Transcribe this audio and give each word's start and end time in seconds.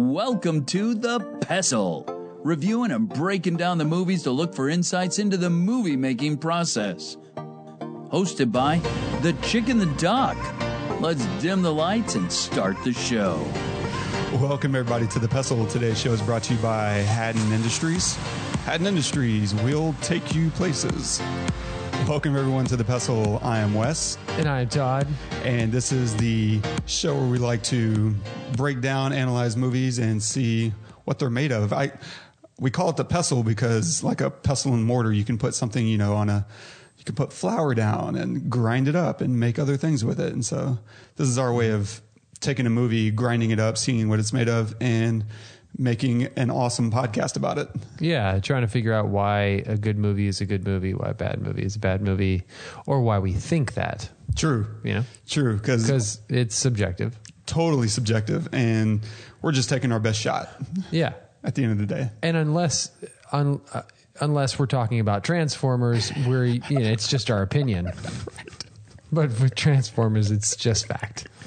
Welcome 0.00 0.64
to 0.66 0.94
The 0.94 1.18
Pestle, 1.40 2.04
reviewing 2.44 2.92
and 2.92 3.08
breaking 3.08 3.56
down 3.56 3.78
the 3.78 3.84
movies 3.84 4.22
to 4.22 4.30
look 4.30 4.54
for 4.54 4.68
insights 4.68 5.18
into 5.18 5.36
the 5.36 5.50
movie 5.50 5.96
making 5.96 6.38
process. 6.38 7.16
Hosted 8.12 8.52
by 8.52 8.78
The 9.22 9.32
Chick 9.42 9.68
and 9.68 9.80
the 9.80 9.92
Duck. 9.96 10.36
Let's 11.00 11.26
dim 11.42 11.62
the 11.62 11.74
lights 11.74 12.14
and 12.14 12.30
start 12.30 12.76
the 12.84 12.92
show. 12.92 13.44
Welcome, 14.34 14.76
everybody, 14.76 15.08
to 15.08 15.18
the 15.18 15.26
Pestle. 15.26 15.66
Today's 15.66 15.98
show 15.98 16.12
is 16.12 16.22
brought 16.22 16.44
to 16.44 16.54
you 16.54 16.60
by 16.60 16.90
Hadden 16.92 17.50
Industries. 17.50 18.14
Hadden 18.66 18.86
Industries 18.86 19.52
will 19.56 19.96
take 20.00 20.32
you 20.32 20.50
places. 20.50 21.20
Welcome, 22.06 22.36
everyone, 22.36 22.64
to 22.66 22.76
the 22.76 22.84
Pestle. 22.84 23.38
I 23.42 23.58
am 23.58 23.74
Wes, 23.74 24.16
And 24.38 24.48
I'm 24.48 24.68
Todd. 24.68 25.06
and 25.44 25.70
this 25.70 25.92
is 25.92 26.16
the 26.16 26.58
show 26.86 27.14
where 27.14 27.26
we 27.26 27.38
like 27.38 27.62
to 27.64 28.14
break 28.56 28.80
down, 28.80 29.12
analyze 29.12 29.56
movies, 29.56 29.98
and 29.98 30.22
see 30.22 30.72
what 31.04 31.18
they're 31.18 31.28
made 31.28 31.52
of. 31.52 31.72
I 31.72 31.92
we 32.58 32.70
call 32.70 32.88
it 32.90 32.96
the 32.96 33.04
pestle 33.04 33.42
because, 33.42 34.02
like 34.02 34.20
a 34.20 34.30
pestle 34.30 34.72
and 34.74 34.84
mortar, 34.84 35.12
you 35.12 35.24
can 35.24 35.36
put 35.38 35.54
something, 35.54 35.86
you 35.86 35.98
know, 35.98 36.14
on 36.14 36.28
a 36.30 36.46
you 36.96 37.04
can 37.04 37.14
put 37.14 37.32
flour 37.32 37.74
down 37.74 38.16
and 38.16 38.48
grind 38.50 38.88
it 38.88 38.96
up 38.96 39.20
and 39.20 39.38
make 39.38 39.58
other 39.58 39.76
things 39.76 40.04
with 40.04 40.18
it. 40.18 40.32
And 40.32 40.44
so, 40.44 40.78
this 41.16 41.28
is 41.28 41.36
our 41.38 41.52
way 41.52 41.70
of 41.70 42.00
taking 42.40 42.66
a 42.66 42.70
movie, 42.70 43.10
grinding 43.10 43.50
it 43.50 43.60
up, 43.60 43.76
seeing 43.76 44.08
what 44.08 44.18
it's 44.18 44.32
made 44.32 44.48
of, 44.48 44.74
and 44.80 45.24
making 45.78 46.24
an 46.36 46.50
awesome 46.50 46.90
podcast 46.90 47.36
about 47.36 47.56
it. 47.58 47.68
Yeah, 48.00 48.40
trying 48.40 48.62
to 48.62 48.68
figure 48.68 48.92
out 48.92 49.08
why 49.08 49.62
a 49.66 49.76
good 49.76 49.96
movie 49.96 50.26
is 50.26 50.40
a 50.40 50.46
good 50.46 50.66
movie, 50.66 50.92
why 50.92 51.10
a 51.10 51.14
bad 51.14 51.40
movie 51.40 51.62
is 51.64 51.76
a 51.76 51.78
bad 51.78 52.02
movie, 52.02 52.42
or 52.86 53.00
why 53.00 53.18
we 53.20 53.32
think 53.32 53.74
that, 53.74 54.08
True, 54.36 54.66
you 54.84 54.94
know? 54.94 55.04
true, 55.28 55.56
because 55.56 55.84
Because 55.86 56.20
it's 56.28 56.54
subjective. 56.56 57.16
totally 57.46 57.88
subjective, 57.88 58.48
and 58.52 59.00
we're 59.40 59.52
just 59.52 59.68
taking 59.68 59.92
our 59.92 60.00
best 60.00 60.20
shot 60.20 60.48
Yeah. 60.90 61.12
at 61.44 61.54
the 61.54 61.62
end 61.62 61.72
of 61.72 61.78
the 61.78 61.86
day. 61.94 62.10
And 62.22 62.36
unless 62.36 62.90
un, 63.32 63.60
uh, 63.72 63.82
unless 64.20 64.58
we're 64.58 64.66
talking 64.66 64.98
about 65.00 65.22
Transformers, 65.22 66.12
we're 66.26 66.44
you 66.46 66.60
know, 66.70 66.80
it's 66.80 67.06
just 67.08 67.30
our 67.30 67.40
opinion. 67.42 67.92
But 69.12 69.28
with 69.40 69.54
Transformers, 69.54 70.30
it's 70.30 70.54
just 70.56 70.86
fact. 70.86 71.28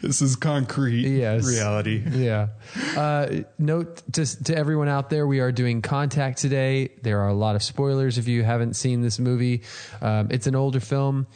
This 0.00 0.22
is 0.22 0.36
concrete 0.36 1.06
Yes. 1.06 1.46
reality. 1.46 2.02
Yeah. 2.08 2.48
Uh, 2.96 3.40
note 3.58 4.02
to, 4.12 4.44
to 4.44 4.56
everyone 4.56 4.88
out 4.88 5.10
there, 5.10 5.26
we 5.26 5.40
are 5.40 5.50
doing 5.50 5.82
Contact 5.82 6.38
today. 6.38 6.90
There 7.02 7.20
are 7.20 7.28
a 7.28 7.34
lot 7.34 7.56
of 7.56 7.62
spoilers 7.62 8.16
if 8.16 8.28
you 8.28 8.44
haven't 8.44 8.74
seen 8.74 9.00
this 9.02 9.18
movie. 9.18 9.62
Um, 10.00 10.28
it's 10.30 10.46
an 10.46 10.54
older 10.54 10.78
film, 10.80 11.26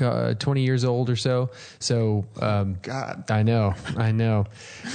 uh, 0.00 0.34
20 0.34 0.62
years 0.62 0.84
old 0.84 1.10
or 1.10 1.16
so. 1.16 1.50
So, 1.78 2.24
um, 2.40 2.78
God. 2.82 3.30
I 3.30 3.42
know, 3.42 3.74
I 3.96 4.12
know. 4.12 4.46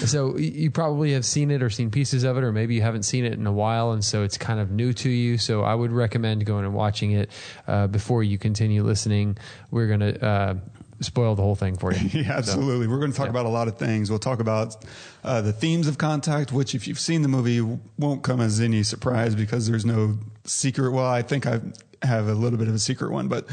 So 0.05 0.37
you 0.37 0.71
probably 0.71 1.13
have 1.13 1.25
seen 1.25 1.51
it 1.51 1.61
or 1.61 1.69
seen 1.69 1.91
pieces 1.91 2.23
of 2.23 2.37
it, 2.37 2.43
or 2.43 2.51
maybe 2.51 2.75
you 2.75 2.81
haven't 2.81 3.03
seen 3.03 3.25
it 3.25 3.33
in 3.33 3.45
a 3.47 3.51
while, 3.51 3.91
and 3.91 4.03
so 4.03 4.23
it's 4.23 4.37
kind 4.37 4.59
of 4.59 4.71
new 4.71 4.93
to 4.93 5.09
you. 5.09 5.37
So 5.37 5.63
I 5.63 5.75
would 5.75 5.91
recommend 5.91 6.45
going 6.45 6.65
and 6.65 6.73
watching 6.73 7.11
it 7.11 7.29
uh, 7.67 7.87
before 7.87 8.23
you 8.23 8.37
continue 8.37 8.83
listening. 8.83 9.37
We're 9.71 9.87
gonna 9.87 10.11
uh, 10.11 10.55
spoil 11.01 11.35
the 11.35 11.41
whole 11.41 11.55
thing 11.55 11.77
for 11.77 11.93
you. 11.93 12.09
Yeah, 12.25 12.37
absolutely. 12.37 12.87
We're 12.87 12.99
going 12.99 13.11
to 13.11 13.17
talk 13.17 13.25
yeah. 13.25 13.31
about 13.31 13.45
a 13.45 13.49
lot 13.49 13.67
of 13.67 13.77
things. 13.77 14.09
We'll 14.09 14.19
talk 14.19 14.39
about 14.39 14.85
uh, 15.23 15.41
the 15.41 15.51
themes 15.51 15.87
of 15.87 15.97
contact, 15.97 16.53
which, 16.53 16.73
if 16.73 16.87
you've 16.87 16.99
seen 16.99 17.23
the 17.23 17.27
movie, 17.27 17.61
won't 17.97 18.23
come 18.23 18.39
as 18.39 18.61
any 18.61 18.83
surprise 18.83 19.35
because 19.35 19.67
there's 19.67 19.85
no 19.85 20.17
secret. 20.45 20.91
Well, 20.91 21.05
I 21.05 21.21
think 21.21 21.45
I 21.45 21.59
have 22.03 22.27
a 22.27 22.33
little 22.33 22.57
bit 22.57 22.67
of 22.67 22.73
a 22.73 22.79
secret 22.79 23.11
one, 23.11 23.27
but 23.27 23.47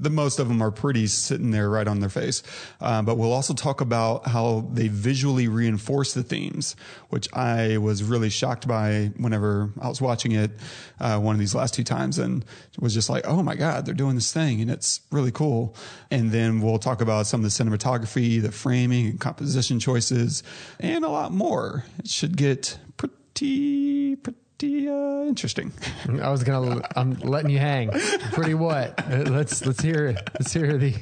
the 0.00 0.10
most 0.10 0.38
of 0.38 0.48
them 0.48 0.62
are 0.62 0.70
pretty 0.70 1.06
sitting 1.06 1.50
there 1.50 1.68
right 1.68 1.86
on 1.86 2.00
their 2.00 2.08
face. 2.08 2.42
Uh, 2.80 3.02
but 3.02 3.16
we'll 3.16 3.32
also 3.32 3.52
talk 3.52 3.80
about 3.80 4.26
how 4.26 4.66
they 4.72 4.88
visually 4.88 5.46
reinforce 5.46 6.14
the 6.14 6.22
themes, 6.22 6.74
which 7.10 7.32
I 7.34 7.76
was 7.76 8.02
really 8.02 8.30
shocked 8.30 8.66
by 8.66 9.12
whenever 9.18 9.70
I 9.80 9.88
was 9.88 10.00
watching 10.00 10.32
it 10.32 10.52
uh, 10.98 11.18
one 11.18 11.34
of 11.34 11.38
these 11.38 11.54
last 11.54 11.74
two 11.74 11.84
times 11.84 12.18
and 12.18 12.44
was 12.78 12.94
just 12.94 13.10
like, 13.10 13.26
oh 13.26 13.42
my 13.42 13.54
God, 13.54 13.84
they're 13.84 13.94
doing 13.94 14.14
this 14.14 14.32
thing 14.32 14.62
and 14.62 14.70
it's 14.70 15.02
really 15.12 15.32
cool. 15.32 15.76
And 16.10 16.32
then 16.32 16.60
we'll 16.60 16.78
talk 16.78 17.02
about 17.02 17.26
some 17.26 17.44
of 17.44 17.44
the 17.44 17.64
cinematography, 17.64 18.40
the 18.40 18.52
framing 18.52 19.06
and 19.06 19.20
composition 19.20 19.78
choices, 19.80 20.42
and 20.78 21.04
a 21.04 21.08
lot 21.10 21.32
more. 21.32 21.84
It 21.98 22.08
should 22.08 22.38
get 22.38 22.78
pretty, 22.96 24.16
pretty 24.16 24.38
uh, 24.62 25.24
interesting. 25.26 25.72
I 26.20 26.30
was 26.30 26.44
gonna. 26.44 26.82
I'm 26.96 27.14
letting 27.14 27.50
you 27.50 27.58
hang. 27.58 27.90
Pretty 28.32 28.54
what? 28.54 28.98
Let's 29.08 29.64
let's 29.64 29.80
hear 29.80 30.08
it. 30.08 30.30
Let's 30.34 30.52
hear 30.52 30.76
the 30.76 30.94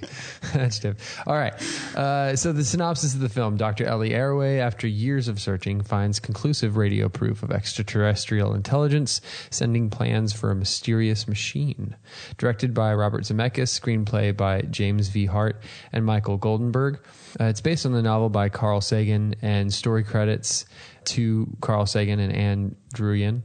adjective. 0.55 1.23
All 1.27 1.35
right. 1.35 1.55
Uh, 1.97 2.37
so 2.37 2.53
the 2.53 2.65
synopsis 2.65 3.15
of 3.15 3.21
the 3.21 3.29
film: 3.29 3.57
Dr. 3.57 3.85
Ellie 3.85 4.11
Arroway, 4.11 4.61
after 4.61 4.87
years 4.87 5.29
of 5.29 5.41
searching, 5.41 5.83
finds 5.83 6.21
conclusive 6.21 6.77
radio 6.77 7.09
proof 7.09 7.43
of 7.43 7.51
extraterrestrial 7.51 8.55
intelligence, 8.55 9.21
sending 9.51 9.91
plans 9.91 10.33
for 10.33 10.51
a 10.51 10.55
mysterious 10.55 11.27
machine. 11.27 11.97
Directed 12.37 12.75
by 12.75 12.95
Robert 12.95 13.25
Zemeckis, 13.25 13.79
screenplay 13.79 14.37
by 14.37 14.63
James 14.63 15.09
V. 15.09 15.27
Hart 15.27 15.61
and 15.93 16.05
Michael 16.05 16.39
Goldenberg. 16.39 16.99
Uh, 17.41 17.45
it's 17.45 17.61
based 17.61 17.85
on 17.85 17.93
the 17.93 18.03
novel 18.03 18.29
by 18.29 18.49
Carl 18.49 18.81
Sagan, 18.81 19.35
and 19.43 19.73
story 19.73 20.05
credits 20.05 20.65
to 21.11 21.49
Carl 21.61 21.87
Sagan 21.87 22.21
and 22.21 22.33
Ann 22.33 22.77
Druyan. 22.95 23.43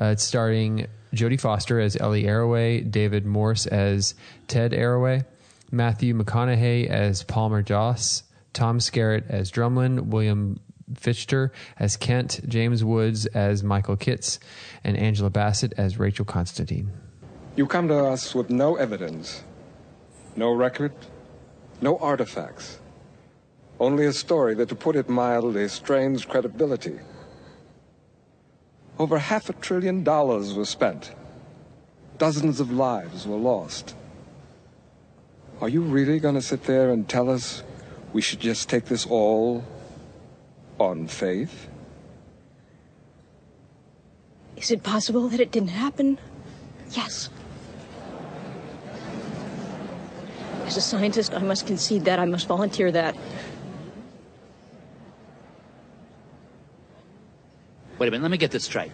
Uh, 0.00 0.06
it's 0.06 0.24
starring 0.24 0.86
Jodie 1.14 1.40
Foster 1.40 1.80
as 1.80 1.96
Ellie 1.96 2.24
Arroway, 2.24 2.88
David 2.88 3.26
Morse 3.26 3.66
as 3.66 4.14
Ted 4.48 4.72
Arroway, 4.72 5.24
Matthew 5.70 6.14
McConaughey 6.14 6.86
as 6.86 7.22
Palmer 7.22 7.62
Joss, 7.62 8.24
Tom 8.52 8.78
Skerritt 8.78 9.28
as 9.28 9.50
Drumlin, 9.50 10.06
William 10.06 10.58
Fichtner 10.92 11.50
as 11.78 11.96
Kent, 11.96 12.40
James 12.48 12.82
Woods 12.82 13.26
as 13.26 13.62
Michael 13.62 13.96
Kitz, 13.96 14.38
and 14.82 14.96
Angela 14.96 15.30
Bassett 15.30 15.72
as 15.76 15.98
Rachel 15.98 16.24
Constantine. 16.24 16.90
You 17.56 17.66
come 17.66 17.88
to 17.88 18.04
us 18.06 18.34
with 18.34 18.50
no 18.50 18.76
evidence, 18.76 19.44
no 20.36 20.52
record, 20.52 20.92
no 21.80 21.96
artifacts. 21.98 22.79
Only 23.80 24.04
a 24.04 24.12
story 24.12 24.54
that, 24.56 24.68
to 24.68 24.74
put 24.74 24.94
it 24.94 25.08
mildly, 25.08 25.66
strains 25.68 26.26
credibility. 26.26 27.00
Over 28.98 29.18
half 29.18 29.48
a 29.48 29.54
trillion 29.54 30.04
dollars 30.04 30.52
was 30.52 30.68
spent. 30.68 31.12
Dozens 32.18 32.60
of 32.60 32.70
lives 32.70 33.26
were 33.26 33.38
lost. 33.38 33.96
Are 35.62 35.70
you 35.70 35.80
really 35.80 36.20
going 36.20 36.34
to 36.34 36.42
sit 36.42 36.64
there 36.64 36.90
and 36.90 37.08
tell 37.08 37.30
us 37.30 37.62
we 38.12 38.20
should 38.20 38.40
just 38.40 38.68
take 38.68 38.84
this 38.84 39.06
all 39.06 39.64
on 40.78 41.06
faith? 41.06 41.68
Is 44.58 44.70
it 44.70 44.82
possible 44.82 45.26
that 45.30 45.40
it 45.40 45.52
didn't 45.52 45.70
happen? 45.70 46.18
Yes. 46.90 47.30
As 50.66 50.76
a 50.76 50.82
scientist, 50.82 51.32
I 51.32 51.38
must 51.38 51.66
concede 51.66 52.04
that. 52.04 52.18
I 52.18 52.26
must 52.26 52.46
volunteer 52.46 52.92
that. 52.92 53.16
Wait 58.00 58.08
a 58.08 58.10
minute, 58.10 58.22
let 58.22 58.30
me 58.30 58.38
get 58.38 58.50
this 58.50 58.64
straight. 58.64 58.92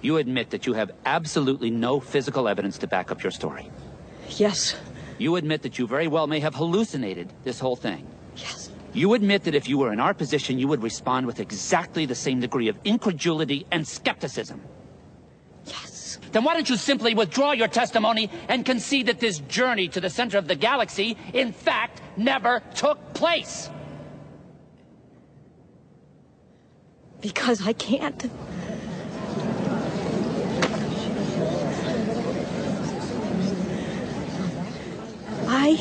You 0.00 0.16
admit 0.16 0.48
that 0.50 0.66
you 0.66 0.72
have 0.72 0.90
absolutely 1.04 1.70
no 1.70 2.00
physical 2.00 2.48
evidence 2.48 2.78
to 2.78 2.86
back 2.86 3.10
up 3.12 3.22
your 3.22 3.30
story. 3.30 3.70
Yes. 4.30 4.74
You 5.18 5.36
admit 5.36 5.60
that 5.62 5.78
you 5.78 5.86
very 5.86 6.08
well 6.08 6.26
may 6.26 6.40
have 6.40 6.54
hallucinated 6.54 7.30
this 7.44 7.60
whole 7.60 7.76
thing. 7.76 8.06
Yes. 8.34 8.70
You 8.94 9.12
admit 9.12 9.44
that 9.44 9.54
if 9.54 9.68
you 9.68 9.76
were 9.76 9.92
in 9.92 10.00
our 10.00 10.14
position, 10.14 10.58
you 10.58 10.66
would 10.68 10.82
respond 10.82 11.26
with 11.26 11.40
exactly 11.40 12.06
the 12.06 12.14
same 12.14 12.40
degree 12.40 12.68
of 12.68 12.78
incredulity 12.84 13.66
and 13.70 13.86
skepticism. 13.86 14.62
Yes. 15.66 16.18
Then 16.32 16.42
why 16.42 16.54
don't 16.54 16.70
you 16.70 16.78
simply 16.78 17.14
withdraw 17.14 17.52
your 17.52 17.68
testimony 17.68 18.30
and 18.48 18.64
concede 18.64 19.08
that 19.08 19.20
this 19.20 19.40
journey 19.40 19.88
to 19.88 20.00
the 20.00 20.08
center 20.08 20.38
of 20.38 20.48
the 20.48 20.54
galaxy, 20.54 21.18
in 21.34 21.52
fact, 21.52 22.00
never 22.16 22.62
took 22.74 23.12
place? 23.12 23.68
Because 27.22 27.64
I 27.66 27.72
can't. 27.72 28.28
I 35.46 35.80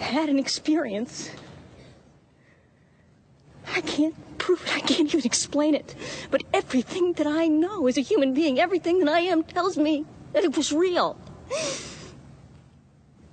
had 0.00 0.28
an 0.28 0.38
experience. 0.40 1.30
I 3.68 3.80
can't 3.82 4.16
prove 4.38 4.62
it. 4.66 4.74
I 4.74 4.80
can't 4.80 5.14
even 5.14 5.24
explain 5.24 5.76
it. 5.76 5.94
But 6.32 6.42
everything 6.52 7.12
that 7.14 7.26
I 7.28 7.46
know 7.46 7.86
as 7.86 7.96
a 7.96 8.00
human 8.00 8.34
being, 8.34 8.58
everything 8.58 8.98
that 8.98 9.08
I 9.08 9.20
am 9.20 9.44
tells 9.44 9.78
me 9.78 10.04
that 10.32 10.42
it 10.42 10.56
was 10.56 10.72
real. 10.72 11.16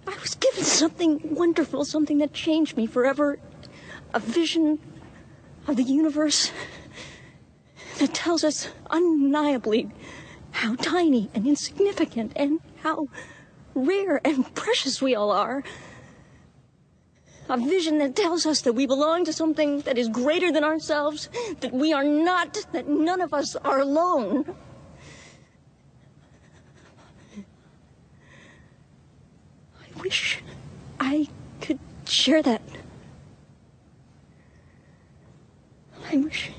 I 0.06 0.16
was 0.22 0.36
given 0.36 0.64
something 0.64 1.36
wonderful, 1.36 1.86
something 1.86 2.20
that 2.20 2.34
changed 2.34 2.78
me 2.78 2.86
forever. 2.86 3.40
A 4.14 4.20
vision 4.20 4.80
of 5.68 5.76
the 5.76 5.84
universe 5.84 6.52
that 8.00 8.14
tells 8.14 8.44
us 8.44 8.70
undeniably 8.90 9.90
how 10.52 10.76
tiny 10.76 11.30
and 11.34 11.46
insignificant 11.46 12.32
and 12.36 12.60
how 12.82 13.08
rare 13.76 14.20
and 14.26 14.54
precious 14.56 15.02
we 15.02 15.16
all 15.16 15.32
are. 15.32 15.64
A 17.50 17.58
vision 17.58 17.98
that 17.98 18.16
tells 18.16 18.46
us 18.46 18.62
that 18.62 18.74
we 18.74 18.86
belong 18.86 19.26
to 19.26 19.34
something 19.34 19.82
that 19.82 19.98
is 19.98 20.08
greater 20.08 20.52
than 20.52 20.64
ourselves, 20.64 21.30
that 21.62 21.74
we 21.74 21.92
are 21.94 22.04
not, 22.04 22.66
that 22.72 22.88
none 22.88 23.22
of 23.22 23.34
us 23.34 23.56
are 23.56 23.80
alone. 23.80 24.56
I 29.82 30.02
wish 30.02 30.42
I 31.00 31.28
could 31.60 31.80
share 32.06 32.44
that. 32.44 32.62
I 36.12 36.18
wish 36.18 36.52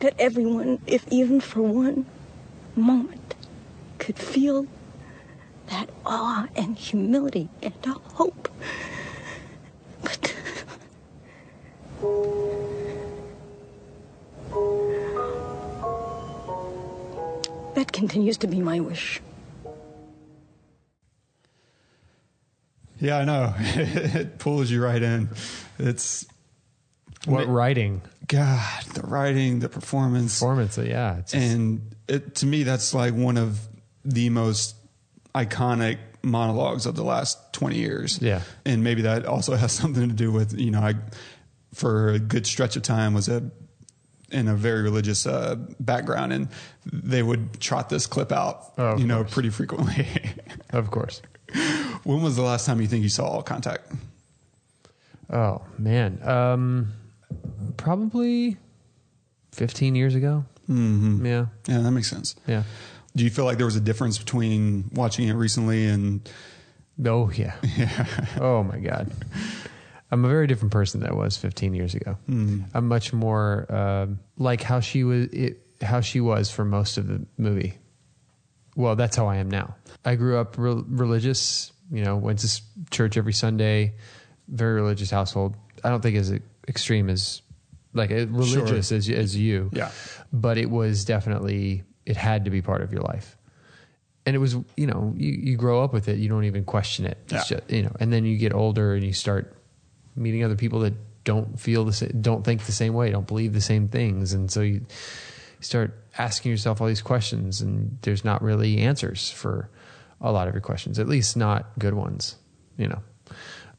that 0.00 0.14
everyone, 0.18 0.80
if 0.86 1.06
even 1.10 1.40
for 1.40 1.62
one 1.62 2.06
moment, 2.76 3.34
could 3.98 4.18
feel 4.18 4.66
that 5.66 5.90
awe 6.06 6.46
and 6.56 6.78
humility 6.78 7.48
and 7.62 7.74
hope. 7.84 8.48
But 10.02 10.34
that 17.74 17.92
continues 17.92 18.36
to 18.38 18.46
be 18.46 18.60
my 18.60 18.80
wish. 18.80 19.20
Yeah, 23.00 23.18
I 23.18 23.24
know. 23.24 23.54
it 23.58 24.38
pulls 24.38 24.70
you 24.70 24.82
right 24.82 25.02
in. 25.02 25.28
It's 25.78 26.26
What 27.26 27.46
writing? 27.48 28.02
God, 28.28 28.84
the 28.94 29.02
writing, 29.02 29.58
the 29.60 29.68
performance, 29.68 30.38
Performance, 30.38 30.78
yeah. 30.78 31.16
It's 31.18 31.32
just- 31.32 31.44
and 31.44 31.94
it, 32.06 32.34
to 32.36 32.46
me, 32.46 32.62
that's 32.62 32.94
like 32.94 33.14
one 33.14 33.36
of 33.36 33.58
the 34.04 34.30
most 34.30 34.76
iconic 35.34 35.98
monologues 36.22 36.86
of 36.86 36.94
the 36.94 37.04
last 37.04 37.38
20 37.52 37.76
years. 37.76 38.18
Yeah. 38.20 38.42
And 38.64 38.84
maybe 38.84 39.02
that 39.02 39.24
also 39.26 39.54
has 39.62 39.72
something 39.72 40.08
to 40.08 40.14
do 40.14 40.30
with, 40.30 40.58
you 40.58 40.70
know, 40.70 40.80
I, 40.80 40.94
for 41.74 42.10
a 42.10 42.18
good 42.18 42.46
stretch 42.46 42.76
of 42.76 42.82
time 42.82 43.14
was 43.14 43.28
a, 43.28 43.50
in 44.30 44.46
a 44.48 44.54
very 44.54 44.82
religious 44.82 45.26
uh, 45.26 45.54
background 45.80 46.32
and 46.34 46.48
they 46.84 47.22
would 47.22 47.60
trot 47.60 47.88
this 47.88 48.06
clip 48.06 48.30
out, 48.32 48.72
Oh, 48.76 48.88
of 48.88 49.00
you 49.00 49.06
know, 49.06 49.22
course. 49.22 49.32
pretty 49.34 49.50
frequently. 49.50 50.06
of 50.70 50.90
course. 50.90 51.22
when 52.04 52.20
was 52.22 52.36
the 52.36 52.42
last 52.42 52.66
time 52.66 52.80
you 52.80 52.86
think 52.88 53.02
you 53.02 53.08
saw 53.08 53.26
All 53.26 53.42
Contact? 53.42 53.90
Oh 55.30 55.62
man, 55.78 56.20
um, 56.26 56.92
probably 57.78 58.58
fifteen 59.52 59.94
years 59.94 60.14
ago. 60.14 60.44
Mm-hmm. 60.68 61.24
Yeah, 61.24 61.46
Yeah, 61.66 61.78
that 61.78 61.90
makes 61.92 62.10
sense. 62.10 62.36
yeah. 62.46 62.64
Do 63.16 63.24
you 63.24 63.30
feel 63.30 63.46
like 63.46 63.56
there 63.56 63.64
was 63.66 63.74
a 63.76 63.80
difference 63.80 64.18
between 64.18 64.90
watching 64.92 65.26
it 65.28 65.32
recently 65.32 65.86
and 65.86 66.28
Oh 67.04 67.30
yeah. 67.30 67.54
Yeah. 67.76 68.06
Oh 68.38 68.62
my 68.62 68.78
god. 68.78 69.10
I'm 70.10 70.24
a 70.24 70.28
very 70.28 70.46
different 70.46 70.72
person 70.72 71.00
than 71.00 71.10
I 71.10 71.14
was 71.14 71.36
15 71.36 71.74
years 71.74 71.94
ago. 71.94 72.16
I'm 72.28 72.88
much 72.88 73.12
more 73.12 73.66
um 73.74 74.18
like 74.36 74.62
how 74.62 74.80
she 74.80 75.04
was. 75.04 75.26
It, 75.28 75.62
how 75.80 76.00
she 76.00 76.20
was 76.20 76.50
for 76.50 76.64
most 76.64 76.98
of 76.98 77.06
the 77.06 77.24
movie. 77.38 77.78
Well, 78.76 78.94
that's 78.96 79.16
how 79.16 79.26
I 79.26 79.36
am 79.36 79.48
now. 79.50 79.76
I 80.04 80.14
grew 80.16 80.38
up 80.38 80.56
re- 80.58 80.82
religious. 80.86 81.72
You 81.90 82.04
know, 82.04 82.16
went 82.16 82.40
to 82.40 82.60
church 82.90 83.16
every 83.16 83.32
Sunday. 83.32 83.94
Very 84.48 84.74
religious 84.74 85.10
household. 85.10 85.56
I 85.82 85.88
don't 85.88 86.02
think 86.02 86.16
as 86.16 86.32
extreme 86.68 87.08
as 87.08 87.42
like 87.98 88.10
uh, 88.10 88.26
religious 88.28 88.90
as 88.92 89.08
as 89.10 89.36
you. 89.36 89.70
Yeah. 89.74 89.90
But 90.32 90.56
it 90.56 90.70
was 90.70 91.04
definitely 91.04 91.82
it 92.06 92.16
had 92.16 92.46
to 92.46 92.50
be 92.50 92.62
part 92.62 92.80
of 92.82 92.90
your 92.92 93.02
life 93.02 93.36
and 94.24 94.34
it 94.34 94.38
was 94.38 94.54
you 94.76 94.86
know 94.86 95.12
you, 95.16 95.30
you 95.32 95.56
grow 95.58 95.84
up 95.84 95.92
with 95.92 96.08
it 96.08 96.18
you 96.18 96.26
don't 96.28 96.44
even 96.44 96.64
question 96.64 97.04
it 97.04 97.18
it's 97.24 97.50
Yeah. 97.50 97.58
just, 97.58 97.70
you 97.70 97.82
know 97.82 97.92
and 98.00 98.10
then 98.10 98.24
you 98.24 98.38
get 98.38 98.54
older 98.54 98.94
and 98.94 99.04
you 99.04 99.12
start 99.12 99.54
meeting 100.16 100.42
other 100.42 100.56
people 100.56 100.80
that 100.80 100.94
don't 101.24 101.60
feel 101.60 101.84
the 101.84 101.92
same 101.92 102.10
don't 102.22 102.44
think 102.44 102.64
the 102.64 102.72
same 102.72 102.94
way 102.94 103.10
don't 103.10 103.26
believe 103.26 103.52
the 103.52 103.60
same 103.60 103.88
things 103.88 104.32
and 104.32 104.50
so 104.50 104.62
you, 104.62 104.72
you 104.74 104.86
start 105.60 106.02
asking 106.16 106.50
yourself 106.50 106.80
all 106.80 106.86
these 106.86 107.02
questions 107.02 107.60
and 107.60 107.98
there's 108.02 108.24
not 108.24 108.40
really 108.42 108.78
answers 108.78 109.30
for 109.30 109.68
a 110.22 110.32
lot 110.32 110.48
of 110.48 110.54
your 110.54 110.62
questions 110.62 110.98
at 110.98 111.06
least 111.08 111.36
not 111.36 111.66
good 111.78 111.92
ones 111.94 112.36
you 112.78 112.88
know 112.88 113.00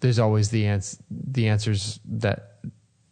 there's 0.01 0.19
always 0.19 0.49
the 0.51 0.65
ans- 0.67 1.01
the 1.09 1.47
answers 1.47 1.99
that 2.05 2.48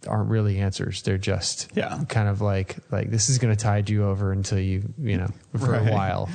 aren't 0.07 0.29
really 0.29 0.57
answers 0.59 1.01
they're 1.03 1.17
just 1.17 1.69
Yeah. 1.75 2.03
kind 2.09 2.27
of 2.27 2.41
like 2.41 2.77
like 2.91 3.09
this 3.11 3.29
is 3.29 3.37
going 3.37 3.55
to 3.55 3.61
tide 3.61 3.89
you 3.89 4.05
over 4.05 4.31
until 4.31 4.59
you 4.59 4.83
you 4.97 5.17
know 5.17 5.29
for 5.57 5.71
Right. 5.71 5.87
a 5.87 5.91
while 5.91 6.29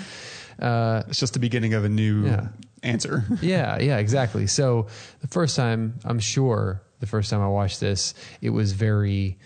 uh, 0.60 1.02
it's 1.08 1.18
just 1.18 1.32
the 1.32 1.38
beginning 1.40 1.74
of 1.74 1.84
a 1.84 1.88
new 1.88 2.26
Yeah. 2.26 2.48
answer? 2.84 3.24
yeah, 3.40 3.80
yeah, 3.80 3.96
exactly. 3.98 4.46
So 4.46 4.86
the 5.20 5.26
first 5.26 5.56
time, 5.56 5.94
I'm 6.04 6.20
sure 6.20 6.82
the 7.00 7.06
first 7.06 7.30
time 7.30 7.40
I 7.40 7.48
watched 7.48 7.80
this, 7.80 8.14
it 8.40 8.50
was 8.50 8.72
very 8.72 9.38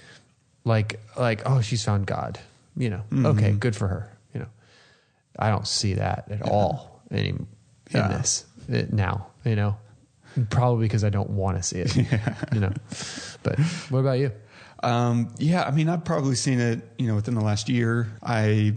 like 0.65 1.01
like 1.17 1.43
oh, 1.47 1.61
she's 1.63 1.85
found 1.85 2.07
God. 2.07 2.39
You 2.77 2.91
know, 2.91 3.03
okay, 3.31 3.53
good 3.53 3.75
for 3.75 3.89
her. 3.89 4.11
You 4.35 4.41
know, 4.41 4.49
I 5.39 5.49
don't 5.49 5.67
see 5.67 5.95
that 5.95 6.27
at 6.31 6.43
all 6.43 7.01
any, 7.11 7.29
in 7.31 7.47
Yeah. 7.95 8.09
this 8.09 8.45
uh, 8.71 8.83
now. 8.91 9.29
You 9.45 9.57
know, 9.57 9.77
probably 10.51 10.87
because 10.87 11.05
I 11.05 11.11
don't 11.11 11.31
want 11.31 11.57
to 11.57 11.63
see 11.63 11.79
it. 11.79 11.97
You 12.53 12.61
know, 12.61 12.73
but 13.43 13.59
what 13.91 14.01
about 14.01 14.19
you? 14.19 14.33
Um, 14.83 15.35
yeah, 15.39 15.65
I 15.65 15.71
mean, 15.71 15.89
I've 15.89 16.05
probably 16.05 16.37
seen 16.37 16.61
it, 16.61 16.81
you 16.99 17.07
know, 17.07 17.15
within 17.15 17.35
the 17.35 17.41
last 17.41 17.69
year. 17.69 18.09
I 18.23 18.75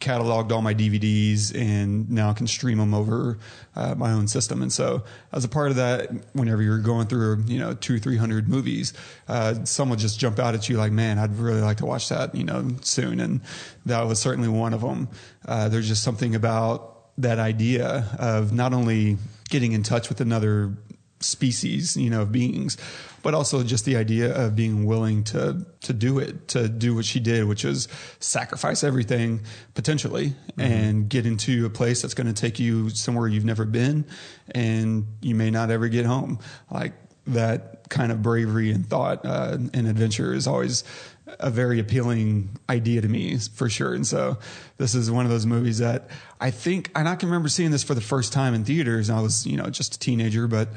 cataloged 0.00 0.52
all 0.52 0.62
my 0.62 0.74
DVDs 0.74 1.54
and 1.54 2.10
now 2.10 2.30
I 2.30 2.32
can 2.34 2.46
stream 2.46 2.78
them 2.78 2.92
over 2.92 3.38
uh, 3.74 3.94
my 3.94 4.12
own 4.12 4.28
system. 4.28 4.62
And 4.62 4.72
so, 4.72 5.04
as 5.32 5.44
a 5.44 5.48
part 5.48 5.70
of 5.70 5.76
that, 5.76 6.10
whenever 6.34 6.62
you're 6.62 6.78
going 6.78 7.06
through, 7.06 7.44
you 7.46 7.58
know, 7.58 7.74
two, 7.74 7.98
three 7.98 8.16
hundred 8.16 8.48
movies, 8.48 8.92
uh, 9.28 9.64
some 9.64 9.88
will 9.88 9.96
just 9.96 10.18
jump 10.18 10.38
out 10.38 10.54
at 10.54 10.68
you 10.68 10.76
like, 10.76 10.92
man, 10.92 11.18
I'd 11.18 11.36
really 11.36 11.62
like 11.62 11.78
to 11.78 11.86
watch 11.86 12.08
that, 12.10 12.34
you 12.34 12.44
know, 12.44 12.68
soon. 12.82 13.20
And 13.20 13.40
that 13.86 14.02
was 14.02 14.18
certainly 14.18 14.48
one 14.48 14.74
of 14.74 14.80
them. 14.80 15.08
Uh, 15.46 15.68
there's 15.68 15.88
just 15.88 16.02
something 16.02 16.34
about 16.34 16.92
that 17.18 17.38
idea 17.38 18.08
of 18.18 18.52
not 18.52 18.74
only 18.74 19.16
getting 19.48 19.72
in 19.72 19.82
touch 19.82 20.08
with 20.08 20.20
another 20.20 20.76
species, 21.20 21.96
you 21.96 22.10
know, 22.10 22.22
of 22.22 22.32
beings, 22.32 22.76
but 23.22 23.34
also 23.34 23.62
just 23.62 23.84
the 23.84 23.96
idea 23.96 24.34
of 24.34 24.54
being 24.54 24.84
willing 24.84 25.24
to 25.24 25.64
to 25.80 25.92
do 25.92 26.18
it, 26.18 26.48
to 26.48 26.68
do 26.68 26.94
what 26.94 27.04
she 27.04 27.20
did, 27.20 27.46
which 27.46 27.64
is 27.64 27.88
sacrifice 28.20 28.84
everything 28.84 29.40
potentially 29.74 30.34
and 30.58 31.08
get 31.08 31.26
into 31.26 31.66
a 31.66 31.70
place 31.70 32.02
that's 32.02 32.14
going 32.14 32.26
to 32.26 32.32
take 32.32 32.58
you 32.58 32.90
somewhere 32.90 33.28
you've 33.28 33.44
never 33.44 33.64
been 33.64 34.04
and 34.50 35.06
you 35.20 35.34
may 35.34 35.50
not 35.50 35.70
ever 35.70 35.88
get 35.88 36.06
home. 36.06 36.38
Like 36.70 36.92
that 37.26 37.88
kind 37.88 38.12
of 38.12 38.22
bravery 38.22 38.70
and 38.70 38.86
thought 38.86 39.24
uh, 39.24 39.58
and 39.74 39.86
adventure 39.88 40.32
is 40.32 40.46
always 40.46 40.84
a 41.26 41.50
very 41.50 41.80
appealing 41.80 42.50
idea 42.68 43.00
to 43.00 43.08
me 43.08 43.36
for 43.38 43.68
sure. 43.68 43.94
And 43.94 44.06
so 44.06 44.38
this 44.76 44.94
is 44.94 45.10
one 45.10 45.24
of 45.24 45.30
those 45.30 45.46
movies 45.46 45.78
that 45.78 46.08
I 46.40 46.50
think, 46.50 46.90
and 46.94 47.08
I 47.08 47.16
can 47.16 47.28
remember 47.28 47.48
seeing 47.48 47.70
this 47.70 47.82
for 47.82 47.94
the 47.94 48.00
first 48.00 48.32
time 48.32 48.54
in 48.54 48.64
theaters. 48.64 49.08
And 49.08 49.18
I 49.18 49.22
was, 49.22 49.46
you 49.46 49.56
know, 49.56 49.68
just 49.70 49.96
a 49.96 49.98
teenager, 49.98 50.46
but 50.46 50.68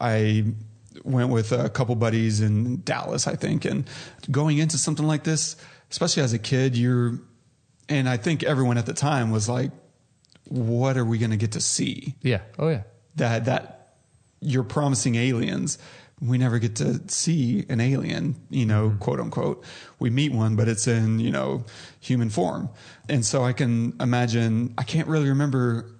I 0.00 0.44
went 1.02 1.30
with 1.30 1.52
a 1.52 1.68
couple 1.68 1.94
buddies 1.96 2.40
in 2.40 2.82
Dallas, 2.82 3.26
I 3.26 3.34
think, 3.34 3.64
and 3.64 3.88
going 4.30 4.58
into 4.58 4.78
something 4.78 5.06
like 5.06 5.24
this, 5.24 5.56
especially 5.90 6.22
as 6.22 6.32
a 6.32 6.38
kid, 6.38 6.76
you're, 6.76 7.20
and 7.88 8.08
I 8.08 8.16
think 8.16 8.42
everyone 8.42 8.78
at 8.78 8.86
the 8.86 8.94
time 8.94 9.30
was 9.30 9.48
like, 9.48 9.70
what 10.44 10.96
are 10.96 11.04
we 11.04 11.18
going 11.18 11.32
to 11.32 11.36
get 11.36 11.52
to 11.52 11.60
see? 11.60 12.14
Yeah. 12.22 12.40
Oh 12.58 12.68
yeah. 12.68 12.82
that 13.16 13.46
that 13.46 13.94
you're 14.40 14.62
promising 14.62 15.16
aliens 15.16 15.78
we 16.20 16.38
never 16.38 16.58
get 16.58 16.76
to 16.76 17.00
see 17.08 17.66
an 17.68 17.78
alien 17.80 18.36
you 18.48 18.64
know 18.64 18.96
quote 19.00 19.20
unquote. 19.20 19.64
We 19.98 20.10
meet 20.10 20.32
one 20.32 20.56
but 20.56 20.68
it's 20.68 20.86
in 20.86 21.18
you 21.20 21.30
know 21.30 21.64
human 22.00 22.30
form. 22.30 22.70
And 23.08 23.24
so 23.24 23.44
i 23.44 23.52
can 23.52 23.94
imagine 24.00 24.74
i 24.78 24.82
can't 24.82 25.08
really 25.08 25.28
remember 25.28 25.92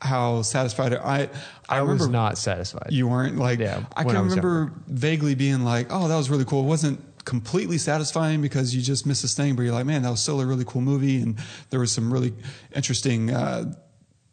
how 0.00 0.42
satisfied 0.42 0.94
i 0.94 1.22
i, 1.22 1.28
I 1.68 1.78
remember 1.78 2.04
was 2.04 2.08
not 2.08 2.38
satisfied. 2.38 2.88
you 2.90 3.08
weren't? 3.08 3.36
Like 3.36 3.58
Yeah, 3.58 3.84
i 3.96 4.04
can 4.04 4.16
I 4.16 4.20
remember 4.20 4.72
vaguely 4.86 5.34
being 5.34 5.64
like 5.64 5.88
oh 5.90 6.08
that 6.08 6.16
was 6.16 6.30
really 6.30 6.44
cool. 6.44 6.64
It 6.64 6.68
wasn't 6.68 7.00
completely 7.24 7.76
satisfying 7.76 8.40
because 8.40 8.74
you 8.74 8.80
just 8.80 9.04
missed 9.04 9.20
this 9.20 9.34
thing 9.34 9.54
but 9.54 9.62
you're 9.62 9.74
like 9.74 9.84
man 9.84 10.00
that 10.00 10.08
was 10.10 10.22
still 10.22 10.40
a 10.40 10.46
really 10.46 10.64
cool 10.64 10.80
movie 10.80 11.20
and 11.20 11.38
there 11.68 11.78
was 11.78 11.92
some 11.92 12.10
really 12.10 12.32
interesting 12.74 13.30
uh 13.30 13.70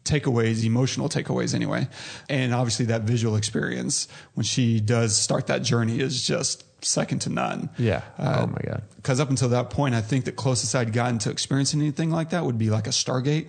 takeaways, 0.06 0.64
emotional 0.64 1.08
takeaways 1.08 1.54
anyway. 1.54 1.88
And 2.28 2.54
obviously 2.54 2.86
that 2.86 3.02
visual 3.02 3.36
experience 3.36 4.08
when 4.34 4.44
she 4.44 4.80
does 4.80 5.16
start 5.16 5.48
that 5.48 5.62
journey 5.62 6.00
is 6.00 6.26
just 6.26 6.64
second 6.84 7.20
to 7.20 7.30
none. 7.30 7.70
Yeah. 7.78 8.02
Oh 8.18 8.46
my 8.46 8.60
God. 8.64 8.82
Cause 9.02 9.20
up 9.20 9.30
until 9.30 9.50
that 9.50 9.70
point, 9.70 9.94
I 9.94 10.00
think 10.00 10.24
the 10.24 10.32
closest 10.32 10.74
I'd 10.74 10.92
gotten 10.92 11.18
to 11.20 11.30
experiencing 11.30 11.80
anything 11.80 12.10
like 12.10 12.30
that 12.30 12.44
would 12.44 12.58
be 12.58 12.70
like 12.70 12.86
a 12.86 12.90
Stargate, 12.90 13.48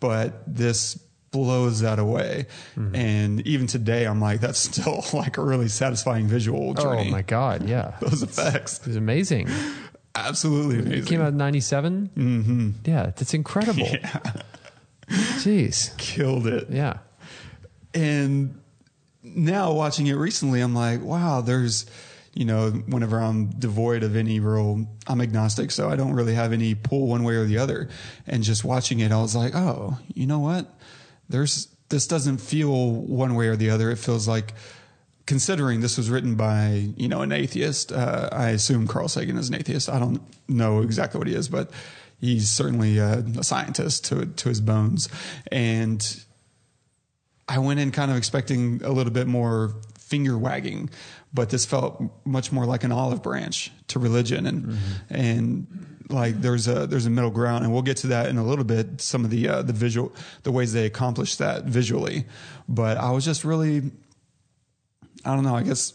but 0.00 0.42
this 0.46 0.98
blows 1.30 1.80
that 1.80 1.98
away. 1.98 2.46
Mm-hmm. 2.76 2.94
And 2.94 3.40
even 3.46 3.66
today, 3.66 4.06
I'm 4.06 4.20
like, 4.20 4.40
that's 4.40 4.58
still 4.58 5.04
like 5.12 5.36
a 5.36 5.42
really 5.42 5.68
satisfying 5.68 6.28
visual 6.28 6.74
journey. 6.74 7.08
Oh 7.08 7.10
my 7.10 7.22
god. 7.22 7.68
Yeah. 7.68 7.96
Those 8.00 8.22
effects. 8.22 8.80
It's 8.86 8.96
amazing. 8.96 9.48
Absolutely 10.14 10.78
amazing. 10.78 11.02
It 11.02 11.06
came 11.06 11.20
out 11.20 11.28
in 11.28 11.36
97. 11.36 12.10
Mm-hmm. 12.16 12.70
Yeah, 12.84 13.06
that's 13.06 13.34
incredible. 13.34 13.88
Jeez. 15.08 15.96
Killed 15.98 16.46
it. 16.46 16.68
Yeah. 16.70 16.98
And 17.92 18.60
now 19.22 19.72
watching 19.72 20.06
it 20.06 20.14
recently, 20.14 20.60
I'm 20.60 20.74
like, 20.74 21.02
wow, 21.02 21.40
there's, 21.40 21.86
you 22.34 22.44
know, 22.44 22.70
whenever 22.70 23.20
I'm 23.20 23.50
devoid 23.50 24.02
of 24.02 24.16
any 24.16 24.40
real, 24.40 24.86
I'm 25.06 25.20
agnostic, 25.20 25.70
so 25.70 25.88
I 25.88 25.96
don't 25.96 26.12
really 26.12 26.34
have 26.34 26.52
any 26.52 26.74
pull 26.74 27.06
one 27.06 27.24
way 27.24 27.34
or 27.34 27.44
the 27.44 27.58
other. 27.58 27.88
And 28.26 28.42
just 28.42 28.64
watching 28.64 29.00
it, 29.00 29.12
I 29.12 29.20
was 29.20 29.36
like, 29.36 29.54
oh, 29.54 29.98
you 30.14 30.26
know 30.26 30.40
what? 30.40 30.74
There's, 31.28 31.68
this 31.88 32.06
doesn't 32.06 32.38
feel 32.38 32.90
one 32.92 33.34
way 33.34 33.48
or 33.48 33.56
the 33.56 33.70
other. 33.70 33.90
It 33.90 33.98
feels 33.98 34.26
like, 34.26 34.54
considering 35.26 35.80
this 35.80 35.96
was 35.96 36.10
written 36.10 36.34
by, 36.34 36.92
you 36.98 37.08
know, 37.08 37.22
an 37.22 37.32
atheist, 37.32 37.90
uh, 37.92 38.28
I 38.30 38.50
assume 38.50 38.86
Carl 38.86 39.08
Sagan 39.08 39.38
is 39.38 39.48
an 39.48 39.54
atheist. 39.54 39.88
I 39.88 39.98
don't 39.98 40.20
know 40.48 40.82
exactly 40.82 41.16
what 41.16 41.26
he 41.26 41.34
is, 41.34 41.48
but 41.48 41.70
he's 42.24 42.50
certainly 42.50 42.98
a, 42.98 43.18
a 43.38 43.44
scientist 43.44 44.06
to, 44.06 44.26
to 44.26 44.48
his 44.48 44.60
bones. 44.60 45.08
And, 45.52 46.24
I 47.48 47.58
went 47.58 47.80
in 47.80 47.90
kind 47.90 48.10
of 48.10 48.16
expecting 48.16 48.80
a 48.84 48.90
little 48.90 49.12
bit 49.12 49.26
more 49.26 49.74
finger 49.98 50.36
wagging, 50.38 50.90
but 51.32 51.50
this 51.50 51.66
felt 51.66 52.02
much 52.24 52.52
more 52.52 52.64
like 52.64 52.84
an 52.84 52.92
olive 52.92 53.22
branch 53.22 53.70
to 53.88 53.98
religion 53.98 54.46
and 54.46 54.64
mm-hmm. 54.64 55.14
and 55.14 55.86
like 56.10 56.40
there's 56.40 56.68
a 56.68 56.86
there's 56.86 57.06
a 57.06 57.10
middle 57.10 57.30
ground 57.30 57.64
and 57.64 57.72
we'll 57.72 57.82
get 57.82 57.96
to 57.98 58.08
that 58.08 58.28
in 58.28 58.36
a 58.36 58.44
little 58.44 58.64
bit 58.64 59.00
some 59.00 59.24
of 59.24 59.30
the 59.30 59.48
uh, 59.48 59.62
the 59.62 59.72
visual 59.72 60.12
the 60.42 60.52
ways 60.52 60.72
they 60.72 60.84
accomplish 60.84 61.36
that 61.36 61.64
visually 61.64 62.26
but 62.68 62.98
I 62.98 63.10
was 63.10 63.24
just 63.24 63.42
really 63.42 63.90
I 65.24 65.34
don't 65.34 65.44
know 65.44 65.56
I 65.56 65.62
guess 65.62 65.94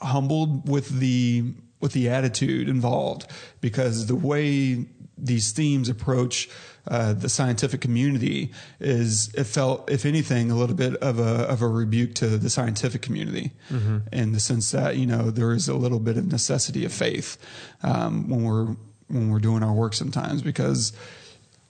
humbled 0.00 0.68
with 0.68 0.88
the 1.00 1.54
with 1.80 1.92
the 1.92 2.10
attitude 2.10 2.68
involved 2.68 3.26
because 3.60 4.06
the 4.06 4.14
way 4.14 4.84
these 5.18 5.52
themes 5.52 5.88
approach 5.88 6.48
uh, 6.88 7.12
the 7.12 7.28
scientific 7.28 7.80
community 7.80 8.52
is 8.78 9.32
it 9.34 9.44
felt, 9.44 9.90
if 9.90 10.06
anything, 10.06 10.50
a 10.50 10.54
little 10.54 10.76
bit 10.76 10.94
of 10.96 11.18
a 11.18 11.42
of 11.48 11.62
a 11.62 11.66
rebuke 11.66 12.14
to 12.14 12.38
the 12.38 12.48
scientific 12.48 13.02
community, 13.02 13.50
mm-hmm. 13.70 13.98
in 14.12 14.32
the 14.32 14.40
sense 14.40 14.70
that 14.70 14.96
you 14.96 15.06
know 15.06 15.30
there 15.30 15.52
is 15.52 15.68
a 15.68 15.74
little 15.74 15.98
bit 15.98 16.16
of 16.16 16.30
necessity 16.30 16.84
of 16.84 16.92
faith 16.92 17.38
um, 17.82 18.28
when 18.28 18.44
we're 18.44 18.76
when 19.08 19.30
we're 19.30 19.40
doing 19.40 19.62
our 19.62 19.72
work 19.72 19.94
sometimes 19.94 20.42
because 20.42 20.92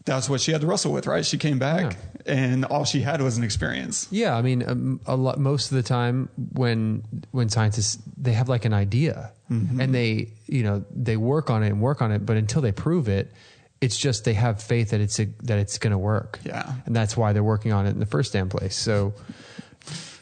that's 0.07 0.31
what 0.31 0.41
she 0.41 0.53
had 0.53 0.63
to 0.63 0.67
wrestle 0.67 0.93
with, 0.93 1.07
right? 1.07 1.27
She 1.27 1.37
came 1.37 1.59
back 1.59 1.97
yeah. 2.25 2.33
and 2.33 2.65
all 2.65 2.85
she 2.85 3.01
had 3.01 3.21
was 3.21 3.37
an 3.37 3.45
experience. 3.45 4.07
Yeah, 4.11 4.37
I 4.37 4.41
mean, 4.41 4.67
um, 4.67 5.01
a 5.05 5.17
lot 5.17 5.39
most 5.39 5.71
of 5.71 5.77
the 5.77 5.83
time 5.83 6.31
when 6.53 7.03
when 7.33 7.49
scientists 7.51 7.99
they 8.17 8.33
have 8.33 8.49
like 8.49 8.65
an 8.65 8.73
idea 8.73 9.33
mm-hmm. 9.51 9.81
and 9.81 9.95
they 9.95 10.33
you 10.47 10.63
know 10.63 10.85
they 10.95 11.17
work 11.17 11.51
on 11.51 11.63
it 11.63 11.69
and 11.69 11.83
work 11.83 12.01
on 12.01 12.13
it, 12.13 12.25
but 12.25 12.37
until 12.37 12.63
they 12.63 12.73
prove 12.73 13.09
it, 13.09 13.33
it's 13.81 13.99
just 13.99 14.25
they 14.25 14.35
have 14.35 14.63
faith 14.63 14.91
that 14.91 15.01
it's 15.01 15.19
a, 15.19 15.27
that 15.43 15.59
it's 15.59 15.77
going 15.79 15.91
to 15.91 15.99
work. 15.99 16.39
Yeah, 16.45 16.73
and 16.87 16.95
that's 16.95 17.17
why 17.17 17.33
they're 17.33 17.45
working 17.45 17.73
on 17.73 17.87
it 17.87 17.91
in 17.91 17.99
the 17.99 18.07
first 18.07 18.33
damn 18.33 18.49
place. 18.49 18.77
So, 18.77 19.13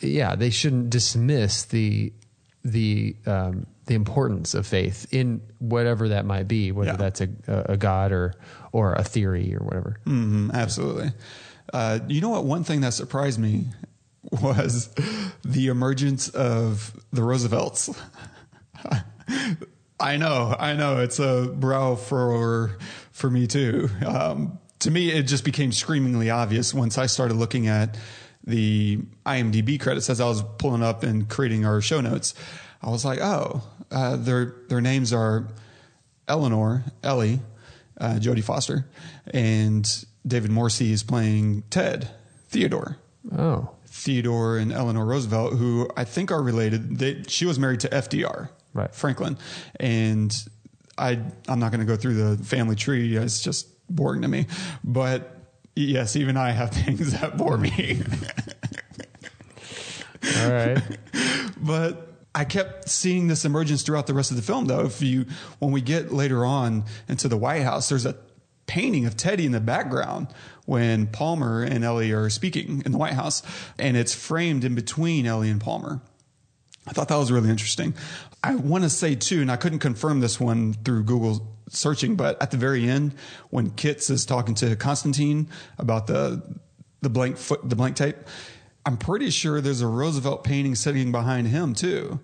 yeah, 0.00 0.35
they 0.35 0.50
shouldn't 0.50 0.88
dismiss 0.88 1.67
the 1.67 2.11
the 2.64 3.17
um, 3.26 3.67
the 3.87 3.95
importance 3.95 4.55
of 4.55 4.67
faith 4.67 5.07
in 5.12 5.43
whatever 5.59 6.09
that 6.09 6.25
might 6.25 6.49
be, 6.49 6.73
whether 6.73 6.93
yeah. 6.93 6.97
that's 6.97 7.21
a, 7.21 7.29
a 7.47 7.76
god 7.76 8.12
or 8.12 8.35
or 8.75 8.93
a 8.95 9.04
theory 9.04 9.54
or 9.54 9.64
whatever. 9.64 10.00
Mm-hmm, 10.04 10.50
absolutely. 10.52 11.12
Uh, 11.73 12.00
you 12.09 12.21
know 12.21 12.31
what? 12.31 12.45
One 12.45 12.64
thing 12.64 12.81
that 12.81 12.93
surprised 12.93 13.38
me 13.38 13.66
was 14.43 14.93
the 15.45 15.69
emergence 15.69 16.28
of 16.28 16.99
the 17.12 17.23
Roosevelts. 17.23 17.90
I 20.00 20.16
know, 20.16 20.57
I 20.59 20.75
know, 20.75 20.99
it's 20.99 21.21
a 21.21 21.47
brow 21.54 21.95
furrower 21.95 22.76
for 23.12 23.31
me 23.31 23.47
too. 23.47 23.88
Um, 24.04 24.59
to 24.81 24.90
me, 24.90 25.12
it 25.12 25.23
just 25.23 25.45
became 25.45 25.71
screamingly 25.71 26.28
obvious 26.28 26.75
once 26.75 26.99
I 26.99 27.07
started 27.07 27.35
looking 27.35 27.69
at 27.69 27.97
the 28.43 28.99
IMDb 29.25 29.81
credits 29.81 30.11
as 30.11 30.21
I 30.21 30.26
was 30.26 30.43
pulling 30.59 30.83
up 30.83 31.04
and 31.04 31.28
creating 31.28 31.64
our 31.64 31.81
show 31.81 32.00
notes. 32.00 32.35
I 32.83 32.90
was 32.90 33.04
like, 33.04 33.21
oh, 33.21 33.62
uh, 33.93 34.16
their 34.16 34.57
their 34.69 34.81
names 34.81 35.12
are 35.12 35.47
Eleanor, 36.26 36.83
Ellie, 37.04 37.40
uh, 38.04 38.18
Jodie 38.18 38.44
Foster, 38.44 38.87
and 39.32 40.04
David 40.26 40.50
Morse 40.50 40.80
is 40.82 41.02
playing 41.02 41.62
Ted, 41.70 42.11
Theodore. 42.49 42.99
Oh. 43.37 43.70
Theodore 43.87 44.58
and 44.58 44.73
Eleanor 44.73 45.06
Roosevelt, 45.06 45.54
who 45.54 45.88
I 45.96 46.04
think 46.04 46.30
are 46.30 46.42
related. 46.42 46.99
They, 46.99 47.23
she 47.26 47.46
was 47.46 47.58
married 47.58 47.80
to 47.80 47.88
FDR, 47.88 48.50
right. 48.75 48.94
Franklin, 48.94 49.38
and 49.78 50.37
I 50.99 51.20
I'm 51.49 51.58
not 51.58 51.70
going 51.70 51.80
to 51.80 51.87
go 51.87 51.96
through 51.96 52.14
the 52.14 52.44
family 52.44 52.76
tree. 52.76 53.16
It's 53.16 53.40
just 53.40 53.68
boring 53.88 54.23
to 54.23 54.28
me. 54.28 54.46
But 54.82 55.38
yes, 55.75 56.16
even 56.16 56.37
I 56.37 56.50
have 56.50 56.70
things 56.73 57.12
that 57.18 57.37
bore 57.37 57.56
me. 57.56 58.02
All 60.40 60.52
right. 60.52 60.82
but 61.56 62.03
I 62.35 62.45
kept 62.45 62.88
seeing 62.88 63.29
this 63.29 63.45
emergence 63.45 63.83
throughout 63.83 64.07
the 64.07 64.14
rest 64.14 64.31
of 64.31 64.37
the 64.37 64.43
film, 64.43 64.67
though. 64.67 64.87
If 64.87 65.00
you, 65.00 65.26
when 65.61 65.71
we 65.71 65.81
get 65.81 66.12
later 66.12 66.45
on 66.45 66.85
into 67.09 67.29
the 67.29 67.37
White 67.37 67.62
House, 67.62 67.88
there's 67.88 68.07
a 68.07 68.17
painting 68.67 69.07
of 69.07 69.17
Teddy 69.17 69.47
in 69.47 69.53
the 69.53 69.61
background 69.61 70.29
when 70.64 71.07
Palmer 71.07 71.62
and 71.62 71.85
Ellie 71.85 72.12
are 72.12 72.31
speaking 72.31 72.83
in 72.85 72.93
the 72.93 72.99
White 72.99 73.12
House, 73.12 73.43
and 73.79 73.97
it's 73.97 74.14
framed 74.14 74.64
in 74.64 74.75
between 74.75 75.26
Ellie 75.26 75.50
and 75.50 75.61
Palmer. 75.61 76.00
I 76.87 76.93
thought 76.93 77.09
that 77.09 77.17
was 77.17 77.31
really 77.31 77.50
interesting. 77.50 77.95
I 78.43 78.57
want 78.57 78.85
to 78.85 78.91
say 78.91 79.14
too, 79.14 79.41
and 79.41 79.50
I 79.50 79.57
couldn't 79.57 79.79
confirm 79.79 80.21
this 80.21 80.38
one 80.38 80.75
through 80.75 81.05
Google 81.05 81.57
searching, 81.71 82.17
but 82.17 82.41
at 82.43 82.50
the 82.50 82.57
very 82.57 82.88
end, 82.88 83.14
when 83.50 83.71
Kitz 83.71 84.11
is 84.11 84.26
talking 84.26 84.55
to 84.57 84.76
Constantine 84.76 85.49
about 85.79 86.07
the 86.07 86.43
the 87.00 87.11
blank 87.11 87.37
foot, 87.37 87.61
the 87.69 87.76
blank 87.76 87.97
tape, 87.97 88.17
I'm 88.87 88.97
pretty 88.97 89.31
sure 89.31 89.61
there's 89.61 89.81
a 89.81 89.87
Roosevelt 89.87 90.45
painting 90.45 90.75
sitting 90.75 91.11
behind 91.12 91.49
him 91.49 91.75
too. 91.75 92.21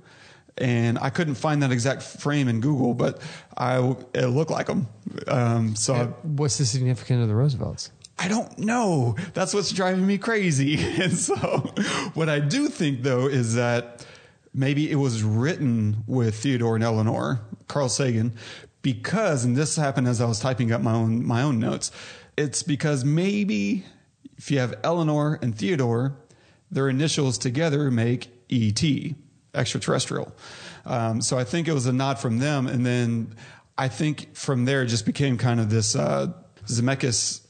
And 0.59 0.99
I 0.99 1.09
couldn't 1.09 1.37
find 1.37 1.63
that 1.63 1.73
exact 1.73 2.03
frame 2.03 2.49
in 2.49 2.61
Google, 2.61 2.93
but 2.93 3.21
I 3.57 3.97
it 4.13 4.27
looked 4.27 4.51
like 4.51 4.69
him. 4.69 4.89
Um, 5.27 5.75
so, 5.75 5.95
I, 5.95 6.05
what's 6.27 6.59
the 6.59 6.67
significance 6.67 7.23
of 7.23 7.29
the 7.29 7.35
Roosevelts? 7.35 7.93
I 8.19 8.29
don't 8.29 8.59
know. 8.59 9.17
That's 9.33 9.55
what's 9.55 9.73
driving 9.73 10.07
me 10.07 10.19
crazy. 10.19 10.77
And 11.01 11.17
so, 11.17 11.73
what 12.13 12.29
I 12.29 12.41
do 12.41 12.69
think 12.69 13.03
though 13.03 13.27
is 13.27 13.55
that 13.55 14.05
maybe 14.53 14.91
it 14.91 14.97
was 14.97 15.23
written 15.23 16.05
with 16.07 16.35
Theodore 16.35 16.75
and 16.75 16.85
Eleanor, 16.85 17.41
Carl 17.69 17.89
Sagan, 17.89 18.35
because, 18.83 19.45
and 19.45 19.57
this 19.57 19.77
happened 19.77 20.09
as 20.09 20.21
I 20.21 20.27
was 20.27 20.41
typing 20.41 20.73
up 20.73 20.83
my 20.83 20.93
own, 20.93 21.25
my 21.25 21.43
own 21.43 21.59
notes. 21.59 21.91
It's 22.37 22.63
because 22.63 23.05
maybe 23.05 23.85
if 24.37 24.51
you 24.51 24.59
have 24.59 24.75
Eleanor 24.83 25.39
and 25.41 25.57
Theodore, 25.57 26.17
their 26.71 26.89
initials 26.89 27.39
together 27.39 27.91
make 27.91 28.29
ET, 28.51 28.83
extraterrestrial. 29.55 30.33
Um, 30.85 31.21
so 31.21 31.39
I 31.39 31.45
think 31.45 31.69
it 31.69 31.73
was 31.73 31.87
a 31.87 31.93
nod 31.93 32.19
from 32.19 32.39
them. 32.39 32.67
And 32.67 32.85
then 32.87 33.35
I 33.77 33.89
think 33.89 34.35
from 34.35 34.65
there 34.65 34.83
it 34.83 34.87
just 34.87 35.07
became 35.07 35.37
kind 35.37 35.61
of 35.61 35.71
this, 35.71 35.97
uh, 35.97 36.33
Zemeckis 36.67 37.41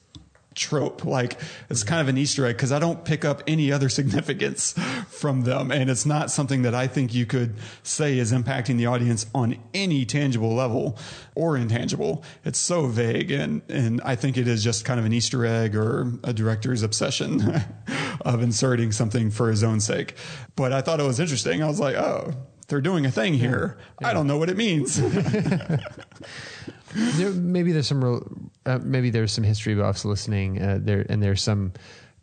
trope. 0.55 1.05
Like 1.05 1.41
it's 1.69 1.83
kind 1.83 2.01
of 2.01 2.09
an 2.09 2.19
Easter 2.19 2.47
egg 2.47 2.57
because 2.57 2.73
I 2.73 2.79
don't 2.79 3.05
pick 3.05 3.25
up 3.25 3.43
any 3.47 3.73
other 3.73 3.89
significance 4.01 4.73
from 5.09 5.43
them. 5.43 5.71
And 5.71 5.89
it's 5.91 6.07
not 6.07 6.31
something 6.31 6.63
that 6.63 6.75
I 6.75 6.87
think 6.87 7.15
you 7.15 7.27
could 7.27 7.55
say 7.83 8.19
is 8.19 8.33
impacting 8.33 8.77
the 8.77 8.87
audience 8.87 9.27
on 9.35 9.57
any 9.75 10.05
tangible 10.05 10.55
level 10.55 10.99
or 11.35 11.57
intangible. 11.57 12.23
It's 12.45 12.59
so 12.59 12.87
vague. 12.87 13.31
And, 13.31 13.63
and 13.69 14.01
I 14.03 14.17
think 14.17 14.37
it 14.37 14.49
is 14.49 14.65
just 14.65 14.85
kind 14.85 14.99
of 14.99 15.07
an 15.07 15.13
Easter 15.13 15.45
egg 15.47 15.77
or 15.77 16.13
a 16.25 16.33
director's 16.33 16.83
obsession 16.83 17.63
of 18.23 18.43
inserting 18.43 18.93
something 18.93 19.31
for 19.31 19.51
his 19.51 19.63
own 19.63 19.81
sake. 19.81 20.15
But 20.57 20.73
I 20.73 20.81
thought 20.81 21.01
it 21.01 21.07
was 21.07 21.21
interesting. 21.21 21.63
I 21.63 21.69
was 21.69 21.81
like, 21.81 21.97
oh, 21.97 22.35
they're 22.69 22.81
doing 22.81 23.05
a 23.05 23.11
thing 23.11 23.35
here. 23.35 23.77
Yeah. 24.01 24.09
I 24.09 24.13
don't 24.15 24.27
know 24.27 24.39
what 24.39 24.49
it 24.49 24.57
means. 24.57 24.99
there, 26.95 27.31
maybe 27.31 27.73
there's 27.73 27.87
some 27.87 28.05
real, 28.05 28.27
uh, 28.67 28.79
maybe 28.83 29.11
there's 29.11 29.33
some 29.33 29.45
history 29.45 29.75
buffs 29.75 30.05
listening 30.05 30.61
uh, 30.61 30.79
there, 30.81 31.07
and 31.09 31.23
there's 31.23 31.43
some 31.43 31.73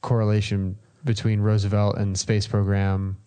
correlation 0.01 0.77
between 1.03 1.39
Roosevelt 1.39 1.97
and 1.97 2.17
space 2.17 2.47
program, 2.47 3.17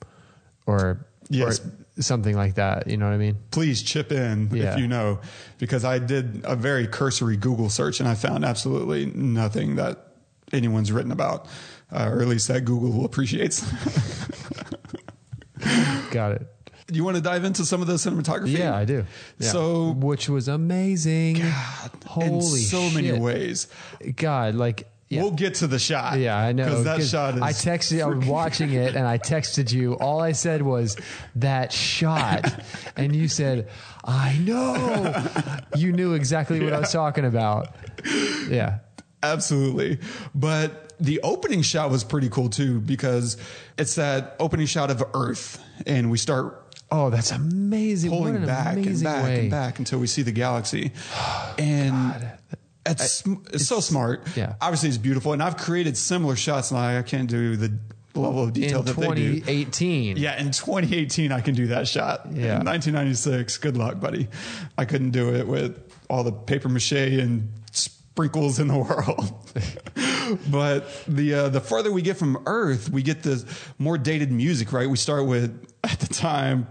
or 0.66 1.06
yes. 1.28 1.60
Or 1.60 1.62
something 2.02 2.36
like 2.36 2.54
that. 2.54 2.86
You 2.88 2.96
know 2.96 3.06
what 3.06 3.14
I 3.14 3.18
mean? 3.18 3.36
Please 3.50 3.82
chip 3.82 4.10
in 4.10 4.48
yeah. 4.52 4.72
if 4.72 4.78
you 4.78 4.88
know, 4.88 5.20
because 5.58 5.84
I 5.84 5.98
did 5.98 6.40
a 6.44 6.56
very 6.56 6.86
cursory 6.86 7.36
Google 7.36 7.68
search 7.68 8.00
and 8.00 8.08
I 8.08 8.14
found 8.14 8.42
absolutely 8.44 9.06
nothing 9.06 9.76
that 9.76 10.14
anyone's 10.50 10.92
written 10.92 11.12
about, 11.12 11.46
uh, 11.92 12.08
or 12.10 12.22
at 12.22 12.28
least 12.28 12.48
that 12.48 12.64
Google 12.64 13.04
appreciates. 13.04 13.70
Got 16.10 16.32
it 16.32 16.46
you 16.96 17.04
want 17.04 17.16
to 17.16 17.22
dive 17.22 17.44
into 17.44 17.64
some 17.64 17.80
of 17.80 17.86
the 17.86 17.94
cinematography? 17.94 18.58
Yeah, 18.58 18.76
I 18.76 18.84
do. 18.84 19.04
Yeah. 19.38 19.48
So, 19.48 19.92
which 19.92 20.28
was 20.28 20.48
amazing. 20.48 21.34
God, 21.34 21.90
Holy 22.06 22.34
in 22.34 22.40
so 22.42 22.88
shit. 22.88 22.94
many 22.94 23.18
ways. 23.18 23.68
God, 24.16 24.54
like 24.54 24.88
yeah. 25.10 25.22
We'll 25.22 25.32
get 25.32 25.56
to 25.56 25.66
the 25.66 25.80
shot. 25.80 26.20
Yeah, 26.20 26.38
I 26.38 26.52
know. 26.52 26.66
Because 26.66 26.84
that 26.84 27.02
shot 27.02 27.34
is. 27.34 27.42
I 27.42 27.50
texted, 27.50 28.00
I 28.00 28.06
was 28.06 28.24
watching 28.26 28.72
it 28.72 28.94
and 28.94 29.08
I 29.08 29.18
texted 29.18 29.72
you. 29.72 29.94
All 29.94 30.20
I 30.20 30.30
said 30.30 30.62
was, 30.62 30.96
that 31.34 31.72
shot. 31.72 32.62
and 32.96 33.14
you 33.14 33.26
said, 33.26 33.68
I 34.04 34.38
know. 34.38 35.26
you 35.74 35.90
knew 35.90 36.14
exactly 36.14 36.62
what. 36.62 36.72
I 36.72 36.78
was 36.78 36.92
talking 36.92 37.24
about. 37.24 37.74
Yeah. 38.48 38.78
Absolutely. 39.20 39.98
But 40.32 40.94
the 41.00 41.20
opening 41.22 41.62
shot 41.62 41.90
was 41.90 42.04
pretty 42.04 42.28
cool 42.28 42.48
too 42.48 42.80
because 42.80 43.36
it's 43.78 43.96
that 43.96 44.36
opening 44.38 44.66
shot 44.66 44.90
of 44.90 45.02
Earth, 45.14 45.62
and 45.86 46.10
we 46.10 46.18
start 46.18 46.59
Oh, 46.92 47.08
that's 47.10 47.30
amazing. 47.30 48.10
pulling 48.10 48.44
back 48.44 48.76
and 48.76 49.02
back 49.02 49.24
way. 49.24 49.40
and 49.40 49.50
back 49.50 49.78
until 49.78 49.98
we 50.00 50.06
see 50.06 50.22
the 50.22 50.32
galaxy. 50.32 50.92
And 51.58 52.32
it's, 52.86 53.12
sm- 53.12 53.34
it's 53.52 53.66
so 53.66 53.80
smart. 53.80 54.26
yeah. 54.36 54.54
Obviously, 54.60 54.88
it's 54.88 54.98
beautiful. 54.98 55.32
And 55.34 55.42
I've 55.42 55.56
created 55.58 55.96
similar 55.96 56.34
shots, 56.36 56.70
and 56.70 56.80
I, 56.80 56.98
I 56.98 57.02
can't 57.02 57.28
do 57.28 57.54
the 57.56 57.78
level 58.14 58.42
of 58.42 58.52
detail 58.54 58.80
In 58.80 58.84
that 58.86 58.96
they 58.96 59.06
do. 59.14 59.40
2018. 59.40 60.16
Yeah, 60.16 60.40
in 60.40 60.46
2018, 60.50 61.30
I 61.32 61.40
can 61.42 61.54
do 61.54 61.66
that 61.68 61.86
shot. 61.86 62.22
Yeah. 62.32 62.60
In 62.60 62.66
1996, 62.66 63.58
good 63.58 63.76
luck, 63.76 64.00
buddy. 64.00 64.28
I 64.78 64.84
couldn't 64.86 65.10
do 65.10 65.34
it 65.34 65.46
with 65.46 65.78
all 66.08 66.24
the 66.24 66.32
paper 66.32 66.68
mache 66.70 66.92
and 66.92 67.52
sprinkles 67.72 68.58
in 68.58 68.68
the 68.68 68.78
world. 68.78 69.32
but 70.50 70.88
the 71.06 71.34
uh, 71.34 71.48
the 71.50 71.60
further 71.60 71.92
we 71.92 72.02
get 72.02 72.16
from 72.16 72.42
Earth, 72.46 72.88
we 72.90 73.02
get 73.02 73.22
the 73.22 73.44
more 73.78 73.98
dated 73.98 74.32
music. 74.32 74.72
Right? 74.72 74.88
We 74.88 74.96
start 74.96 75.26
with 75.26 75.70
at 75.84 76.00
the 76.00 76.12
time 76.12 76.66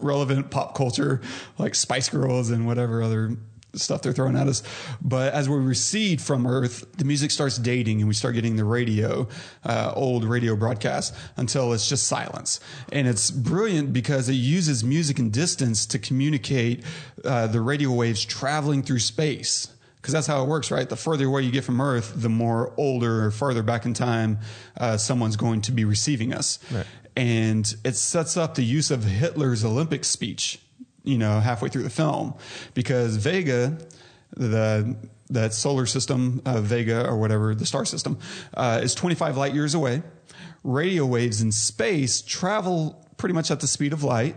relevant 0.00 0.50
pop 0.50 0.74
culture 0.74 1.20
like 1.58 1.74
Spice 1.74 2.08
Girls 2.08 2.50
and 2.50 2.66
whatever 2.66 3.02
other 3.02 3.36
stuff 3.74 4.02
they're 4.02 4.12
throwing 4.12 4.36
at 4.36 4.48
us. 4.48 4.62
But 5.00 5.32
as 5.32 5.48
we 5.48 5.56
recede 5.56 6.20
from 6.20 6.46
Earth, 6.46 6.90
the 6.96 7.04
music 7.04 7.30
starts 7.30 7.58
dating 7.58 8.00
and 8.00 8.08
we 8.08 8.14
start 8.14 8.34
getting 8.34 8.56
the 8.56 8.64
radio, 8.64 9.28
uh, 9.64 9.92
old 9.94 10.24
radio 10.24 10.56
broadcasts 10.56 11.16
until 11.36 11.72
it's 11.72 11.88
just 11.88 12.06
silence. 12.06 12.60
And 12.92 13.06
it's 13.06 13.30
brilliant 13.30 13.92
because 13.92 14.28
it 14.28 14.34
uses 14.34 14.84
music 14.84 15.18
and 15.18 15.32
distance 15.32 15.86
to 15.86 15.98
communicate 15.98 16.84
uh, 17.24 17.46
the 17.46 17.60
radio 17.60 17.92
waves 17.92 18.24
traveling 18.24 18.82
through 18.82 19.00
space. 19.00 19.68
Because 19.96 20.12
that's 20.12 20.28
how 20.28 20.42
it 20.44 20.48
works, 20.48 20.70
right? 20.70 20.88
The 20.88 20.96
further 20.96 21.26
away 21.26 21.42
you 21.42 21.50
get 21.50 21.64
from 21.64 21.80
Earth, 21.80 22.12
the 22.14 22.28
more 22.28 22.72
older 22.76 23.26
or 23.26 23.30
farther 23.32 23.64
back 23.64 23.84
in 23.84 23.94
time 23.94 24.38
uh, 24.76 24.96
someone's 24.96 25.36
going 25.36 25.60
to 25.62 25.72
be 25.72 25.84
receiving 25.84 26.32
us. 26.32 26.60
Right. 26.70 26.86
And 27.18 27.74
it 27.84 27.96
sets 27.96 28.36
up 28.36 28.54
the 28.54 28.64
use 28.64 28.90
of 28.90 29.02
Hitler's 29.02 29.64
Olympic 29.64 30.04
speech 30.04 30.60
you 31.08 31.16
know, 31.16 31.40
halfway 31.40 31.70
through 31.70 31.84
the 31.84 31.90
film 31.90 32.34
because 32.74 33.16
Vega, 33.16 33.78
the 34.36 34.94
that 35.30 35.54
solar 35.54 35.86
system, 35.86 36.40
uh, 36.44 36.60
Vega 36.60 37.06
or 37.06 37.16
whatever, 37.16 37.54
the 37.54 37.66
star 37.66 37.84
system, 37.84 38.18
uh, 38.54 38.80
is 38.82 38.94
25 38.94 39.36
light 39.36 39.54
years 39.54 39.74
away. 39.74 40.02
Radio 40.64 41.06
waves 41.06 41.40
in 41.40 41.52
space 41.52 42.20
travel 42.20 43.06
pretty 43.16 43.34
much 43.34 43.50
at 43.50 43.60
the 43.60 43.66
speed 43.66 43.92
of 43.92 44.02
light, 44.02 44.36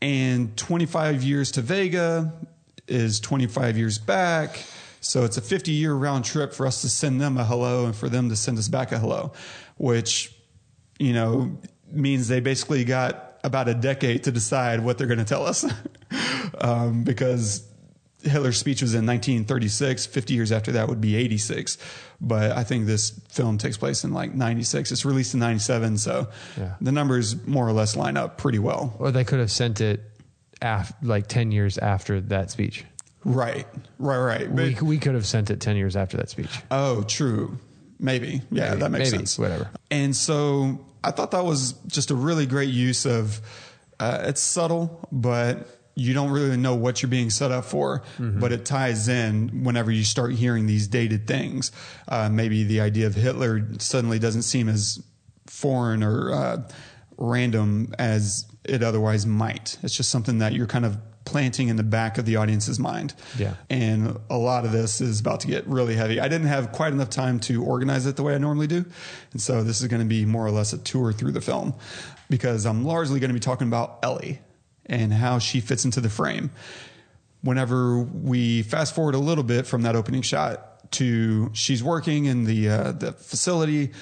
and 0.00 0.56
25 0.56 1.22
years 1.22 1.50
to 1.52 1.62
Vega 1.62 2.32
is 2.86 3.20
25 3.20 3.78
years 3.78 3.98
back. 3.98 4.62
So 5.00 5.24
it's 5.24 5.36
a 5.38 5.42
50 5.42 5.72
year 5.72 5.94
round 5.94 6.24
trip 6.24 6.52
for 6.52 6.66
us 6.66 6.82
to 6.82 6.88
send 6.88 7.20
them 7.20 7.38
a 7.38 7.44
hello 7.44 7.86
and 7.86 7.96
for 7.96 8.08
them 8.08 8.28
to 8.28 8.36
send 8.36 8.58
us 8.58 8.68
back 8.68 8.92
a 8.92 8.98
hello, 8.98 9.32
which, 9.76 10.34
you 10.98 11.12
know, 11.14 11.58
means 11.94 12.28
they 12.28 12.40
basically 12.40 12.84
got 12.84 13.38
about 13.44 13.68
a 13.68 13.74
decade 13.74 14.24
to 14.24 14.32
decide 14.32 14.80
what 14.80 14.98
they're 14.98 15.06
going 15.06 15.18
to 15.18 15.24
tell 15.24 15.46
us. 15.46 15.64
um, 16.60 17.04
because 17.04 17.66
Hitler's 18.22 18.56
speech 18.58 18.82
was 18.82 18.94
in 18.94 19.04
1936. 19.06 20.06
50 20.06 20.34
years 20.34 20.52
after 20.52 20.72
that 20.72 20.88
would 20.88 21.00
be 21.00 21.16
86. 21.16 21.78
But 22.20 22.52
I 22.52 22.62
think 22.64 22.86
this 22.86 23.10
film 23.30 23.58
takes 23.58 23.76
place 23.76 24.04
in 24.04 24.12
like 24.12 24.32
96. 24.34 24.92
It's 24.92 25.04
released 25.04 25.34
in 25.34 25.40
97. 25.40 25.98
So 25.98 26.28
Yeah. 26.56 26.74
the 26.80 26.92
numbers 26.92 27.46
more 27.46 27.66
or 27.66 27.72
less 27.72 27.96
line 27.96 28.16
up 28.16 28.38
pretty 28.38 28.60
well. 28.60 28.94
Or 28.98 29.10
they 29.10 29.24
could 29.24 29.40
have 29.40 29.50
sent 29.50 29.80
it 29.80 30.00
af- 30.60 30.92
like 31.02 31.26
10 31.26 31.50
years 31.50 31.78
after 31.78 32.20
that 32.20 32.50
speech. 32.52 32.84
Right. 33.24 33.66
Right. 33.98 34.18
Right. 34.18 34.54
But, 34.54 34.80
We, 34.82 34.88
we 34.88 34.98
could 34.98 35.14
have 35.14 35.26
sent 35.26 35.50
it 35.50 35.60
10 35.60 35.76
years 35.76 35.96
after 35.96 36.16
that 36.18 36.30
speech. 36.30 36.50
oh, 36.70 37.02
true. 37.02 37.58
Maybe. 37.98 38.42
Yeah, 38.50 38.68
Maybe. 38.70 38.80
that 38.80 38.90
makes 38.90 39.10
Maybe. 39.12 39.18
sense. 39.18 39.38
Whatever. 39.38 39.68
And 39.90 40.14
so 40.14 40.78
I 41.04 41.10
thought 41.10 41.32
that 41.32 41.44
was 41.44 41.72
just 41.86 42.10
a 42.10 42.14
really 42.14 42.46
great 42.46 42.70
use 42.70 43.06
of 43.06 43.40
uh, 43.98 44.24
it's 44.24 44.40
subtle, 44.40 45.06
but 45.12 45.68
you 45.94 46.14
don't 46.14 46.30
really 46.30 46.56
know 46.56 46.74
what 46.74 47.02
you're 47.02 47.10
being 47.10 47.28
set 47.30 47.52
up 47.52 47.64
for, 47.66 48.02
but 48.18 48.50
it 48.50 48.64
ties 48.64 49.08
in 49.08 49.62
whenever 49.64 49.90
you 49.90 50.04
start 50.04 50.32
hearing 50.32 50.66
these 50.66 50.88
dated 50.88 51.26
things. 51.26 51.70
Uh, 52.08 52.28
maybe 52.30 52.64
the 52.64 52.80
idea 52.80 53.06
of 53.06 53.14
Hitler 53.14 53.68
suddenly 53.78 54.18
doesn't 54.18 54.42
seem 54.42 54.68
as 54.68 55.02
foreign 55.46 56.02
or 56.02 56.32
uh, 56.32 56.62
random 57.18 57.94
as 57.98 58.46
it 58.64 58.82
otherwise 58.82 59.26
might. 59.26 59.76
It's 59.82 59.94
just 59.96 60.10
something 60.10 60.38
that 60.38 60.52
you're 60.54 60.66
kind 60.66 60.86
of 60.86 60.96
planting 61.24 61.68
in 61.68 61.76
the 61.76 61.82
back 61.82 62.18
of 62.18 62.24
the 62.24 62.36
audience's 62.36 62.78
mind. 62.78 63.14
Yeah. 63.38 63.54
And 63.70 64.18
a 64.28 64.36
lot 64.36 64.64
of 64.64 64.72
this 64.72 65.00
is 65.00 65.20
about 65.20 65.40
to 65.40 65.46
get 65.46 65.66
really 65.66 65.94
heavy. 65.94 66.20
I 66.20 66.28
didn't 66.28 66.48
have 66.48 66.72
quite 66.72 66.92
enough 66.92 67.10
time 67.10 67.40
to 67.40 67.62
organize 67.62 68.06
it 68.06 68.16
the 68.16 68.22
way 68.22 68.34
I 68.34 68.38
normally 68.38 68.66
do. 68.66 68.84
And 69.32 69.40
so 69.40 69.62
this 69.62 69.80
is 69.80 69.88
going 69.88 70.02
to 70.02 70.08
be 70.08 70.24
more 70.24 70.44
or 70.44 70.50
less 70.50 70.72
a 70.72 70.78
tour 70.78 71.12
through 71.12 71.32
the 71.32 71.40
film 71.40 71.74
because 72.28 72.66
I'm 72.66 72.84
largely 72.84 73.20
going 73.20 73.30
to 73.30 73.34
be 73.34 73.40
talking 73.40 73.68
about 73.68 73.98
Ellie 74.02 74.40
and 74.86 75.12
how 75.12 75.38
she 75.38 75.60
fits 75.60 75.84
into 75.84 76.00
the 76.00 76.10
frame. 76.10 76.50
Whenever 77.42 77.98
we 78.00 78.62
fast 78.62 78.94
forward 78.94 79.14
a 79.14 79.18
little 79.18 79.44
bit 79.44 79.66
from 79.66 79.82
that 79.82 79.96
opening 79.96 80.22
shot 80.22 80.90
to 80.92 81.50
she's 81.54 81.82
working 81.82 82.26
in 82.26 82.44
the 82.44 82.68
uh, 82.68 82.92
the 82.92 83.12
facility 83.12 83.92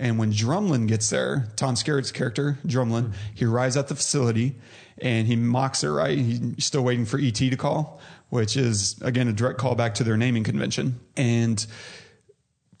and 0.00 0.18
when 0.18 0.32
Drumlin 0.32 0.88
gets 0.88 1.10
there, 1.10 1.48
Tom 1.56 1.74
Skerritt's 1.74 2.10
character, 2.10 2.58
Drumlin, 2.66 3.12
he 3.34 3.44
arrives 3.44 3.76
at 3.76 3.88
the 3.88 3.94
facility 3.94 4.56
and 5.02 5.26
he 5.26 5.36
mocks 5.36 5.82
her, 5.82 5.92
right? 5.92 6.16
He's 6.16 6.64
still 6.64 6.82
waiting 6.82 7.04
for 7.04 7.18
ET 7.18 7.34
to 7.34 7.56
call, 7.56 8.00
which 8.28 8.56
is, 8.56 9.00
again, 9.02 9.28
a 9.28 9.32
direct 9.32 9.58
callback 9.58 9.94
to 9.94 10.04
their 10.04 10.16
naming 10.16 10.44
convention. 10.44 11.00
And 11.16 11.64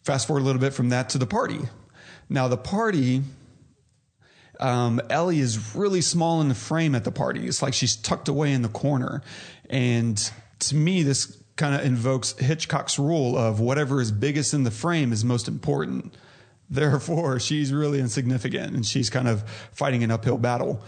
fast 0.04 0.26
forward 0.26 0.40
a 0.40 0.44
little 0.44 0.60
bit 0.60 0.74
from 0.74 0.90
that 0.90 1.10
to 1.10 1.18
the 1.18 1.26
party. 1.26 1.60
Now, 2.28 2.48
the 2.48 2.56
party, 2.56 3.22
um, 4.58 5.00
Ellie 5.10 5.40
is 5.40 5.74
really 5.74 6.00
small 6.00 6.40
in 6.40 6.48
the 6.48 6.54
frame 6.54 6.94
at 6.94 7.04
the 7.04 7.12
party. 7.12 7.46
It's 7.46 7.62
like 7.62 7.74
she's 7.74 7.96
tucked 7.96 8.28
away 8.28 8.52
in 8.52 8.62
the 8.62 8.68
corner. 8.68 9.22
And 9.68 10.16
to 10.60 10.76
me, 10.76 11.02
this 11.02 11.40
kind 11.56 11.74
of 11.74 11.84
invokes 11.84 12.32
Hitchcock's 12.38 12.98
rule 12.98 13.36
of 13.36 13.60
whatever 13.60 14.00
is 14.00 14.12
biggest 14.12 14.54
in 14.54 14.64
the 14.64 14.70
frame 14.70 15.12
is 15.12 15.24
most 15.24 15.48
important. 15.48 16.16
Therefore, 16.70 17.40
she's 17.40 17.72
really 17.72 17.98
insignificant 17.98 18.74
and 18.74 18.86
she's 18.86 19.10
kind 19.10 19.28
of 19.28 19.42
fighting 19.72 20.04
an 20.04 20.10
uphill 20.10 20.38
battle. 20.38 20.82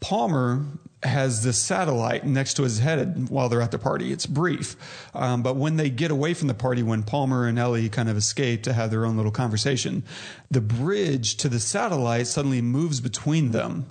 Palmer 0.00 0.64
has 1.02 1.44
this 1.44 1.58
satellite 1.58 2.26
next 2.26 2.54
to 2.54 2.64
his 2.64 2.80
head 2.80 3.28
while 3.28 3.48
they're 3.48 3.62
at 3.62 3.70
the 3.70 3.78
party. 3.78 4.12
It's 4.12 4.26
brief. 4.26 4.76
Um, 5.14 5.42
but 5.42 5.54
when 5.56 5.76
they 5.76 5.90
get 5.90 6.10
away 6.10 6.34
from 6.34 6.48
the 6.48 6.54
party, 6.54 6.82
when 6.82 7.04
Palmer 7.04 7.46
and 7.46 7.58
Ellie 7.58 7.88
kind 7.88 8.08
of 8.08 8.16
escape 8.16 8.64
to 8.64 8.72
have 8.72 8.90
their 8.90 9.06
own 9.06 9.16
little 9.16 9.30
conversation, 9.30 10.02
the 10.50 10.60
bridge 10.60 11.36
to 11.36 11.48
the 11.48 11.60
satellite 11.60 12.26
suddenly 12.26 12.60
moves 12.60 13.00
between 13.00 13.52
them. 13.52 13.86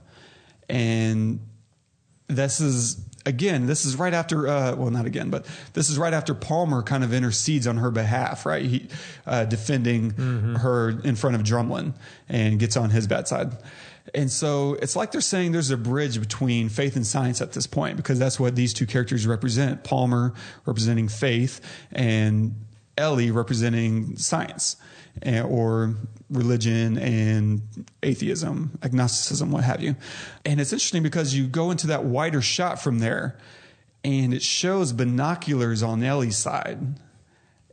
And 0.67 1.39
this 2.27 2.59
is 2.59 2.95
again 3.27 3.67
this 3.67 3.85
is 3.85 3.95
right 3.97 4.13
after 4.13 4.47
uh, 4.47 4.75
well 4.75 4.89
not 4.89 5.05
again 5.05 5.29
but 5.29 5.45
this 5.73 5.89
is 5.89 5.97
right 5.99 6.13
after 6.13 6.33
palmer 6.33 6.81
kind 6.81 7.03
of 7.03 7.13
intercedes 7.13 7.67
on 7.67 7.77
her 7.77 7.91
behalf 7.91 8.45
right? 8.45 8.65
He 8.65 8.87
uh, 9.25 9.45
defending 9.45 10.11
her 10.57 10.89
in 11.03 11.15
front 11.15 11.35
of 11.35 11.43
drumlin 11.43 11.93
and 12.29 12.59
gets 12.59 12.77
on 12.77 12.89
his 12.89 13.07
bad 13.07 13.27
side. 13.27 13.51
And 14.15 14.31
so 14.31 14.75
it's 14.81 14.95
like 14.95 15.11
they're 15.11 15.19
saying 15.19 15.51
there's 15.51 15.69
a 15.69 15.77
bridge 15.77 16.19
between 16.19 16.69
faith 16.69 16.95
and 16.95 17.05
science 17.05 17.41
at 17.41 17.51
this 17.51 17.67
point 17.67 17.97
because 17.97 18.17
that's 18.17 18.39
what 18.39 18.55
these 18.55 18.73
two 18.73 18.85
characters 18.85 19.27
represent 19.27 19.83
palmer 19.83 20.33
representing 20.65 21.09
faith 21.09 21.59
and 21.91 22.55
ellie 22.97 23.31
representing 23.31 24.15
science 24.15 24.77
Eh, 25.23 25.41
or 25.41 25.95
religion 26.29 26.97
and 26.97 27.61
atheism, 28.03 28.77
agnosticism, 28.81 29.51
what 29.51 29.63
have 29.63 29.81
you. 29.81 29.95
And 30.45 30.59
it's 30.59 30.73
interesting 30.73 31.03
because 31.03 31.33
you 31.33 31.47
go 31.47 31.71
into 31.71 31.87
that 31.87 32.03
wider 32.03 32.41
shot 32.41 32.81
from 32.81 32.99
there 32.99 33.37
and 34.03 34.33
it 34.33 34.41
shows 34.41 34.93
binoculars 34.93 35.83
on 35.83 36.03
Ellie's 36.03 36.37
side. 36.37 36.79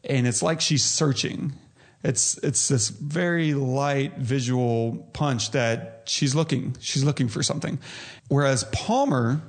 And 0.05 0.27
it's 0.27 0.43
like 0.43 0.61
she's 0.61 0.85
searching. 0.85 1.55
It's 2.03 2.37
it's 2.39 2.69
this 2.69 2.91
very 2.91 3.55
light 3.55 4.19
visual 4.19 5.09
punch 5.15 5.53
that 5.53 6.03
she's 6.07 6.35
looking. 6.35 6.77
She's 6.81 7.03
looking 7.03 7.29
for 7.29 7.43
something. 7.43 7.79
Whereas 8.29 8.65
Palmer 8.73 9.41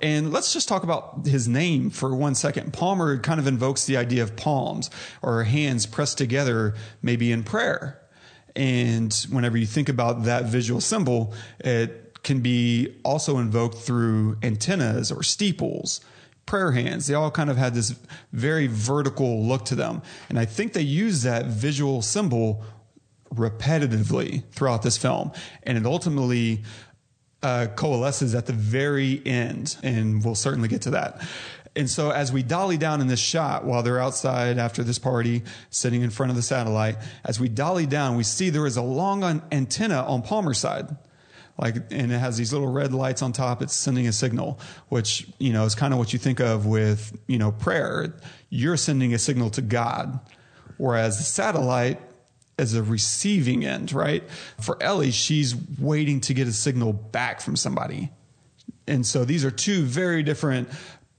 and 0.00 0.32
let's 0.32 0.52
just 0.52 0.68
talk 0.68 0.82
about 0.82 1.26
his 1.26 1.48
name 1.48 1.90
for 1.90 2.14
one 2.14 2.34
second. 2.34 2.72
Palmer 2.72 3.18
kind 3.18 3.40
of 3.40 3.46
invokes 3.46 3.86
the 3.86 3.96
idea 3.96 4.22
of 4.22 4.36
palms 4.36 4.90
or 5.22 5.44
hands 5.44 5.86
pressed 5.86 6.18
together, 6.18 6.74
maybe 7.02 7.32
in 7.32 7.42
prayer. 7.42 8.00
And 8.56 9.12
whenever 9.30 9.56
you 9.56 9.66
think 9.66 9.88
about 9.88 10.24
that 10.24 10.44
visual 10.44 10.80
symbol, 10.80 11.34
it 11.60 12.22
can 12.22 12.40
be 12.40 12.96
also 13.04 13.38
invoked 13.38 13.78
through 13.78 14.38
antennas 14.42 15.12
or 15.12 15.22
steeples, 15.22 16.00
prayer 16.46 16.72
hands. 16.72 17.06
They 17.06 17.14
all 17.14 17.30
kind 17.30 17.50
of 17.50 17.56
had 17.56 17.74
this 17.74 17.94
very 18.32 18.66
vertical 18.66 19.44
look 19.44 19.64
to 19.66 19.74
them. 19.74 20.02
And 20.28 20.38
I 20.38 20.44
think 20.44 20.72
they 20.72 20.82
use 20.82 21.22
that 21.22 21.46
visual 21.46 22.02
symbol 22.02 22.64
repetitively 23.34 24.44
throughout 24.52 24.82
this 24.82 24.96
film. 24.96 25.32
And 25.64 25.76
it 25.76 25.86
ultimately 25.86 26.62
uh, 27.44 27.66
coalesces 27.76 28.34
at 28.34 28.46
the 28.46 28.52
very 28.52 29.22
end, 29.24 29.76
and 29.82 30.24
we'll 30.24 30.34
certainly 30.34 30.68
get 30.68 30.82
to 30.82 30.90
that. 30.90 31.20
And 31.76 31.90
so 31.90 32.10
as 32.10 32.32
we 32.32 32.42
dolly 32.42 32.76
down 32.76 33.00
in 33.00 33.08
this 33.08 33.20
shot 33.20 33.64
while 33.64 33.82
they're 33.82 34.00
outside 34.00 34.58
after 34.58 34.82
this 34.82 34.98
party, 34.98 35.42
sitting 35.70 36.02
in 36.02 36.10
front 36.10 36.30
of 36.30 36.36
the 36.36 36.42
satellite, 36.42 36.96
as 37.24 37.38
we 37.38 37.48
dolly 37.48 37.86
down, 37.86 38.16
we 38.16 38.22
see 38.22 38.50
there 38.50 38.66
is 38.66 38.76
a 38.76 38.82
long 38.82 39.24
an- 39.24 39.42
antenna 39.52 40.02
on 40.02 40.22
Palmer's 40.22 40.58
side. 40.58 40.96
Like, 41.58 41.76
and 41.92 42.10
it 42.10 42.18
has 42.18 42.36
these 42.36 42.52
little 42.52 42.70
red 42.70 42.92
lights 42.92 43.22
on 43.22 43.32
top. 43.32 43.62
It's 43.62 43.74
sending 43.74 44.08
a 44.08 44.12
signal, 44.12 44.58
which, 44.88 45.28
you 45.38 45.52
know, 45.52 45.64
is 45.64 45.74
kind 45.74 45.92
of 45.92 45.98
what 45.98 46.12
you 46.12 46.18
think 46.18 46.40
of 46.40 46.66
with, 46.66 47.16
you 47.28 47.38
know, 47.38 47.52
prayer. 47.52 48.14
You're 48.50 48.76
sending 48.76 49.14
a 49.14 49.18
signal 49.18 49.50
to 49.50 49.62
God. 49.62 50.18
Whereas 50.78 51.18
the 51.18 51.24
satellite 51.24 52.00
is 52.58 52.74
a 52.74 52.82
receiving 52.82 53.64
end, 53.64 53.92
right? 53.92 54.22
For 54.60 54.80
Ellie, 54.82 55.10
she's 55.10 55.54
waiting 55.78 56.20
to 56.22 56.34
get 56.34 56.46
a 56.46 56.52
signal 56.52 56.92
back 56.92 57.40
from 57.40 57.56
somebody. 57.56 58.10
And 58.86 59.06
so 59.06 59.24
these 59.24 59.44
are 59.44 59.50
two 59.50 59.82
very 59.82 60.22
different 60.22 60.68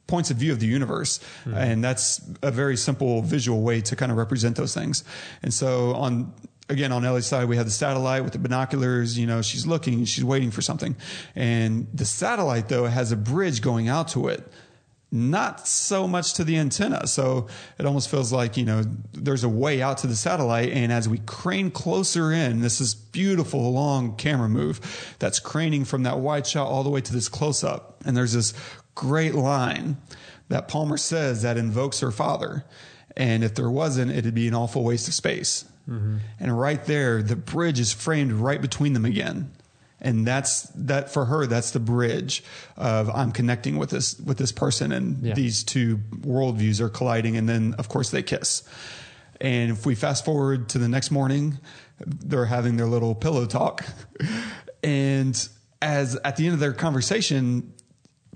points 0.07 0.29
of 0.31 0.37
view 0.37 0.51
of 0.51 0.59
the 0.59 0.67
universe. 0.67 1.19
Mm. 1.45 1.55
And 1.55 1.83
that's 1.83 2.21
a 2.41 2.51
very 2.51 2.77
simple 2.77 3.21
visual 3.21 3.61
way 3.61 3.81
to 3.81 3.95
kind 3.95 4.11
of 4.11 4.17
represent 4.17 4.55
those 4.55 4.73
things. 4.73 5.03
And 5.41 5.53
so 5.53 5.93
on, 5.95 6.31
again, 6.69 6.91
on 6.91 7.03
Ellie's 7.03 7.25
side, 7.25 7.47
we 7.47 7.57
have 7.57 7.65
the 7.65 7.71
satellite 7.71 8.23
with 8.23 8.33
the 8.33 8.39
binoculars. 8.39 9.17
You 9.17 9.25
know, 9.25 9.41
she's 9.41 9.65
looking, 9.65 10.05
she's 10.05 10.23
waiting 10.23 10.51
for 10.51 10.61
something. 10.61 10.95
And 11.35 11.87
the 11.93 12.05
satellite, 12.05 12.69
though, 12.69 12.85
has 12.85 13.11
a 13.11 13.17
bridge 13.17 13.61
going 13.61 13.87
out 13.87 14.09
to 14.09 14.27
it, 14.27 14.47
not 15.11 15.67
so 15.67 16.07
much 16.07 16.33
to 16.33 16.43
the 16.43 16.57
antenna. 16.57 17.07
So 17.07 17.47
it 17.79 17.85
almost 17.85 18.09
feels 18.09 18.33
like, 18.33 18.57
you 18.57 18.65
know, 18.65 18.83
there's 19.13 19.43
a 19.43 19.49
way 19.49 19.81
out 19.81 19.99
to 19.99 20.07
the 20.07 20.15
satellite. 20.15 20.71
And 20.71 20.91
as 20.91 21.07
we 21.07 21.19
crane 21.19 21.71
closer 21.71 22.31
in, 22.31 22.61
this 22.61 22.81
is 22.81 22.95
beautiful 22.95 23.71
long 23.71 24.15
camera 24.17 24.49
move 24.49 25.15
that's 25.19 25.39
craning 25.39 25.85
from 25.85 26.03
that 26.03 26.19
wide 26.19 26.45
shot 26.45 26.67
all 26.67 26.83
the 26.83 26.89
way 26.89 27.01
to 27.01 27.13
this 27.13 27.29
close 27.29 27.63
up. 27.63 28.01
And 28.05 28.17
there's 28.17 28.33
this 28.33 28.53
great 28.93 29.35
line 29.35 29.97
that 30.49 30.67
Palmer 30.67 30.97
says 30.97 31.41
that 31.43 31.57
invokes 31.57 31.99
her 32.01 32.11
father. 32.11 32.65
And 33.15 33.43
if 33.43 33.55
there 33.55 33.69
wasn't, 33.69 34.11
it'd 34.11 34.35
be 34.35 34.47
an 34.47 34.53
awful 34.53 34.83
waste 34.83 35.07
of 35.07 35.13
space. 35.13 35.65
Mm-hmm. 35.89 36.17
And 36.39 36.59
right 36.59 36.83
there, 36.85 37.21
the 37.21 37.35
bridge 37.35 37.79
is 37.79 37.93
framed 37.93 38.33
right 38.33 38.61
between 38.61 38.93
them 38.93 39.05
again. 39.05 39.51
And 40.01 40.27
that's 40.27 40.63
that 40.75 41.11
for 41.11 41.25
her. 41.25 41.47
That's 41.47 41.71
the 41.71 41.79
bridge 41.79 42.43
of 42.77 43.09
I'm 43.09 43.31
connecting 43.31 43.77
with 43.77 43.89
this 43.89 44.19
with 44.19 44.37
this 44.37 44.51
person, 44.51 44.91
and 44.91 45.23
yeah. 45.23 45.33
these 45.33 45.63
two 45.63 45.97
worldviews 46.11 46.81
are 46.81 46.89
colliding, 46.89 47.37
and 47.37 47.47
then 47.47 47.75
of 47.77 47.87
course 47.89 48.09
they 48.11 48.21
kiss. 48.21 48.63
And 49.39 49.71
if 49.71 49.85
we 49.85 49.95
fast 49.95 50.25
forward 50.25 50.69
to 50.69 50.79
the 50.79 50.89
next 50.89 51.11
morning, 51.11 51.59
they're 52.05 52.45
having 52.45 52.77
their 52.77 52.87
little 52.87 53.15
pillow 53.15 53.45
talk, 53.45 53.85
and 54.83 55.47
as 55.81 56.15
at 56.23 56.35
the 56.35 56.45
end 56.45 56.53
of 56.53 56.59
their 56.59 56.73
conversation, 56.73 57.73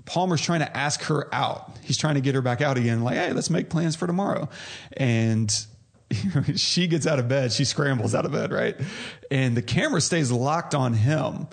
Palmer's 0.06 0.40
trying 0.40 0.60
to 0.60 0.76
ask 0.76 1.02
her 1.04 1.32
out. 1.32 1.76
He's 1.82 1.98
trying 1.98 2.14
to 2.14 2.20
get 2.20 2.34
her 2.34 2.42
back 2.42 2.60
out 2.60 2.78
again, 2.78 3.02
like, 3.02 3.16
hey, 3.16 3.32
let's 3.32 3.50
make 3.50 3.70
plans 3.70 3.96
for 3.96 4.06
tomorrow. 4.06 4.48
And 4.96 5.54
she 6.56 6.86
gets 6.86 7.06
out 7.06 7.18
of 7.18 7.28
bed, 7.28 7.52
she 7.52 7.64
scrambles 7.64 8.14
out 8.14 8.24
of 8.24 8.32
bed, 8.32 8.52
right? 8.52 8.76
And 9.30 9.56
the 9.56 9.62
camera 9.62 10.00
stays 10.00 10.30
locked 10.30 10.74
on 10.74 10.92
him. 10.92 11.48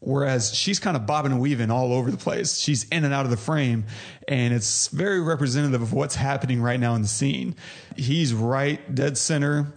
Whereas 0.00 0.54
she's 0.54 0.78
kind 0.78 0.96
of 0.96 1.06
bobbing 1.06 1.32
and 1.32 1.40
weaving 1.40 1.70
all 1.70 1.92
over 1.92 2.10
the 2.10 2.18
place. 2.18 2.58
She's 2.58 2.84
in 2.90 3.04
and 3.04 3.14
out 3.14 3.24
of 3.24 3.30
the 3.30 3.36
frame. 3.36 3.86
And 4.28 4.52
it's 4.54 4.88
very 4.88 5.20
representative 5.20 5.82
of 5.82 5.92
what's 5.92 6.14
happening 6.14 6.60
right 6.60 6.78
now 6.78 6.94
in 6.94 7.02
the 7.02 7.08
scene. 7.08 7.56
He's 7.96 8.32
right 8.32 8.94
dead 8.94 9.18
center 9.18 9.72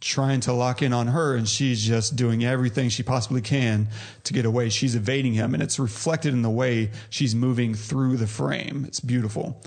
trying 0.00 0.40
to 0.40 0.52
lock 0.54 0.80
in 0.80 0.94
on 0.94 1.08
her 1.08 1.36
and 1.36 1.46
she's 1.46 1.86
just 1.86 2.16
doing 2.16 2.42
everything 2.42 2.88
she 2.88 3.02
possibly 3.02 3.42
can 3.42 3.86
to 4.24 4.32
get 4.32 4.46
away. 4.46 4.70
She's 4.70 4.96
evading 4.96 5.34
him 5.34 5.52
and 5.52 5.62
it's 5.62 5.78
reflected 5.78 6.32
in 6.32 6.40
the 6.40 6.50
way 6.50 6.90
she's 7.10 7.34
moving 7.34 7.74
through 7.74 8.16
the 8.16 8.26
frame. 8.26 8.86
It's 8.88 8.98
beautiful 8.98 9.60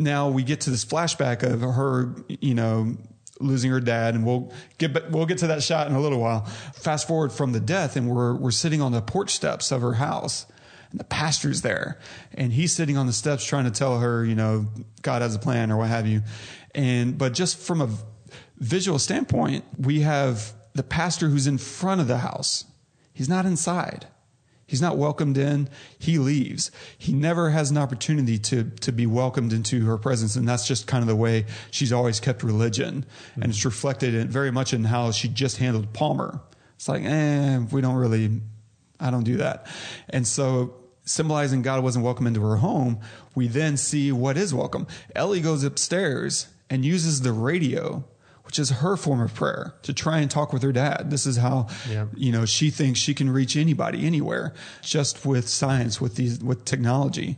now 0.00 0.28
we 0.28 0.42
get 0.42 0.62
to 0.62 0.70
this 0.70 0.84
flashback 0.84 1.42
of 1.42 1.60
her, 1.60 2.14
you 2.28 2.54
know, 2.54 2.96
losing 3.38 3.70
her 3.70 3.80
dad, 3.80 4.14
and 4.14 4.24
we'll 4.24 4.52
get 4.78 5.10
we'll 5.10 5.26
get 5.26 5.38
to 5.38 5.48
that 5.48 5.62
shot 5.62 5.86
in 5.86 5.94
a 5.94 6.00
little 6.00 6.18
while. 6.18 6.44
Fast 6.74 7.06
forward 7.06 7.32
from 7.32 7.52
the 7.52 7.60
death, 7.60 7.96
and 7.96 8.08
we're 8.08 8.34
we're 8.34 8.50
sitting 8.50 8.80
on 8.80 8.92
the 8.92 9.02
porch 9.02 9.30
steps 9.30 9.70
of 9.70 9.82
her 9.82 9.94
house, 9.94 10.46
and 10.90 10.98
the 10.98 11.04
pastor's 11.04 11.62
there, 11.62 11.98
and 12.34 12.52
he's 12.52 12.72
sitting 12.72 12.96
on 12.96 13.06
the 13.06 13.12
steps 13.12 13.44
trying 13.44 13.64
to 13.64 13.70
tell 13.70 13.98
her, 14.00 14.24
you 14.24 14.34
know, 14.34 14.66
God 15.02 15.22
has 15.22 15.34
a 15.34 15.38
plan 15.38 15.70
or 15.70 15.76
what 15.76 15.88
have 15.88 16.06
you, 16.06 16.22
and 16.74 17.16
but 17.18 17.32
just 17.34 17.58
from 17.58 17.80
a 17.80 17.88
visual 18.58 18.98
standpoint, 18.98 19.64
we 19.78 20.00
have 20.00 20.52
the 20.74 20.82
pastor 20.82 21.28
who's 21.28 21.46
in 21.46 21.58
front 21.58 22.00
of 22.00 22.08
the 22.08 22.18
house. 22.18 22.64
He's 23.12 23.28
not 23.28 23.44
inside. 23.44 24.06
He's 24.70 24.80
not 24.80 24.96
welcomed 24.96 25.36
in. 25.36 25.68
He 25.98 26.18
leaves. 26.18 26.70
He 26.96 27.12
never 27.12 27.50
has 27.50 27.72
an 27.72 27.76
opportunity 27.76 28.38
to, 28.38 28.70
to 28.82 28.92
be 28.92 29.04
welcomed 29.04 29.52
into 29.52 29.84
her 29.86 29.98
presence. 29.98 30.36
And 30.36 30.48
that's 30.48 30.64
just 30.64 30.86
kind 30.86 31.02
of 31.02 31.08
the 31.08 31.16
way 31.16 31.46
she's 31.72 31.92
always 31.92 32.20
kept 32.20 32.44
religion. 32.44 33.04
Mm-hmm. 33.32 33.42
And 33.42 33.50
it's 33.50 33.64
reflected 33.64 34.14
in, 34.14 34.28
very 34.28 34.52
much 34.52 34.72
in 34.72 34.84
how 34.84 35.10
she 35.10 35.26
just 35.26 35.56
handled 35.56 35.92
Palmer. 35.92 36.40
It's 36.76 36.88
like, 36.88 37.02
eh, 37.04 37.58
we 37.72 37.80
don't 37.80 37.96
really, 37.96 38.42
I 39.00 39.10
don't 39.10 39.24
do 39.24 39.38
that. 39.38 39.66
And 40.08 40.24
so 40.24 40.72
symbolizing 41.04 41.62
God 41.62 41.82
wasn't 41.82 42.04
welcome 42.04 42.28
into 42.28 42.40
her 42.42 42.58
home, 42.58 43.00
we 43.34 43.48
then 43.48 43.76
see 43.76 44.12
what 44.12 44.36
is 44.36 44.54
welcome. 44.54 44.86
Ellie 45.16 45.40
goes 45.40 45.64
upstairs 45.64 46.46
and 46.70 46.84
uses 46.84 47.22
the 47.22 47.32
radio 47.32 48.04
which 48.50 48.58
is 48.58 48.70
her 48.70 48.96
form 48.96 49.20
of 49.20 49.32
prayer 49.32 49.74
to 49.82 49.94
try 49.94 50.18
and 50.18 50.28
talk 50.28 50.52
with 50.52 50.60
her 50.64 50.72
dad. 50.72 51.08
This 51.08 51.24
is 51.24 51.36
how, 51.36 51.68
yeah. 51.88 52.06
you 52.16 52.32
know, 52.32 52.44
she 52.44 52.68
thinks 52.70 52.98
she 52.98 53.14
can 53.14 53.30
reach 53.30 53.56
anybody 53.56 54.04
anywhere 54.04 54.54
just 54.82 55.24
with 55.24 55.48
science, 55.48 56.00
with 56.00 56.16
these, 56.16 56.42
with 56.42 56.64
technology. 56.64 57.36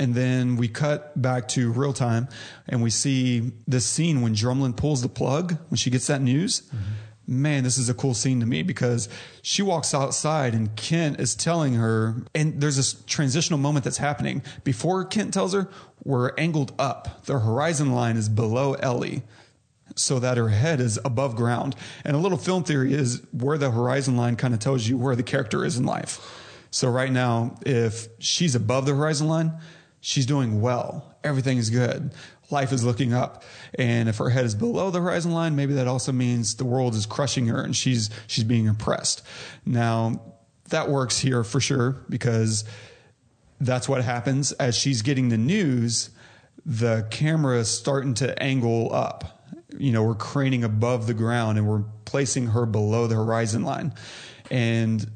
And 0.00 0.14
then 0.14 0.56
we 0.56 0.68
cut 0.68 1.20
back 1.20 1.46
to 1.48 1.70
real 1.70 1.92
time 1.92 2.28
and 2.66 2.82
we 2.82 2.88
see 2.88 3.52
this 3.68 3.84
scene 3.84 4.22
when 4.22 4.34
Drumlin 4.34 4.74
pulls 4.74 5.02
the 5.02 5.10
plug 5.10 5.58
when 5.68 5.76
she 5.76 5.90
gets 5.90 6.06
that 6.06 6.22
news. 6.22 6.62
Mm-hmm. 6.62 7.42
Man, 7.42 7.62
this 7.62 7.76
is 7.76 7.90
a 7.90 7.94
cool 7.94 8.14
scene 8.14 8.40
to 8.40 8.46
me 8.46 8.62
because 8.62 9.10
she 9.42 9.60
walks 9.60 9.92
outside 9.92 10.54
and 10.54 10.74
Kent 10.74 11.20
is 11.20 11.34
telling 11.34 11.74
her, 11.74 12.14
and 12.34 12.62
there's 12.62 12.76
this 12.76 12.94
transitional 13.06 13.58
moment 13.58 13.84
that's 13.84 13.98
happening. 13.98 14.42
Before 14.64 15.04
Kent 15.04 15.34
tells 15.34 15.52
her, 15.52 15.68
we're 16.02 16.32
angled 16.38 16.72
up. 16.78 17.26
The 17.26 17.40
horizon 17.40 17.92
line 17.92 18.16
is 18.16 18.30
below 18.30 18.72
Ellie 18.72 19.22
so 19.96 20.18
that 20.18 20.36
her 20.36 20.50
head 20.50 20.80
is 20.80 20.98
above 21.04 21.34
ground. 21.34 21.74
And 22.04 22.14
a 22.14 22.18
little 22.18 22.38
film 22.38 22.62
theory 22.62 22.94
is 22.94 23.22
where 23.32 23.58
the 23.58 23.70
horizon 23.70 24.16
line 24.16 24.36
kind 24.36 24.54
of 24.54 24.60
tells 24.60 24.86
you 24.86 24.96
where 24.96 25.16
the 25.16 25.22
character 25.22 25.64
is 25.64 25.76
in 25.76 25.84
life. 25.84 26.20
So 26.70 26.90
right 26.90 27.10
now, 27.10 27.56
if 27.64 28.06
she's 28.18 28.54
above 28.54 28.86
the 28.86 28.94
horizon 28.94 29.28
line, 29.28 29.58
she's 30.00 30.26
doing 30.26 30.60
well. 30.60 31.16
Everything 31.24 31.56
is 31.58 31.70
good. 31.70 32.12
Life 32.50 32.72
is 32.72 32.84
looking 32.84 33.12
up. 33.12 33.42
And 33.76 34.08
if 34.08 34.18
her 34.18 34.28
head 34.30 34.44
is 34.44 34.54
below 34.54 34.90
the 34.90 35.00
horizon 35.00 35.32
line, 35.32 35.56
maybe 35.56 35.74
that 35.74 35.88
also 35.88 36.12
means 36.12 36.56
the 36.56 36.64
world 36.64 36.94
is 36.94 37.06
crushing 37.06 37.46
her 37.46 37.62
and 37.62 37.74
she's 37.74 38.10
she's 38.26 38.44
being 38.44 38.68
oppressed. 38.68 39.22
Now, 39.64 40.20
that 40.68 40.90
works 40.90 41.18
here 41.18 41.42
for 41.42 41.60
sure 41.60 42.04
because 42.08 42.64
that's 43.60 43.88
what 43.88 44.04
happens 44.04 44.52
as 44.52 44.76
she's 44.76 45.02
getting 45.02 45.30
the 45.30 45.38
news, 45.38 46.10
the 46.64 47.06
camera 47.10 47.58
is 47.58 47.70
starting 47.70 48.14
to 48.14 48.40
angle 48.42 48.92
up 48.92 49.35
you 49.76 49.92
know, 49.92 50.02
we're 50.02 50.14
craning 50.14 50.64
above 50.64 51.06
the 51.06 51.14
ground 51.14 51.58
and 51.58 51.66
we're 51.66 51.84
placing 52.04 52.48
her 52.48 52.66
below 52.66 53.06
the 53.06 53.16
horizon 53.16 53.64
line. 53.64 53.94
And 54.50 55.10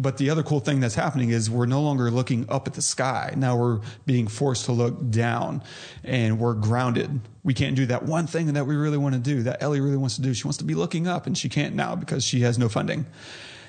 but 0.00 0.16
the 0.16 0.30
other 0.30 0.42
cool 0.42 0.60
thing 0.60 0.80
that's 0.80 0.94
happening 0.94 1.28
is 1.28 1.50
we're 1.50 1.66
no 1.66 1.82
longer 1.82 2.10
looking 2.10 2.46
up 2.48 2.66
at 2.66 2.72
the 2.72 2.80
sky. 2.80 3.34
Now 3.36 3.56
we're 3.56 3.80
being 4.06 4.28
forced 4.28 4.64
to 4.64 4.72
look 4.72 5.10
down 5.10 5.62
and 6.02 6.38
we're 6.40 6.54
grounded. 6.54 7.20
We 7.44 7.52
can't 7.52 7.76
do 7.76 7.84
that 7.86 8.04
one 8.04 8.26
thing 8.26 8.54
that 8.54 8.66
we 8.66 8.76
really 8.76 8.96
want 8.96 9.14
to 9.14 9.20
do, 9.20 9.42
that 9.42 9.62
Ellie 9.62 9.80
really 9.80 9.98
wants 9.98 10.16
to 10.16 10.22
do. 10.22 10.32
She 10.32 10.44
wants 10.44 10.56
to 10.58 10.64
be 10.64 10.74
looking 10.74 11.06
up 11.06 11.26
and 11.26 11.36
she 11.36 11.50
can't 11.50 11.74
now 11.74 11.96
because 11.96 12.24
she 12.24 12.40
has 12.40 12.58
no 12.58 12.70
funding. 12.70 13.04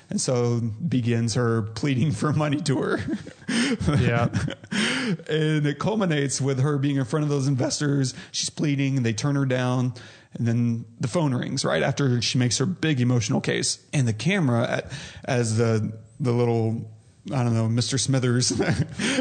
And 0.08 0.20
so 0.20 0.60
begins 0.60 1.34
her 1.34 1.62
pleading 1.62 2.12
for 2.12 2.32
money 2.32 2.60
tour. 2.60 3.00
yeah. 3.98 4.28
and 5.28 5.66
it 5.66 5.78
culminates 5.78 6.40
with 6.40 6.60
her 6.60 6.78
being 6.78 6.96
in 6.96 7.04
front 7.04 7.24
of 7.24 7.28
those 7.28 7.46
investors. 7.46 8.14
She's 8.30 8.50
pleading, 8.50 9.02
they 9.02 9.12
turn 9.12 9.36
her 9.36 9.46
down. 9.46 9.92
And 10.34 10.46
then 10.46 10.84
the 11.00 11.08
phone 11.08 11.34
rings 11.34 11.64
right 11.64 11.82
after 11.82 12.22
she 12.22 12.38
makes 12.38 12.58
her 12.58 12.66
big 12.66 13.00
emotional 13.00 13.40
case. 13.40 13.78
And 13.92 14.08
the 14.08 14.12
camera, 14.12 14.68
at, 14.68 14.92
as 15.24 15.56
the 15.56 15.92
the 16.20 16.32
little 16.32 16.90
I 17.32 17.44
don't 17.44 17.54
know, 17.54 17.68
Mr. 17.68 18.00
Smithers 18.00 18.48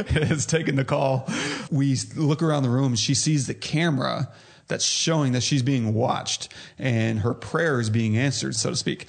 has 0.09 0.45
taken 0.45 0.75
the 0.75 0.85
call. 0.85 1.29
We 1.69 1.97
look 2.15 2.41
around 2.41 2.63
the 2.63 2.69
room. 2.69 2.95
She 2.95 3.13
sees 3.13 3.45
the 3.45 3.53
camera 3.53 4.31
that's 4.67 4.85
showing 4.85 5.33
that 5.33 5.43
she's 5.43 5.61
being 5.61 5.93
watched 5.93 6.51
and 6.79 7.19
her 7.19 7.33
prayer 7.33 7.79
is 7.79 7.89
being 7.89 8.17
answered, 8.17 8.55
so 8.55 8.69
to 8.69 8.75
speak 8.75 9.05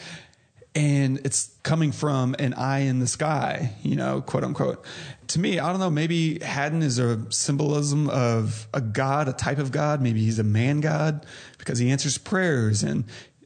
and 0.75 1.19
it's 1.25 1.51
coming 1.63 1.93
from 1.93 2.35
an 2.39 2.55
eye 2.55 2.81
in 2.81 2.99
the 2.99 3.07
sky, 3.07 3.73
you 3.83 3.95
know, 3.97 4.21
quote 4.23 4.45
unquote. 4.45 4.85
To 5.29 5.39
me, 5.39 5.59
I 5.59 5.71
don't 5.71 5.81
know, 5.81 5.91
maybe 5.91 6.39
Hadden 6.41 6.83
is 6.83 6.99
a 6.99 7.31
symbolism 7.31 8.09
of 8.11 8.67
a 8.75 8.81
God, 8.81 9.29
a 9.29 9.33
type 9.33 9.59
of 9.59 9.71
God. 9.71 10.01
Maybe 10.01 10.25
he's 10.25 10.39
a 10.39 10.45
man 10.45 10.81
God 10.81 11.27
because 11.59 11.79
he 11.79 11.91
answers 11.91 12.17
prayers 12.19 12.83
and 12.83 13.05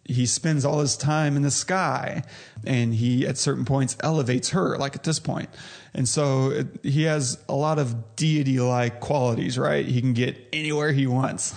he 0.09 0.25
spends 0.25 0.65
all 0.65 0.79
his 0.81 0.97
time 0.97 1.35
in 1.37 1.43
the 1.43 1.51
sky 1.51 2.23
and 2.65 2.95
he 2.95 3.27
at 3.27 3.37
certain 3.37 3.65
points 3.65 3.97
elevates 4.05 4.51
her 4.51 4.79
like 4.79 4.95
at 4.95 5.03
this 5.03 5.19
point 5.19 5.49
and 5.95 6.09
so 6.09 6.51
it, 6.51 6.67
he 6.85 7.03
has 7.03 7.39
a 7.49 7.55
lot 7.57 7.81
of 7.81 8.15
deity 8.15 8.61
like 8.61 9.01
qualities 9.01 9.59
right 9.59 9.85
he 9.85 10.01
can 10.01 10.13
get 10.13 10.37
anywhere 10.53 10.93
he 10.93 11.09
wants 11.09 11.57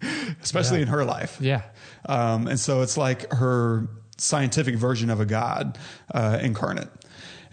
especially 0.42 0.78
Yeah. 0.78 0.82
in 0.84 0.88
her 0.88 1.04
life 1.04 1.36
Yeah. 1.42 1.62
um, 2.06 2.46
and 2.46 2.58
so 2.58 2.80
it's 2.80 2.96
like 2.96 3.30
her 3.34 3.86
scientific 4.20 4.76
version 4.76 5.10
of 5.10 5.20
a 5.20 5.26
god 5.26 5.78
uh, 6.12 6.38
incarnate. 6.40 6.88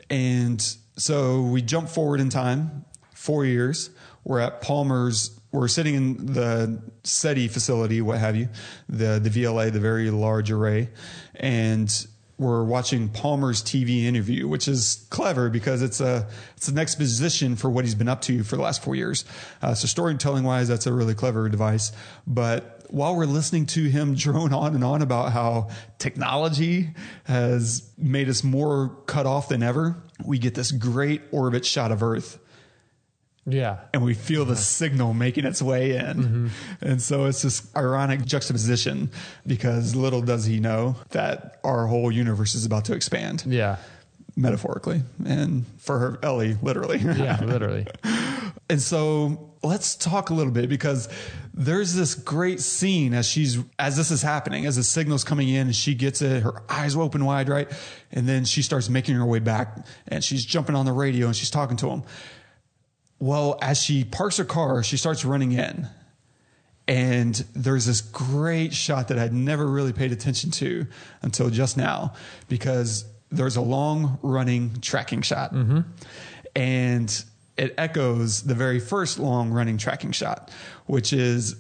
And 0.10 0.62
so 0.98 1.42
we 1.42 1.62
jump 1.62 1.90
forward 1.90 2.20
in 2.20 2.30
time, 2.30 2.86
four 3.14 3.46
years. 3.46 3.90
We're 4.24 4.40
at 4.40 4.62
Palmer's. 4.62 5.40
We're 5.52 5.70
sitting 5.70 5.96
in 5.96 6.26
the 6.34 6.82
SETI 7.04 7.48
facility, 7.48 8.02
what 8.02 8.20
have 8.20 8.36
you, 8.36 8.50
the 8.90 9.20
the 9.20 9.30
VLA, 9.30 9.72
the 9.72 9.80
very 9.80 10.12
large 10.12 10.52
array, 10.52 10.90
and 11.36 11.90
we're 12.38 12.64
watching 12.64 13.10
Palmer's 13.10 13.64
TV 13.64 14.04
interview, 14.04 14.48
which 14.48 14.68
is 14.68 15.08
clever 15.10 15.50
because 15.50 15.82
it's 15.82 16.00
a 16.00 16.28
it's 16.56 16.68
an 16.68 16.78
exposition 16.78 17.56
for 17.56 17.70
what 17.70 17.84
he's 17.84 17.96
been 17.96 18.08
up 18.08 18.22
to 18.24 18.44
for 18.44 18.58
the 18.58 18.62
last 18.62 18.84
four 18.84 18.96
years. 18.96 19.26
Uh, 19.62 19.74
so 19.74 19.88
storytelling 19.88 20.44
wise, 20.44 20.68
that's 20.68 20.86
a 20.86 20.94
really 20.94 21.16
clever 21.16 21.50
device. 21.50 21.92
But 22.28 22.77
while 22.90 23.16
we're 23.16 23.26
listening 23.26 23.66
to 23.68 23.84
him 23.84 24.16
drone 24.16 24.54
on 24.54 24.76
and 24.76 24.84
on 24.84 25.02
about 25.02 25.32
how 25.32 25.70
technology 25.98 26.92
has 27.26 27.90
made 27.98 28.30
us 28.30 28.44
more 28.44 28.90
cut 29.06 29.26
off 29.26 29.50
than 29.50 29.64
ever, 29.64 29.98
we 30.24 30.40
get 30.40 30.56
this 30.56 30.72
great 30.72 31.22
orbit 31.32 31.66
shot 31.66 31.92
of 31.92 32.02
Earth 32.02 32.40
Yeah. 33.46 33.80
and 33.94 34.04
we 34.04 34.14
feel 34.14 34.46
the 34.46 34.54
mm-hmm. 34.54 34.62
signal 34.62 35.14
making 35.14 35.46
its 35.46 35.62
way 35.62 35.96
in. 35.96 36.18
Mm-hmm. 36.18 36.48
And 36.82 37.02
so 37.02 37.26
it's 37.26 37.42
this 37.42 37.68
ironic 37.76 38.26
juxtaposition 38.26 39.12
because 39.46 39.96
little 39.96 40.22
does 40.22 40.46
he 40.46 40.60
know 40.60 40.96
that 41.10 41.60
our 41.64 41.88
whole 41.88 42.12
universe 42.12 42.56
is 42.56 42.66
about 42.66 42.86
to 42.86 42.94
expand 42.94 43.44
Yeah. 43.46 43.78
metaphorically 44.36 45.02
and 45.26 45.66
for 45.78 46.00
her, 46.00 46.20
Ellie, 46.24 46.58
literally. 46.62 47.00
Yeah. 47.00 47.40
Literally. 47.44 47.86
And 48.70 48.82
so 48.82 49.54
let's 49.64 49.96
talk 49.96 50.30
a 50.30 50.34
little 50.34 50.52
bit 50.52 50.68
because 50.68 51.08
there's 51.58 51.96
this 51.96 52.14
great 52.14 52.62
scene 52.62 53.16
as 53.16 53.28
she's 53.28 53.58
as 53.80 53.98
this 53.98 54.12
is 54.12 54.22
happening, 54.22 54.68
as 54.68 54.76
the 54.76 54.84
signal's 54.84 55.24
coming 55.24 55.50
in 55.50 55.68
and 55.68 55.76
she 55.76 55.96
gets 55.96 56.22
it, 56.22 56.44
her 56.44 56.62
eyes 56.70 56.96
open 56.96 57.26
wide, 57.26 57.50
right? 57.50 57.68
And 58.12 58.30
then 58.30 58.46
she 58.46 58.62
starts 58.62 58.90
making 58.90 59.16
her 59.16 59.26
way 59.26 59.40
back 59.40 59.86
and 60.08 60.24
she's 60.24 60.46
jumping 60.46 60.76
on 60.76 60.86
the 60.86 60.94
radio 60.94 61.26
and 61.26 61.36
she's 61.36 61.50
talking 61.50 61.76
to 61.78 61.90
him. 61.90 62.04
Well, 63.20 63.58
as 63.60 63.82
she 63.82 64.04
parks 64.04 64.38
her 64.38 64.46
car, 64.46 64.84
she 64.84 64.98
starts 64.98 65.26
running 65.26 65.52
in. 65.54 65.88
And 66.88 67.36
there's 67.54 67.86
this 67.86 68.02
great 68.02 68.74
shot 68.74 69.08
that 69.08 69.18
I'd 69.18 69.34
never 69.34 69.66
really 69.66 69.92
paid 69.92 70.12
attention 70.12 70.52
to 70.52 70.86
until 71.24 71.50
just 71.50 71.76
now 71.76 72.14
because 72.48 73.04
there's 73.30 73.58
a 73.58 73.62
long 73.62 74.20
running 74.22 74.80
tracking 74.80 75.24
shot. 75.24 75.54
Mm-hmm. 75.54 75.82
And 76.56 77.26
it 77.58 77.74
echoes 77.78 78.44
the 78.44 78.54
very 78.56 78.80
first 78.80 79.20
long 79.20 79.52
running 79.52 79.78
tracking 79.78 80.12
shot, 80.12 80.52
which 80.86 81.14
is 81.14 81.54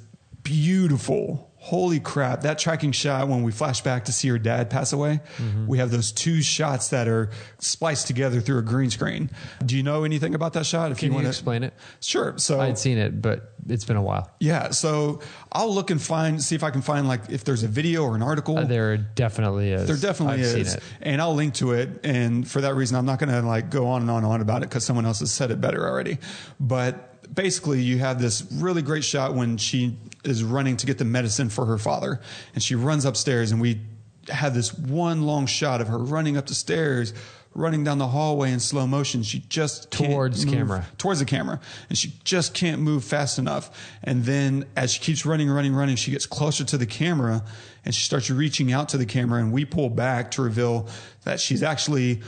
beautiful. 0.43 1.46
Holy 1.67 1.99
crap, 1.99 2.43
that 2.43 2.57
tracking 2.59 2.93
shot 2.93 3.27
when 3.27 3.43
we 3.43 3.51
flash 3.51 3.81
back 3.81 4.05
to 4.05 4.13
see 4.13 4.29
her 4.29 4.39
dad 4.39 4.69
pass 4.69 4.93
away, 4.93 5.19
we 5.67 5.79
have 5.79 5.91
those 5.91 6.13
two 6.13 6.41
shots 6.41 6.87
that 6.89 7.09
are 7.09 7.29
spliced 7.59 8.07
together 8.07 8.39
through 8.39 8.59
a 8.59 8.61
green 8.61 8.89
screen. 8.89 9.29
Do 9.65 9.75
you 9.75 9.83
know 9.83 10.05
anything 10.05 10.33
about 10.33 10.53
that 10.53 10.65
shot? 10.65 10.91
If 10.93 10.99
Can 10.99 11.09
you 11.09 11.15
wanna- 11.15 11.27
explain 11.27 11.63
it? 11.63 11.73
Sure. 11.99 12.35
So 12.37 12.61
I'd 12.61 12.77
seen 12.77 12.97
it, 12.97 13.21
but 13.21 13.51
it's 13.67 13.83
been 13.83 13.97
a 13.97 14.01
while. 14.01 14.31
yeah, 14.39 14.69
so 14.69 15.19
I'll 15.51 15.73
look 15.73 15.91
and 15.91 16.01
find, 16.01 16.41
see 16.41 16.55
if 16.55 16.63
I 16.63 16.69
can 16.69 16.81
find 16.81 17.05
like 17.05 17.23
if 17.29 17.43
there's 17.43 17.63
a 17.63 17.67
video 17.67 18.03
or 18.03 18.15
an 18.15 18.21
article. 18.23 18.57
Uh, 18.59 18.63
there 18.63 18.95
definitely 18.95 19.73
is. 19.73 19.87
There 19.87 19.97
definitely 19.97 20.35
I've 20.45 20.57
is, 20.59 20.77
and 21.01 21.21
I'll 21.21 21.35
link 21.35 21.55
to 21.55 21.73
it. 21.73 21.99
And 22.05 22.47
for 22.47 22.61
that 22.61 22.75
reason, 22.75 22.95
I'm 22.95 23.05
not 23.05 23.19
going 23.19 23.29
to 23.33 23.41
like 23.41 23.69
go 23.69 23.87
on 23.87 24.03
and 24.03 24.09
on 24.09 24.23
and 24.23 24.31
on 24.31 24.39
about 24.39 24.63
it 24.63 24.69
because 24.69 24.85
someone 24.85 25.05
else 25.05 25.19
has 25.19 25.31
said 25.33 25.51
it 25.51 25.59
better 25.59 25.85
already. 25.85 26.17
But 26.61 27.33
basically, 27.35 27.81
you 27.81 27.97
have 27.99 28.21
this 28.21 28.45
really 28.53 28.81
great 28.81 29.03
shot 29.03 29.33
when 29.35 29.57
she 29.57 29.97
is 30.27 30.43
running 30.43 30.77
to 30.77 30.85
get 30.85 30.97
the 30.97 31.05
medicine 31.05 31.49
for 31.49 31.65
her 31.65 31.77
father, 31.77 32.19
and 32.53 32.61
she 32.63 32.75
runs 32.75 33.05
upstairs, 33.05 33.51
and 33.51 33.59
we 33.61 33.81
have 34.29 34.53
this 34.53 34.73
one 34.73 35.21
long 35.23 35.45
shot 35.45 35.79
of 35.81 35.87
her 35.87 35.97
running 35.97 36.35
up 36.37 36.47
the 36.47 36.53
stairs. 36.55 37.13
Running 37.55 37.83
down 37.83 37.97
the 37.97 38.07
hallway 38.09 38.51
in 38.51 38.59
slow 38.59 38.85
motion, 38.85 39.23
she 39.23 39.39
just 39.49 39.89
can't 39.89 40.11
Towards 40.11 40.45
move- 40.45 40.53
camera. 40.53 40.85
towards 40.99 41.17
the 41.19 41.25
camera, 41.25 41.59
and 41.89 41.97
she 41.97 42.13
just 42.23 42.53
can't 42.53 42.81
move 42.83 43.03
fast 43.03 43.39
enough. 43.39 43.71
And 44.03 44.25
then 44.25 44.65
as 44.75 44.91
she 44.91 44.99
keeps 44.99 45.25
running, 45.25 45.49
running, 45.49 45.73
running, 45.73 45.95
she 45.95 46.11
gets 46.11 46.27
closer 46.27 46.63
to 46.65 46.77
the 46.77 46.85
camera 46.85 47.43
and 47.83 47.95
she 47.95 48.03
starts 48.03 48.29
reaching 48.29 48.71
out 48.71 48.89
to 48.89 48.97
the 48.97 49.07
camera. 49.07 49.39
And 49.41 49.51
we 49.51 49.65
pull 49.65 49.89
back 49.89 50.29
to 50.31 50.43
reveal 50.43 50.87
that 51.23 51.39
she's 51.39 51.63
actually 51.63 52.21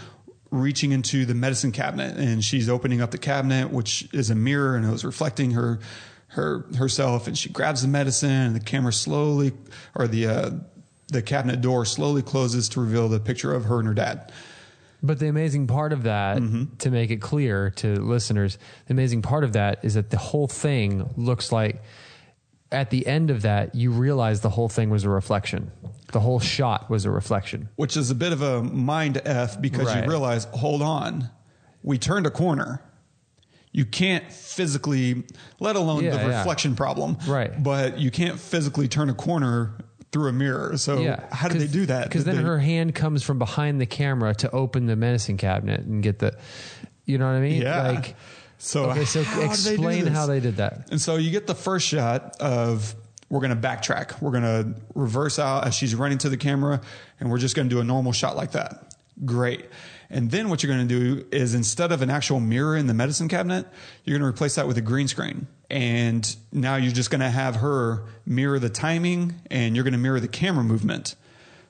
reaching 0.49 0.93
into 0.93 1.25
the 1.25 1.35
medicine 1.35 1.71
cabinet 1.71 2.17
and 2.17 2.43
she's 2.43 2.67
opening 2.67 2.99
up 2.99 3.11
the 3.11 3.19
cabinet, 3.19 3.69
which 3.69 4.07
is 4.11 4.31
a 4.31 4.35
mirror 4.35 4.75
and 4.75 4.83
it 4.83 4.89
was 4.91 5.05
reflecting 5.05 5.51
her, 5.51 5.77
her, 6.29 6.65
herself. 6.77 7.27
And 7.27 7.37
she 7.37 7.49
grabs 7.49 7.81
the 7.81 7.87
medicine 7.87 8.29
and 8.31 8.55
the 8.55 8.59
camera 8.59 8.93
slowly, 8.93 9.51
or 9.95 10.07
the, 10.07 10.27
uh, 10.27 10.49
the 11.07 11.21
cabinet 11.21 11.61
door 11.61 11.85
slowly 11.85 12.21
closes 12.21 12.69
to 12.69 12.81
reveal 12.81 13.09
the 13.09 13.19
picture 13.19 13.53
of 13.53 13.65
her 13.65 13.79
and 13.79 13.87
her 13.87 13.93
dad. 13.93 14.31
But 15.01 15.19
the 15.19 15.27
amazing 15.27 15.67
part 15.67 15.93
of 15.93 16.03
that, 16.03 16.37
Mm-hmm. 16.37 16.75
to 16.79 16.91
make 16.91 17.09
it 17.09 17.17
clear 17.21 17.69
to 17.77 17.95
listeners, 18.01 18.57
the 18.87 18.93
amazing 18.93 19.21
part 19.21 19.43
of 19.43 19.53
that 19.53 19.79
is 19.83 19.93
that 19.93 20.09
the 20.09 20.17
whole 20.17 20.47
thing 20.47 21.09
looks 21.15 21.51
like 21.51 21.81
at 22.71 22.89
the 22.91 23.07
end 23.07 23.31
of 23.31 23.41
that, 23.43 23.73
you 23.73 23.89
realize 23.91 24.41
the 24.41 24.49
whole 24.49 24.69
thing 24.69 24.89
was 24.91 25.03
a 25.05 25.09
reflection. 25.09 25.71
The 26.11 26.19
whole 26.19 26.39
shot 26.39 26.89
was 26.89 27.05
a 27.05 27.11
reflection. 27.11 27.69
which 27.77 27.97
is 27.97 28.11
a 28.11 28.15
bit 28.15 28.31
of 28.33 28.41
a 28.43 28.61
mind 28.61 29.19
f 29.25 29.59
because 29.59 29.87
Right. 29.87 30.03
you 30.03 30.09
realize, 30.09 30.45
hold 30.53 30.81
on, 30.83 31.29
we 31.81 31.97
turned 31.97 32.27
a 32.27 32.29
corner. 32.31 32.81
You 33.71 33.85
can't 33.85 34.31
physically, 34.31 35.23
let 35.59 35.75
alone 35.75 36.03
Yeah, 36.03 36.11
the 36.11 36.17
yeah. 36.29 36.37
reflection 36.39 36.75
problem, 36.75 37.17
Right. 37.27 37.61
But 37.61 37.99
you 37.99 38.09
can't 38.11 38.39
physically 38.39 38.87
turn 38.87 39.09
a 39.09 39.13
corner 39.13 39.73
through 40.11 40.29
a 40.29 40.33
mirror. 40.33 40.75
So 40.77 40.99
yeah. 40.99 41.25
how 41.31 41.47
did 41.49 41.61
they 41.61 41.67
do 41.67 41.85
that? 41.85 42.05
Because 42.05 42.23
then 42.25 42.37
they- 42.37 42.41
her 42.41 42.57
hand 42.59 42.95
comes 42.95 43.21
from 43.21 43.37
behind 43.37 43.79
the 43.79 43.85
camera 43.85 44.33
to 44.35 44.49
open 44.51 44.87
the 44.87 44.95
medicine 44.95 45.37
cabinet 45.37 45.81
and 45.81 46.01
get 46.01 46.17
the, 46.19 46.35
you 47.05 47.17
know 47.19 47.27
what 47.27 47.35
I 47.35 47.41
mean? 47.41 47.61
yeah. 47.61 47.89
Like, 47.89 48.15
so 48.57 48.89
okay, 48.89 49.05
so 49.05 49.23
how 49.23 49.39
did 49.41 49.49
they 49.51 49.75
do 49.77 49.87
explain 49.87 50.07
how 50.07 50.25
they 50.25 50.39
did 50.39 50.57
that. 50.57 50.89
And 50.91 50.99
so 50.99 51.15
you 51.15 51.29
get 51.31 51.47
the 51.47 51.55
first 51.55 51.87
shot 51.87 52.35
of 52.41 52.93
we're 53.29 53.39
going 53.39 53.55
to 53.55 53.67
backtrack. 53.67 54.19
We're 54.21 54.31
going 54.31 54.43
to 54.43 54.73
reverse 54.95 55.37
out 55.39 55.67
as 55.67 55.75
she's 55.75 55.93
running 55.95 56.17
to 56.19 56.29
the 56.29 56.37
camera, 56.37 56.81
and 57.19 57.29
we're 57.29 57.37
just 57.37 57.55
going 57.55 57.69
to 57.69 57.73
do 57.75 57.79
a 57.79 57.83
normal 57.83 58.11
shot 58.11 58.35
like 58.35 58.51
that. 58.53 58.95
Great. 59.23 59.65
And 60.09 60.31
then 60.31 60.49
what 60.49 60.63
you're 60.63 60.73
going 60.75 60.87
to 60.87 60.99
do 60.99 61.25
is 61.31 61.53
instead 61.53 61.91
of 61.91 62.01
an 62.01 62.09
actual 62.09 62.39
mirror 62.39 62.75
in 62.75 62.87
the 62.87 62.93
medicine 62.95 63.27
cabinet, 63.27 63.67
you're 64.03 64.17
going 64.17 64.27
to 64.27 64.35
replace 64.35 64.55
that 64.55 64.67
with 64.67 64.77
a 64.77 64.81
green 64.81 65.07
screen. 65.07 65.47
And 65.69 66.35
now 66.51 66.77
you're 66.77 66.91
just 66.93 67.11
going 67.11 67.21
to 67.21 67.29
have 67.29 67.57
her 67.57 68.05
mirror 68.25 68.57
the 68.57 68.69
timing 68.69 69.35
and 69.51 69.75
you're 69.75 69.83
going 69.83 69.93
to 69.93 69.99
mirror 69.99 70.19
the 70.19 70.27
camera 70.27 70.63
movement 70.63 71.15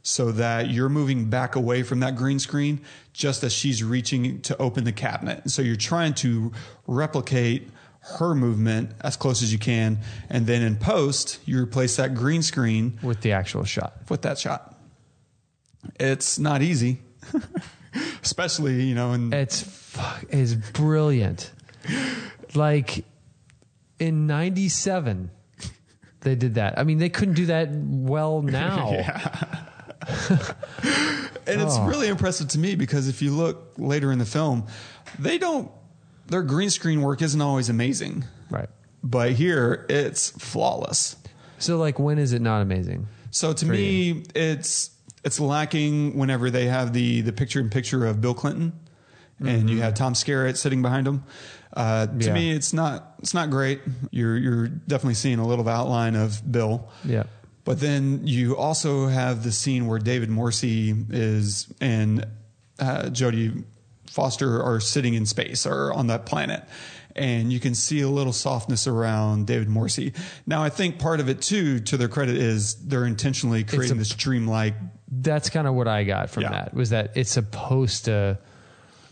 so 0.04 0.32
that 0.32 0.70
you're 0.70 0.88
moving 0.88 1.30
back 1.30 1.58
away 1.58 1.84
from 1.84 2.00
that 2.00 2.16
green 2.16 2.40
screen 2.40 2.80
just 3.12 3.44
as 3.44 3.52
she's 3.52 3.84
reaching 3.84 4.40
to 4.44 4.58
open 4.58 4.86
the 4.86 4.94
cabinet. 4.94 5.50
So 5.52 5.62
you're 5.62 5.76
trying 5.76 6.14
to 6.16 6.54
replicate 6.88 7.70
her 8.18 8.34
movement 8.34 8.92
as 9.02 9.18
close 9.18 9.44
as 9.44 9.52
you 9.52 9.60
can. 9.60 10.00
And 10.30 10.48
then 10.48 10.62
in 10.62 10.78
post, 10.78 11.40
you 11.46 11.62
replace 11.62 11.98
that 11.98 12.16
green 12.16 12.42
screen 12.42 12.98
With 13.04 13.20
the 13.20 13.34
actual 13.34 13.66
shot. 13.66 13.98
with 14.10 14.22
that 14.22 14.40
shot. 14.40 14.78
It's 16.00 16.40
not 16.40 16.62
easy, 16.62 17.02
especially, 18.24 18.84
you 18.84 18.96
know, 18.96 19.14
in 19.14 19.32
It's 19.34 19.62
fuck, 19.62 20.26
is 20.30 20.56
brilliant. 20.56 21.52
Like 22.56 23.06
in 24.00 24.28
'97, 24.28 25.30
they 26.22 26.36
did 26.36 26.56
that. 26.56 26.78
I 26.80 26.84
mean, 26.84 26.98
they 27.00 27.10
couldn't 27.10 27.36
do 27.36 27.48
that 27.48 27.70
well 27.72 28.42
now. 28.44 28.92
And 31.48 31.60
it's 31.62 31.78
Oh. 31.78 31.88
really 31.88 32.08
impressive 32.10 32.48
to 32.50 32.60
me 32.60 32.76
because 32.76 33.08
if 33.08 33.24
you 33.24 33.32
look 33.32 33.74
later 33.78 34.12
in 34.12 34.20
the 34.20 34.26
film, 34.26 34.68
they 35.18 35.40
don't, 35.40 35.72
their 36.28 36.44
green 36.44 36.70
screen 36.70 37.02
work 37.02 37.24
isn't 37.24 37.42
always 37.42 37.70
amazing. 37.70 38.24
Right. 38.52 38.70
But 39.04 39.32
here, 39.32 39.88
it's 39.90 40.30
flawless. 40.30 41.16
So, 41.58 41.78
like, 41.78 41.98
when 41.98 42.20
is 42.20 42.34
it 42.34 42.42
not 42.44 42.62
amazing? 42.62 43.08
So 43.32 43.54
to 43.54 43.66
me, 43.66 44.24
it's 44.36 44.92
it's 45.24 45.40
lacking 45.40 46.18
whenever 46.18 46.50
they 46.50 46.66
have 46.68 46.94
the 46.94 47.22
the 47.22 47.34
picture 47.34 47.60
in 47.60 47.70
picture 47.70 48.06
of 48.06 48.22
Bill 48.22 48.34
Clinton, 48.34 48.74
and 49.40 49.70
you 49.70 49.82
have 49.82 49.94
Tom 49.94 50.14
Skerritt 50.14 50.58
sitting 50.58 50.82
behind 50.82 51.08
him. 51.08 51.24
Uh, 51.72 52.08
to 52.08 52.26
Yeah. 52.28 52.34
me, 52.34 52.52
it's 52.52 52.74
not 52.74 53.16
it's 53.20 53.34
not 53.34 53.50
great. 53.50 53.82
You're 54.12 54.38
you're 54.38 54.68
definitely 54.68 55.14
seeing 55.16 55.40
a 55.40 55.48
little 55.48 55.68
outline 55.70 56.16
of 56.16 56.42
Bill. 56.52 56.90
Yeah. 57.06 57.24
But 57.66 57.80
then 57.80 58.26
you 58.26 58.58
also 58.58 59.08
have 59.08 59.44
the 59.44 59.52
scene 59.52 59.86
where 59.88 60.00
David 60.00 60.30
Morse 60.30 60.64
is 60.64 61.72
and 61.80 62.26
uh, 62.80 63.04
Jodie 63.12 63.64
Foster 64.10 64.64
are 64.64 64.80
sitting 64.80 65.14
in 65.14 65.26
space 65.28 65.66
or 65.68 65.94
on 65.94 66.08
that 66.08 66.26
planet. 66.26 66.64
and 67.16 67.52
you 67.52 67.60
can 67.60 67.76
see 67.76 68.02
a 68.02 68.08
little 68.08 68.32
softness 68.32 68.88
around 68.88 69.46
David 69.48 69.68
Morse. 69.68 70.00
Now, 70.48 70.64
I 70.64 70.70
think 70.70 71.00
part 71.00 71.20
of 71.20 71.28
it 71.28 71.42
too, 71.42 71.80
to 71.82 71.98
their 71.98 72.08
credit, 72.08 72.38
is 72.38 72.76
they're 72.76 73.06
intentionally 73.06 73.64
creating 73.64 73.98
a- 73.98 74.00
this 74.00 74.10
dreamlike. 74.16 74.76
That's 75.12 75.50
kind 75.50 75.68
of 75.68 75.74
what 75.74 75.88
I 75.88 76.04
got 76.04 76.30
from 76.30 76.44
Yeah. 76.44 76.50
that 76.52 76.74
was 76.74 76.92
that 76.92 77.12
it's 77.16 77.32
supposed 77.32 78.06
to 78.06 78.38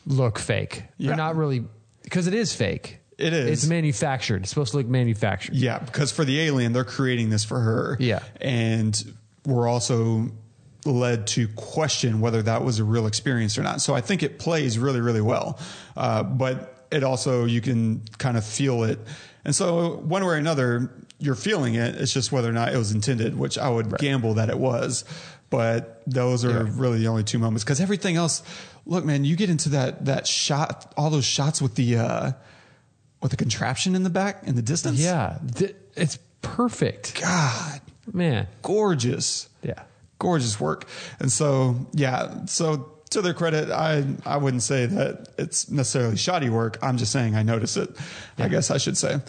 look 0.05 0.39
fake. 0.39 0.83
Yeah. 0.97 1.13
Or 1.13 1.15
not 1.15 1.35
really 1.35 1.63
because 2.03 2.27
it 2.27 2.33
is 2.33 2.53
fake. 2.55 2.99
It 3.17 3.33
is. 3.33 3.49
It's 3.63 3.67
manufactured. 3.67 4.41
It's 4.43 4.49
supposed 4.49 4.71
to 4.71 4.77
look 4.77 4.87
manufactured. 4.87 5.55
Yeah, 5.55 5.79
because 5.79 6.11
for 6.11 6.23
the 6.23 6.39
alien, 6.39 6.71
they're 6.73 6.83
creating 6.83 7.31
this 7.31 7.43
for 7.43 7.59
her. 7.59 7.97
Yeah. 7.99 8.19
and 8.39 9.13
we're 9.45 9.67
also 9.67 10.29
led 10.85 11.25
to 11.27 11.47
question 11.49 12.21
whether 12.21 12.41
that 12.43 12.63
was 12.63 12.79
a 12.79 12.83
real 12.83 13.07
experience 13.07 13.57
or 13.57 13.63
not. 13.63 13.81
So 13.81 13.95
I 13.95 14.01
think 14.01 14.23
it 14.23 14.39
plays 14.39 14.77
really, 14.77 15.01
really 15.01 15.21
well. 15.21 15.57
Uh, 15.95 16.23
but 16.23 16.85
it 16.91 17.03
also 17.03 17.45
you 17.45 17.59
can 17.61 18.03
kind 18.17 18.37
of 18.37 18.45
feel 18.45 18.83
it, 18.83 18.99
and 19.43 19.55
so 19.55 19.97
one 19.97 20.23
way 20.23 20.29
or 20.33 20.35
another, 20.35 20.91
you're 21.19 21.35
feeling 21.35 21.75
it. 21.75 21.95
It's 21.95 22.13
just 22.13 22.31
whether 22.31 22.47
or 22.49 22.53
not 22.53 22.73
it 22.73 22.77
was 22.77 22.91
intended, 22.91 23.37
which 23.37 23.57
I 23.57 23.69
would 23.69 23.97
gamble 23.97 24.35
that 24.35 24.49
it 24.49 24.59
was. 24.59 25.03
But 25.49 26.01
those 26.05 26.43
are 26.43 26.49
Yeah. 26.65 26.69
really 26.73 26.99
the 26.99 27.07
only 27.07 27.23
two 27.23 27.39
moments 27.39 27.63
because 27.63 27.79
everything 27.79 28.15
else. 28.17 28.43
Look, 28.85 29.03
man, 29.05 29.25
you 29.25 29.35
get 29.35 29.49
into 29.49 29.69
that 29.69 30.05
that 30.05 30.27
shot, 30.27 30.93
all 30.97 31.09
those 31.09 31.25
shots 31.25 31.61
with 31.61 31.75
the 31.75 31.97
uh, 31.97 32.31
with 33.21 33.31
the 33.31 33.37
contraption 33.37 33.95
in 33.95 34.03
the 34.03 34.09
back 34.09 34.43
in 34.45 34.55
the 34.55 34.61
distance. 34.61 34.99
Yeah. 34.99 35.39
It's 35.95 36.17
perfect. 36.41 37.19
God, 37.21 37.81
Man. 38.13 38.47
gorgeous. 38.61 39.49
Yeah. 39.63 39.83
Gorgeous 40.19 40.59
work. 40.59 40.85
And 41.19 41.31
so, 41.31 41.75
yeah, 41.93 42.45
so 42.45 42.91
to 43.11 43.21
their 43.21 43.33
credit, 43.33 43.69
I, 43.71 44.03
I 44.25 44.37
wouldn't 44.37 44.63
say 44.63 44.85
that 44.85 45.29
it's 45.37 45.69
necessarily 45.69 46.17
shoddy 46.17 46.49
work. 46.49 46.77
I'm 46.81 46.97
just 46.97 47.11
saying 47.11 47.35
I 47.35 47.43
notice 47.43 47.77
it, 47.77 47.89
I 48.37 48.47
guess 48.47 48.69
I 48.71 48.77
should 48.77 48.97
say. 48.97 49.19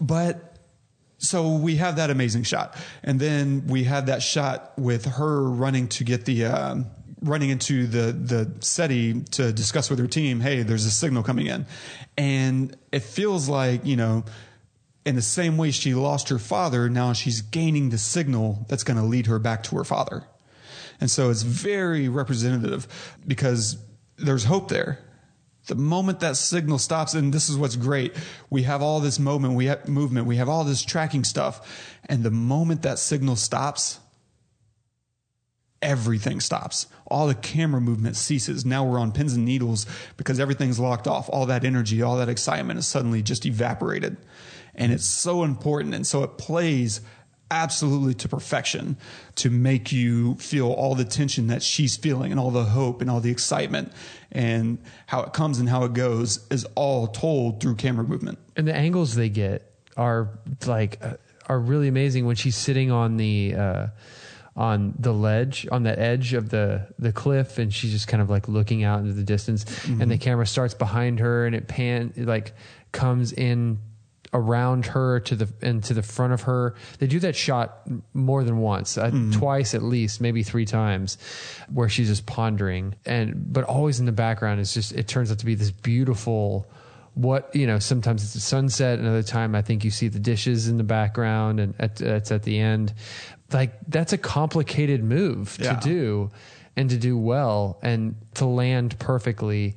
But 0.00 0.47
so 1.18 1.56
we 1.56 1.76
have 1.76 1.96
that 1.96 2.10
amazing 2.10 2.44
shot. 2.44 2.76
And 3.02 3.18
then 3.18 3.66
we 3.66 3.84
have 3.84 4.06
that 4.06 4.22
shot 4.22 4.72
with 4.78 5.04
her 5.04 5.42
running 5.42 5.88
to 5.88 6.04
get 6.04 6.24
the, 6.24 6.46
um, 6.46 6.86
running 7.20 7.50
into 7.50 7.86
the, 7.86 8.12
the 8.12 8.50
SETI 8.60 9.22
to 9.32 9.52
discuss 9.52 9.90
with 9.90 9.98
her 9.98 10.06
team, 10.06 10.40
hey, 10.40 10.62
there's 10.62 10.84
a 10.84 10.90
signal 10.90 11.24
coming 11.24 11.46
in. 11.46 11.66
And 12.16 12.76
it 12.92 13.02
feels 13.02 13.48
like, 13.48 13.84
you 13.84 13.96
know, 13.96 14.24
in 15.04 15.16
the 15.16 15.22
same 15.22 15.56
way 15.56 15.70
she 15.70 15.94
lost 15.94 16.28
her 16.28 16.38
father, 16.38 16.88
now 16.88 17.12
she's 17.12 17.40
gaining 17.40 17.90
the 17.90 17.98
signal 17.98 18.64
that's 18.68 18.84
going 18.84 18.98
to 18.98 19.04
lead 19.04 19.26
her 19.26 19.38
back 19.38 19.64
to 19.64 19.76
her 19.76 19.84
father. 19.84 20.24
And 21.00 21.10
so 21.10 21.30
it's 21.30 21.42
very 21.42 22.08
representative 22.08 22.86
because 23.26 23.78
there's 24.16 24.44
hope 24.44 24.68
there. 24.68 24.98
The 25.68 25.74
moment 25.74 26.20
that 26.20 26.36
signal 26.36 26.78
stops, 26.78 27.14
and 27.14 27.32
this 27.32 27.48
is 27.48 27.56
what's 27.56 27.76
great, 27.76 28.14
we 28.50 28.62
have 28.62 28.82
all 28.82 29.00
this 29.00 29.18
moment, 29.18 29.54
we 29.54 29.66
have 29.66 29.86
movement, 29.86 30.26
we 30.26 30.36
have 30.36 30.48
all 30.48 30.64
this 30.64 30.82
tracking 30.82 31.24
stuff, 31.24 31.96
and 32.06 32.24
the 32.24 32.30
moment 32.30 32.82
that 32.82 32.98
signal 32.98 33.36
stops, 33.36 34.00
everything 35.82 36.40
stops. 36.40 36.86
All 37.06 37.26
the 37.26 37.34
camera 37.34 37.82
movement 37.82 38.16
ceases. 38.16 38.64
Now 38.64 38.84
we're 38.84 38.98
on 38.98 39.12
pins 39.12 39.34
and 39.34 39.44
needles 39.44 39.86
because 40.16 40.40
everything's 40.40 40.80
locked 40.80 41.06
off. 41.06 41.28
All 41.28 41.46
that 41.46 41.64
energy, 41.64 42.02
all 42.02 42.16
that 42.16 42.28
excitement 42.28 42.78
is 42.78 42.86
suddenly 42.86 43.22
just 43.22 43.46
evaporated. 43.46 44.16
And 44.74 44.90
it's 44.90 45.04
so 45.04 45.44
important. 45.44 45.94
And 45.94 46.06
so 46.06 46.22
it 46.22 46.38
plays 46.38 47.00
absolutely 47.50 48.14
to 48.14 48.28
perfection 48.28 48.96
to 49.36 49.50
make 49.50 49.92
you 49.92 50.34
feel 50.36 50.70
all 50.70 50.94
the 50.94 51.04
tension 51.04 51.46
that 51.48 51.62
she's 51.62 51.96
feeling 51.96 52.30
and 52.30 52.40
all 52.40 52.50
the 52.50 52.64
hope 52.64 53.00
and 53.00 53.10
all 53.10 53.20
the 53.20 53.30
excitement. 53.30 53.92
And 54.30 54.78
how 55.06 55.22
it 55.22 55.32
comes 55.32 55.58
and 55.58 55.68
how 55.68 55.84
it 55.84 55.94
goes 55.94 56.46
is 56.50 56.66
all 56.74 57.06
told 57.06 57.60
through 57.60 57.76
camera 57.76 58.04
movement. 58.04 58.38
and 58.56 58.68
the 58.68 58.74
angles 58.74 59.14
they 59.14 59.28
get 59.28 59.72
are 59.96 60.28
like 60.66 60.98
uh, 61.02 61.14
are 61.46 61.58
really 61.58 61.88
amazing 61.88 62.26
when 62.26 62.36
she's 62.36 62.56
sitting 62.56 62.90
on 62.90 63.16
the 63.16 63.54
uh, 63.54 63.86
on 64.56 64.92
the 64.98 65.12
ledge 65.12 65.66
on 65.70 65.84
the 65.84 65.98
edge 65.98 66.34
of 66.34 66.50
the 66.50 66.86
the 66.98 67.12
cliff 67.12 67.58
and 67.58 67.72
she's 67.72 67.92
just 67.92 68.08
kind 68.08 68.20
of 68.20 68.28
like 68.28 68.48
looking 68.48 68.84
out 68.84 69.00
into 69.00 69.12
the 69.12 69.22
distance. 69.22 69.64
And 69.86 70.10
the 70.10 70.18
camera 70.18 70.46
starts 70.46 70.74
behind 70.74 71.20
her 71.20 71.46
and 71.46 71.54
it 71.54 71.68
pan 71.68 72.12
it 72.16 72.26
like 72.26 72.52
comes 72.92 73.32
in 73.32 73.78
around 74.34 74.86
her 74.86 75.20
to 75.20 75.34
the 75.36 75.48
and 75.62 75.82
to 75.84 75.94
the 75.94 76.02
front 76.02 76.32
of 76.32 76.42
her. 76.42 76.74
They 76.98 77.06
do 77.06 77.18
that 77.20 77.34
shot 77.34 77.80
more 78.12 78.44
than 78.44 78.58
once 78.58 78.98
uh, 78.98 79.10
twice 79.32 79.74
at 79.74 79.82
least 79.82 80.20
maybe 80.20 80.42
three 80.42 80.66
times 80.66 81.16
where 81.72 81.88
she's 81.88 82.08
just 82.08 82.26
pondering. 82.26 82.94
And 83.06 83.52
but 83.52 83.64
always 83.64 84.00
in 84.00 84.06
the 84.06 84.12
background 84.12 84.60
is 84.60 84.74
just 84.74 84.92
it 84.92 85.08
turns 85.08 85.30
out 85.32 85.38
to 85.38 85.46
be 85.46 85.54
this 85.54 85.70
beautiful 85.70 86.66
what 87.14 87.50
you 87.54 87.66
know 87.66 87.78
sometimes 87.80 88.22
it's 88.22 88.34
a 88.36 88.40
sunset 88.40 89.00
another 89.00 89.24
time 89.24 89.56
i 89.56 89.60
think 89.62 89.82
you 89.82 89.90
see 89.90 90.06
the 90.06 90.20
dishes 90.20 90.68
in 90.68 90.76
the 90.76 90.84
background 90.84 91.58
and 91.58 91.74
at, 91.80 92.00
it's 92.00 92.30
at 92.30 92.44
the 92.44 92.58
end. 92.60 92.94
Like 93.52 93.72
that's 93.88 94.12
a 94.12 94.18
complicated 94.18 95.02
move 95.02 95.56
Yeah. 95.60 95.74
to 95.74 95.88
do 95.88 96.30
and 96.76 96.90
to 96.90 96.96
do 96.96 97.18
well 97.18 97.78
and 97.82 98.14
to 98.34 98.44
land 98.46 98.96
perfectly 99.00 99.74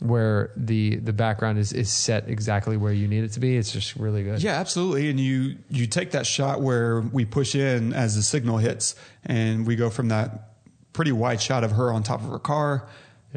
where 0.00 0.50
the 0.56 0.96
the 0.96 1.12
background 1.12 1.58
is 1.58 1.72
is 1.72 1.90
set 1.90 2.28
exactly 2.28 2.76
where 2.76 2.92
you 2.92 3.06
need 3.06 3.22
it 3.22 3.32
to 3.32 3.40
be 3.40 3.56
it's 3.56 3.70
just 3.70 3.94
really 3.96 4.22
good 4.22 4.42
Yeah, 4.42 4.58
absolutely. 4.58 5.10
And 5.10 5.20
you 5.20 5.56
you 5.68 5.86
take 5.86 6.12
that 6.12 6.26
shot 6.26 6.60
where 6.60 7.00
we 7.00 7.24
push 7.24 7.54
in 7.54 7.92
as 7.92 8.16
the 8.16 8.22
signal 8.22 8.58
hits, 8.58 8.94
and 9.24 9.66
we 9.66 9.76
go 9.76 9.90
from 9.90 10.08
that 10.08 10.54
pretty 10.92 11.12
wide 11.12 11.40
shot 11.40 11.64
of 11.64 11.72
her 11.72 11.92
on 11.92 12.02
top 12.02 12.22
of 12.22 12.30
her 12.30 12.38
car, 12.38 12.88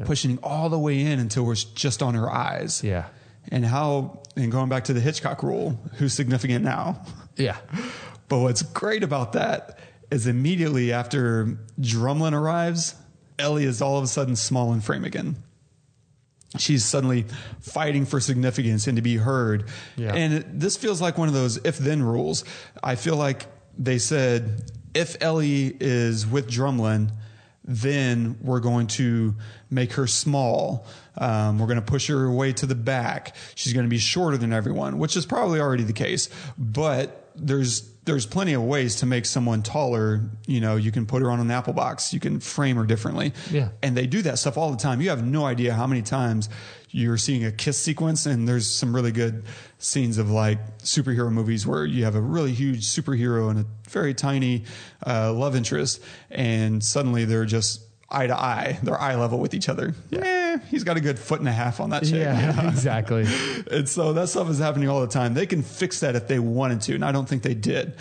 pushing 0.06 0.40
all 0.42 0.70
the 0.70 0.80
way 0.80 1.02
in 1.02 1.20
until 1.20 1.44
we're 1.46 1.56
just 1.56 2.02
on 2.02 2.16
her 2.16 2.32
eyes. 2.32 2.84
Yeah. 2.84 3.06
And 3.52 3.66
how 3.66 4.22
and 4.38 4.52
going 4.52 4.70
back 4.70 4.86
to 4.86 4.94
the 4.94 5.02
Hitchcock 5.02 5.44
rule, 5.44 5.80
who's 5.98 6.14
significant 6.14 6.64
now? 6.64 7.02
yeah 7.36 7.58
But 8.30 8.40
what's 8.40 8.62
great 8.62 9.04
about 9.04 9.34
that 9.34 9.78
is 10.10 10.28
immediately 10.28 10.94
after 10.94 11.58
Drumlin 11.80 12.34
arrives, 12.34 12.96
Ellie 13.38 13.66
is 13.66 13.82
all 13.82 13.98
of 13.98 14.04
a 14.04 14.08
sudden 14.08 14.36
small 14.36 14.74
in 14.74 14.82
frame 14.82 15.04
again. 15.04 15.36
She's 16.58 16.86
suddenly 16.86 17.26
fighting 17.62 18.06
for 18.06 18.20
significance 18.20 18.88
and 18.88 18.96
to 18.98 19.02
be 19.02 19.18
heard. 19.18 19.66
Yeah. 19.96 20.14
And 20.14 20.34
it, 20.34 20.60
this 20.60 20.78
feels 20.78 21.02
like 21.02 21.18
one 21.18 21.28
of 21.28 21.34
those 21.34 21.58
if 21.64 21.78
then 21.78 22.04
rules. 22.04 22.44
I 22.84 22.96
feel 22.96 23.16
like 23.16 23.48
they 23.78 23.98
said 23.98 24.72
if 24.94 25.18
Ellie 25.22 25.76
is 25.80 26.28
with 26.28 26.48
Drumlin, 26.50 27.12
then 27.66 28.38
we're 28.42 28.60
going 28.60 28.88
to 28.88 29.36
make 29.70 29.94
her 29.94 30.06
small. 30.06 30.86
Um, 31.18 31.60
we're 31.60 31.68
going 31.68 31.80
to 31.80 31.86
push 31.86 32.08
her 32.08 32.26
away 32.26 32.54
to 32.54 32.66
the 32.66 32.76
back. 32.76 33.36
She's 33.56 33.74
going 33.74 33.86
to 33.86 33.90
be 33.90 34.00
shorter 34.00 34.38
than 34.38 34.52
everyone, 34.52 35.00
which 35.00 35.16
is 35.16 35.26
probably 35.26 35.60
already 35.60 35.84
the 35.84 35.94
case. 35.94 36.30
But 36.58 37.30
there's 37.36 37.90
there's 38.06 38.26
plenty 38.26 38.54
of 38.54 38.64
ways 38.64 38.98
to 38.98 39.06
make 39.06 39.26
someone 39.26 39.64
taller. 39.64 40.22
You 40.46 40.60
know, 40.60 40.76
you 40.76 40.92
can 40.92 41.06
put 41.06 41.22
her 41.22 41.32
on 41.32 41.40
an 41.40 41.50
apple 41.50 41.74
box. 41.74 42.14
You 42.14 42.20
can 42.20 42.40
frame 42.40 42.76
her 42.76 42.86
differently. 42.86 43.34
Yeah. 43.50 43.70
And 43.82 43.96
they 43.96 44.08
do 44.08 44.22
that 44.24 44.40
stuff 44.40 44.58
all 44.58 44.72
the 44.72 44.78
time. 44.78 45.02
You 45.02 45.10
have 45.10 45.24
no 45.24 45.46
idea 45.46 45.74
how 45.74 45.88
many 45.88 46.02
times 46.02 46.50
you're 46.90 47.18
seeing 47.18 47.44
a 47.44 47.52
kiss 47.52 47.82
sequence, 47.82 48.26
and 48.28 48.48
there's 48.48 48.70
some 48.70 48.96
really 48.96 49.12
good 49.12 49.46
scenes 49.80 50.18
of 50.20 50.30
like 50.30 50.78
superhero 50.80 51.32
movies 51.32 51.66
where 51.66 51.86
you 51.86 52.04
have 52.04 52.16
a 52.16 52.22
really 52.22 52.54
huge 52.54 52.86
superhero 52.86 53.50
and 53.50 53.60
a 53.60 53.66
very 53.90 54.14
tiny 54.14 54.64
uh, 55.06 55.34
love 55.34 55.56
interest, 55.56 56.04
and 56.30 56.84
suddenly 56.84 57.26
they're 57.26 57.46
just 57.46 57.82
eye 58.14 58.28
to 58.28 58.36
eye, 58.38 58.80
they're 58.84 59.00
eye 59.00 59.16
level 59.16 59.40
with 59.40 59.54
each 59.54 59.70
other. 59.70 59.94
Yeah, 60.10 60.58
he's 60.70 60.84
got 60.84 60.98
a 60.98 61.02
good 61.02 61.20
foot 61.20 61.40
and 61.40 61.50
a 61.50 61.54
half 61.54 61.80
on 61.80 61.90
that 61.92 62.04
chick. 62.04 62.14
yeah 62.16 62.70
exactly 62.70 63.26
And 63.72 63.88
so 63.88 64.14
that 64.14 64.30
stuff 64.30 64.50
is 64.50 64.60
happening 64.60 64.90
all 64.90 65.02
the 65.02 65.08
time. 65.08 65.34
They 65.34 65.46
can 65.46 65.62
fix 65.64 66.02
that 66.02 66.16
if 66.16 66.28
they 66.28 66.40
wanted 66.40 66.82
to, 66.82 66.96
and 66.96 67.04
I 67.04 67.12
don't 67.12 67.28
think 67.28 67.44
they 67.44 67.56
did. 67.56 67.96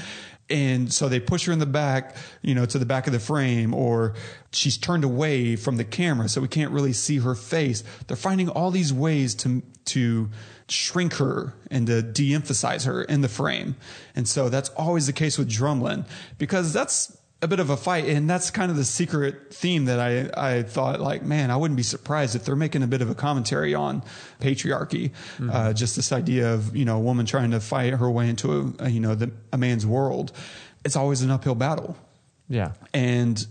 And 0.51 0.93
so 0.93 1.09
they 1.09 1.19
push 1.21 1.47
her 1.47 1.53
in 1.53 1.61
the 1.61 1.67
back, 1.67 2.17
you 2.43 2.55
know, 2.55 2.67
to 2.67 2.79
the 2.79 2.85
back 2.85 3.07
of 3.07 3.13
the 3.15 3.21
frame, 3.21 3.73
or 3.73 4.15
she's 4.53 4.77
turned 4.77 5.05
away 5.05 5.57
from 5.57 5.77
the 5.77 5.85
camera, 5.85 6.29
so 6.29 6.41
we 6.43 6.49
can't 6.49 6.73
really 6.73 6.93
see 6.93 7.19
her 7.19 7.35
face. 7.35 7.83
They're 8.07 8.17
finding 8.17 8.49
all 8.49 8.71
these 8.71 8.93
ways 8.93 9.35
to 9.37 9.63
to 9.87 10.31
shrink 10.69 11.15
her 11.15 11.55
and 11.71 11.87
to 11.87 12.03
de-emphasize 12.03 12.85
her 12.85 13.03
in 13.03 13.21
the 13.21 13.29
frame. 13.29 13.77
And 14.15 14.29
so 14.29 14.49
that's 14.49 14.69
always 14.71 15.07
the 15.07 15.13
case 15.13 15.39
with 15.39 15.51
Drumlin 15.51 16.07
because 16.39 16.73
that's 16.73 17.17
a 17.43 17.49
bit 17.49 17.59
of 17.59 17.71
a 17.71 17.77
fight 17.77 18.07
and 18.07 18.31
that's 18.31 18.51
kind 18.51 18.71
of 18.71 18.77
the 18.77 18.85
secret 18.85 19.53
theme 19.53 19.87
that 19.87 19.99
I, 19.99 20.31
I 20.59 20.63
thought 20.63 21.01
like 21.01 21.23
man 21.25 21.51
i 21.51 21.57
wouldn't 21.57 21.77
be 21.77 21.83
surprised 21.83 22.37
if 22.37 22.45
they're 22.45 22.55
making 22.55 22.85
a 22.85 22.87
bit 22.87 23.03
of 23.03 23.11
a 23.11 23.17
commentary 23.17 23.75
on 23.75 24.05
patriarchy 24.41 25.11
uh, 25.51 25.73
just 25.73 25.97
this 25.97 26.13
idea 26.13 26.55
of 26.55 26.77
you 26.77 26.85
know 26.85 26.97
a 26.97 27.01
woman 27.01 27.27
trying 27.27 27.51
to 27.51 27.61
fight 27.61 27.95
her 27.95 28.11
way 28.11 28.29
into 28.29 28.75
a, 28.79 28.85
a 28.85 28.89
you 28.89 29.01
know 29.01 29.15
the, 29.15 29.33
a 29.53 29.59
man's 29.59 29.87
world. 29.87 30.33
It's 30.85 30.97
always 30.97 31.23
an 31.23 31.31
uphill 31.31 31.55
battle. 31.55 31.97
Yeah. 32.49 32.73
And 32.93 33.45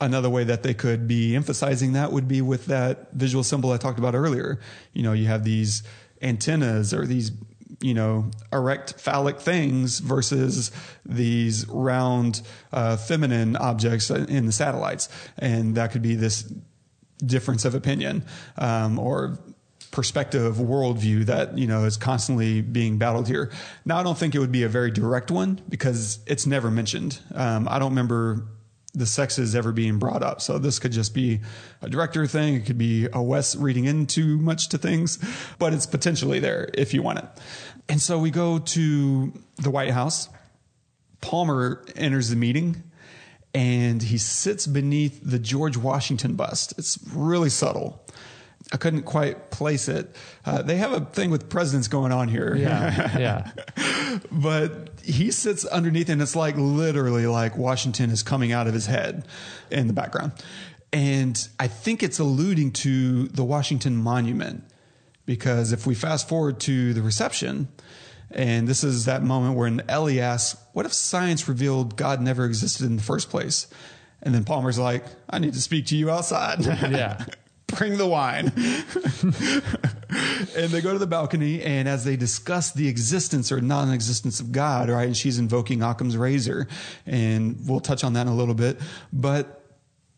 another 0.00 0.30
way 0.30 0.44
that 0.44 0.62
they 0.62 0.74
could 0.74 1.08
be 1.08 1.34
emphasizing 1.34 1.92
that 1.92 2.12
would 2.12 2.28
be 2.28 2.42
with 2.42 2.66
that 2.66 3.12
visual 3.12 3.42
symbol 3.42 3.72
I 3.72 3.78
talked 3.78 3.98
about 3.98 4.14
earlier. 4.14 4.60
You 4.92 5.02
know, 5.02 5.12
you 5.12 5.26
have 5.26 5.44
these 5.44 5.82
antennas 6.22 6.92
or 6.92 7.06
these, 7.06 7.32
you 7.80 7.94
know, 7.94 8.30
erect 8.52 8.94
phallic 8.98 9.40
things 9.40 9.98
versus 9.98 10.70
these 11.04 11.68
round 11.68 12.42
uh, 12.72 12.96
feminine 12.96 13.56
objects 13.56 14.10
in 14.10 14.46
the 14.46 14.52
satellites. 14.52 15.08
And 15.38 15.74
that 15.74 15.92
could 15.92 16.02
be 16.02 16.14
this 16.14 16.50
difference 17.18 17.64
of 17.64 17.74
opinion 17.74 18.24
um, 18.58 18.98
or 18.98 19.38
perspective 19.96 20.56
worldview 20.56 21.24
that 21.24 21.56
you 21.56 21.66
know 21.66 21.84
is 21.84 21.96
constantly 21.96 22.60
being 22.60 22.98
battled 22.98 23.26
here. 23.26 23.50
Now, 23.86 23.98
I 23.98 24.02
don't 24.02 24.18
think 24.18 24.34
it 24.34 24.38
would 24.38 24.52
be 24.52 24.62
a 24.62 24.68
very 24.68 24.90
direct 24.90 25.30
one 25.30 25.60
because 25.68 26.18
it's 26.26 26.46
never 26.46 26.70
mentioned. 26.70 27.18
Um, 27.34 27.66
I 27.68 27.78
don't 27.78 27.90
remember 27.90 28.46
the 28.92 29.06
sexes 29.06 29.54
ever 29.54 29.72
being 29.72 29.98
brought 29.98 30.22
up, 30.22 30.40
so 30.40 30.58
this 30.58 30.78
could 30.78 30.92
just 30.92 31.14
be 31.14 31.40
a 31.82 31.88
director 31.88 32.26
thing. 32.26 32.54
It 32.54 32.66
could 32.66 32.78
be 32.78 33.08
a 33.12 33.22
Wes 33.22 33.56
reading 33.56 33.84
in 33.84 34.06
too 34.06 34.38
much 34.38 34.68
to 34.70 34.78
things, 34.78 35.18
but 35.58 35.72
it's 35.72 35.86
potentially 35.86 36.40
there 36.40 36.68
if 36.74 36.92
you 36.92 37.02
want 37.02 37.20
it. 37.20 37.24
And 37.88 38.00
so 38.00 38.18
we 38.18 38.30
go 38.30 38.58
to 38.58 39.32
the 39.56 39.70
White 39.70 39.90
House. 39.90 40.28
Palmer 41.20 41.84
enters 41.96 42.30
the 42.30 42.36
meeting 42.36 42.82
and 43.54 44.02
he 44.02 44.18
sits 44.18 44.66
beneath 44.66 45.20
the 45.22 45.38
George 45.38 45.76
Washington 45.76 46.34
bust. 46.34 46.74
It's 46.76 46.98
really 47.14 47.48
subtle. 47.48 48.04
I 48.72 48.76
couldn't 48.76 49.04
quite 49.04 49.50
place 49.50 49.88
it. 49.88 50.14
Uh, 50.44 50.60
they 50.62 50.76
have 50.76 50.92
a 50.92 51.00
thing 51.00 51.30
with 51.30 51.48
presidents 51.48 51.88
going 51.88 52.12
on 52.12 52.28
here. 52.28 52.54
Yeah, 52.54 53.18
yeah. 53.76 54.18
but 54.30 54.90
he 55.02 55.30
sits 55.30 55.64
underneath, 55.64 56.08
and 56.08 56.20
it's 56.20 56.34
like 56.34 56.56
literally 56.56 57.26
like 57.26 57.56
Washington 57.56 58.10
is 58.10 58.22
coming 58.22 58.52
out 58.52 58.66
of 58.66 58.74
his 58.74 58.86
head 58.86 59.26
in 59.70 59.86
the 59.86 59.92
background. 59.92 60.32
And 60.92 61.48
I 61.60 61.68
think 61.68 62.02
it's 62.02 62.18
alluding 62.18 62.72
to 62.72 63.28
the 63.28 63.44
Washington 63.44 63.96
Monument 63.96 64.64
because 65.26 65.72
if 65.72 65.86
we 65.86 65.94
fast 65.94 66.28
forward 66.28 66.60
to 66.60 66.94
the 66.94 67.02
reception, 67.02 67.68
and 68.30 68.66
this 68.66 68.82
is 68.82 69.04
that 69.04 69.22
moment 69.22 69.56
when 69.56 69.82
Ellie 69.88 70.20
asks, 70.20 70.60
What 70.72 70.86
if 70.86 70.92
science 70.92 71.48
revealed 71.48 71.96
God 71.96 72.20
never 72.20 72.44
existed 72.44 72.86
in 72.86 72.96
the 72.96 73.02
first 73.02 73.30
place? 73.30 73.66
And 74.22 74.34
then 74.34 74.44
Palmer's 74.44 74.78
like, 74.78 75.04
I 75.28 75.38
need 75.38 75.52
to 75.52 75.60
speak 75.60 75.86
to 75.86 75.96
you 75.96 76.10
outside. 76.10 76.64
Yeah. 76.64 77.24
Bring 77.76 77.96
the 77.96 78.06
wine. 78.06 78.46
and 80.56 80.70
they 80.70 80.80
go 80.80 80.92
to 80.92 80.98
the 80.98 81.06
balcony, 81.06 81.62
and 81.62 81.88
as 81.88 82.04
they 82.04 82.16
discuss 82.16 82.72
the 82.72 82.86
existence 82.86 83.50
or 83.50 83.60
non 83.60 83.92
existence 83.92 84.38
of 84.38 84.52
God, 84.52 84.88
right, 84.88 85.06
and 85.06 85.16
she's 85.16 85.38
invoking 85.38 85.82
Occam's 85.82 86.16
razor, 86.16 86.68
and 87.06 87.58
we'll 87.66 87.80
touch 87.80 88.04
on 88.04 88.12
that 88.12 88.22
in 88.22 88.28
a 88.28 88.36
little 88.36 88.54
bit. 88.54 88.78
But 89.12 89.64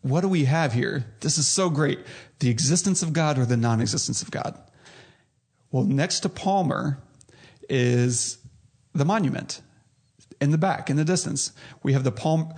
what 0.01 0.21
do 0.21 0.27
we 0.27 0.45
have 0.45 0.73
here? 0.73 1.05
This 1.21 1.37
is 1.37 1.47
so 1.47 1.69
great. 1.69 1.99
The 2.37 2.49
existence 2.49 3.01
of 3.01 3.13
God 3.13 3.39
or 3.39 3.45
the 3.45 3.57
non 3.57 3.81
existence 3.81 4.21
of 4.21 4.29
God? 4.29 4.57
Well, 5.71 5.83
next 5.83 6.21
to 6.21 6.29
Palmer 6.29 6.99
is 7.69 8.37
the 8.93 9.05
monument 9.05 9.61
in 10.41 10.51
the 10.51 10.57
back, 10.57 10.89
in 10.89 10.97
the 10.97 11.05
distance. 11.05 11.51
We 11.83 11.93
have 11.93 12.03
the 12.03 12.11
palm. 12.11 12.53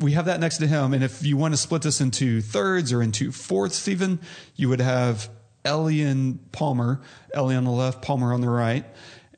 We 0.00 0.12
have 0.12 0.26
that 0.26 0.38
next 0.38 0.58
to 0.58 0.66
him, 0.66 0.94
and 0.94 1.02
if 1.02 1.24
you 1.24 1.36
want 1.36 1.54
to 1.54 1.58
split 1.58 1.82
this 1.82 2.00
into 2.00 2.40
thirds 2.40 2.92
or 2.92 3.02
into 3.02 3.32
fourths, 3.32 3.88
even 3.88 4.20
you 4.54 4.68
would 4.68 4.80
have 4.80 5.28
Ellie 5.64 6.02
and 6.02 6.52
Palmer. 6.52 7.00
Ellie 7.34 7.56
on 7.56 7.64
the 7.64 7.70
left, 7.70 8.02
Palmer 8.02 8.32
on 8.32 8.40
the 8.42 8.48
right, 8.48 8.84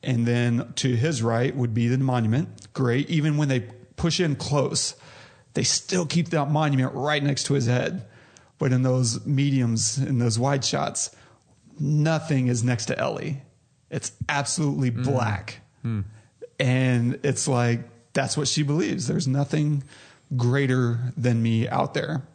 and 0.02 0.26
then 0.26 0.72
to 0.76 0.94
his 0.94 1.22
right 1.22 1.54
would 1.56 1.72
be 1.72 1.88
the 1.88 1.98
monument. 1.98 2.72
Great. 2.74 3.08
Even 3.08 3.36
when 3.36 3.48
they 3.48 3.60
push 3.96 4.20
in 4.20 4.36
close, 4.36 4.96
they 5.54 5.62
still 5.62 6.04
keep 6.04 6.28
that 6.30 6.50
monument 6.50 6.92
right 6.94 7.22
next 7.22 7.44
to 7.44 7.54
his 7.54 7.66
head. 7.66 8.06
But 8.58 8.72
in 8.72 8.82
those 8.82 9.24
mediums, 9.24 9.98
in 9.98 10.18
those 10.18 10.38
wide 10.38 10.64
shots, 10.64 11.14
nothing 11.78 12.48
is 12.48 12.62
next 12.64 12.86
to 12.86 12.98
Ellie. 12.98 13.42
It's 13.90 14.12
absolutely 14.28 14.90
black. 14.90 15.60
And 16.58 17.18
it's 17.22 17.46
like, 17.48 17.80
that's 18.12 18.36
what 18.36 18.48
she 18.48 18.62
believes. 18.62 19.06
There's 19.06 19.28
nothing 19.28 19.84
greater 20.36 21.12
than 21.16 21.42
me 21.42 21.68
out 21.68 21.94
there. 21.94 22.26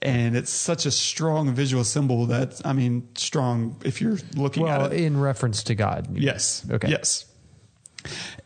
And 0.00 0.36
it's 0.36 0.50
such 0.50 0.86
a 0.86 0.90
strong 0.92 1.52
visual 1.54 1.82
symbol 1.82 2.26
that, 2.26 2.60
I 2.64 2.72
mean, 2.72 3.08
strong 3.16 3.76
if 3.84 4.00
you're 4.00 4.18
looking 4.36 4.62
Well, 4.62 4.86
at 4.86 4.92
it. 4.92 5.00
in 5.00 5.18
reference 5.18 5.64
to 5.64 5.74
God. 5.74 6.16
Yes. 6.16 6.64
Okay. 6.70 6.88
Yes. 6.88 7.26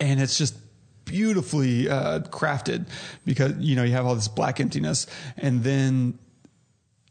And 0.01 0.19
it's 0.21 0.39
just 0.39 0.57
beautifully 1.05 1.91
uh, 1.91 2.21
crafted 2.21 2.87
because, 3.27 3.53
you 3.59 3.77
know, 3.77 3.83
you 3.83 3.93
have 3.93 4.07
all 4.07 4.15
this 4.15 4.29
black 4.29 4.61
emptiness. 4.61 5.07
And 5.37 5.63
then 5.63 6.19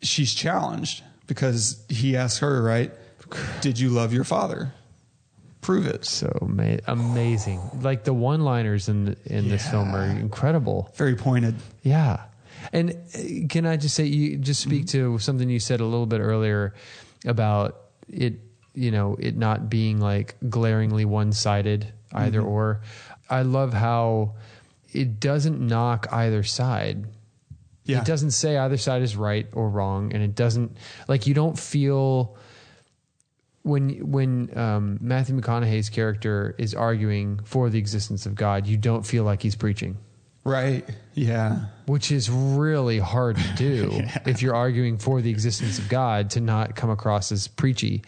she's 0.02 0.34
challenged 0.34 1.04
because 1.28 1.84
he 1.88 2.18
asks 2.18 2.40
her, 2.40 2.64
right? 2.64 2.92
Did 3.62 3.80
you 3.80 3.90
love 3.90 4.14
your 4.14 4.24
father? 4.24 4.74
Prove 5.62 5.86
it. 5.86 6.06
So 6.06 6.32
ma- 6.42 6.78
amazing. 6.88 7.62
Like 7.82 8.04
the 8.04 8.14
one-liners 8.14 8.90
in 8.90 9.16
in 9.26 9.48
this 9.48 9.70
film 9.70 9.96
are 9.96 10.06
incredible. 10.06 10.92
Very 10.96 11.16
pointed. 11.16 11.56
Yeah. 11.84 12.24
And 12.74 12.92
uh, 12.92 13.48
can 13.48 13.66
I 13.66 13.78
just 13.78 13.96
say, 13.96 14.06
you 14.06 14.38
just 14.38 14.62
speak 14.62 14.88
to 14.88 15.20
something 15.20 15.50
you 15.50 15.60
said 15.60 15.80
a 15.80 15.86
little 15.86 16.06
bit 16.06 16.20
earlier 16.20 16.74
about 17.26 17.80
it, 18.08 18.40
you 18.74 18.92
know, 18.92 19.16
it 19.20 19.36
not 19.38 19.70
being 19.70 20.00
like 20.00 20.36
glaringly 20.50 21.06
one 21.06 21.32
sided 21.32 21.94
either 22.14 22.42
or. 22.42 22.82
I 23.30 23.44
love 23.44 23.74
how 23.74 24.36
it 24.92 25.20
doesn't 25.20 25.60
knock 25.60 26.08
either 26.12 26.44
side. 26.44 27.06
Yeah. 27.86 28.00
It 28.00 28.06
doesn't 28.06 28.32
say 28.32 28.58
either 28.58 28.78
side 28.78 29.02
is 29.02 29.16
right 29.16 29.48
or 29.54 29.70
wrong. 29.70 30.14
And 30.14 30.22
it 30.24 30.36
doesn't, 30.36 30.78
like, 31.08 31.28
you 31.28 31.34
don't 31.34 31.58
feel 31.58 32.36
when 33.64 34.10
when 34.12 34.58
um, 34.58 34.98
Matthew 35.02 35.40
McConaughey's 35.40 35.90
character 35.90 36.56
is 36.58 36.74
arguing 36.74 37.40
for 37.44 37.70
the 37.70 37.78
existence 37.80 38.26
of 38.26 38.36
God, 38.36 38.66
you 38.68 38.78
don't 38.78 39.06
feel 39.06 39.24
like 39.24 39.42
he's 39.42 39.56
preaching 39.56 39.98
Right. 40.44 40.84
Yeah. 41.14 41.66
which 41.86 42.12
is 42.12 42.30
really 42.30 42.98
hard 42.98 43.38
to 43.38 43.54
do 43.56 44.02
if 44.26 44.42
you're 44.42 44.56
arguing 44.56 44.98
for 44.98 45.22
the 45.22 45.30
existence 45.30 45.78
of 45.78 45.88
God 45.88 46.32
to 46.32 46.42
not 46.42 46.76
come 46.76 46.90
across 46.90 47.32
as 47.32 47.48
preachy. 47.48 48.04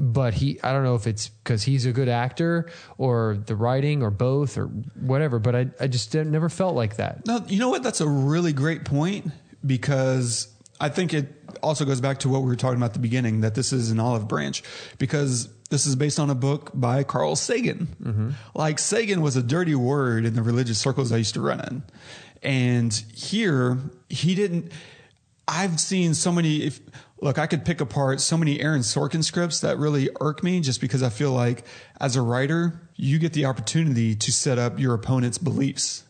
But 0.00 0.34
he, 0.34 0.58
I 0.62 0.72
don't 0.72 0.82
know 0.82 0.94
if 0.96 1.06
it's 1.06 1.28
because 1.28 1.62
he's 1.62 1.86
a 1.86 1.92
good 1.92 2.08
actor 2.08 2.70
or 2.98 3.36
the 3.46 3.54
writing 3.54 4.02
or 4.02 4.10
both 4.10 4.58
or 4.58 4.64
whatever, 4.98 5.38
but 5.38 5.54
I, 5.54 5.66
I 5.78 5.86
just 5.86 6.12
never 6.14 6.48
felt 6.48 6.74
like 6.74 6.96
that. 6.96 7.26
No, 7.26 7.44
you 7.46 7.60
know 7.60 7.68
what? 7.68 7.82
That's 7.82 8.00
a 8.00 8.08
really 8.08 8.52
great 8.52 8.84
point 8.84 9.30
because 9.64 10.48
I 10.80 10.88
think 10.88 11.14
it 11.14 11.32
also 11.62 11.84
goes 11.84 12.00
back 12.00 12.18
to 12.20 12.28
what 12.28 12.42
we 12.42 12.48
were 12.48 12.56
talking 12.56 12.76
about 12.76 12.86
at 12.86 12.92
the 12.94 12.98
beginning 12.98 13.42
that 13.42 13.54
this 13.54 13.72
is 13.72 13.90
an 13.90 14.00
olive 14.00 14.28
branch 14.28 14.62
because 14.98 15.48
this 15.70 15.86
is 15.86 15.96
based 15.96 16.18
on 16.18 16.30
a 16.30 16.34
book 16.34 16.70
by 16.74 17.04
Carl 17.04 17.36
Sagan. 17.36 17.88
Mm-hmm. 18.02 18.30
Like 18.54 18.78
Sagan 18.78 19.20
was 19.20 19.36
a 19.36 19.42
dirty 19.42 19.74
word 19.74 20.24
in 20.24 20.34
the 20.34 20.42
religious 20.42 20.78
circles 20.78 21.12
I 21.12 21.18
used 21.18 21.34
to 21.34 21.40
run 21.40 21.60
in. 21.60 21.82
And 22.42 22.92
here 23.14 23.78
he 24.08 24.34
didn't 24.34 24.72
I've 25.46 25.78
seen 25.78 26.14
so 26.14 26.32
many 26.32 26.62
if 26.62 26.80
look, 27.20 27.38
I 27.38 27.46
could 27.46 27.64
pick 27.64 27.80
apart 27.80 28.20
so 28.20 28.36
many 28.36 28.60
Aaron 28.60 28.80
Sorkin 28.80 29.24
scripts 29.24 29.60
that 29.60 29.78
really 29.78 30.10
irk 30.20 30.42
me 30.42 30.60
just 30.60 30.80
because 30.80 31.02
I 31.02 31.08
feel 31.08 31.32
like 31.32 31.64
as 32.00 32.16
a 32.16 32.22
writer, 32.22 32.88
you 32.96 33.18
get 33.18 33.32
the 33.32 33.46
opportunity 33.46 34.14
to 34.14 34.32
set 34.32 34.58
up 34.58 34.78
your 34.78 34.94
opponent's 34.94 35.38
beliefs 35.38 36.04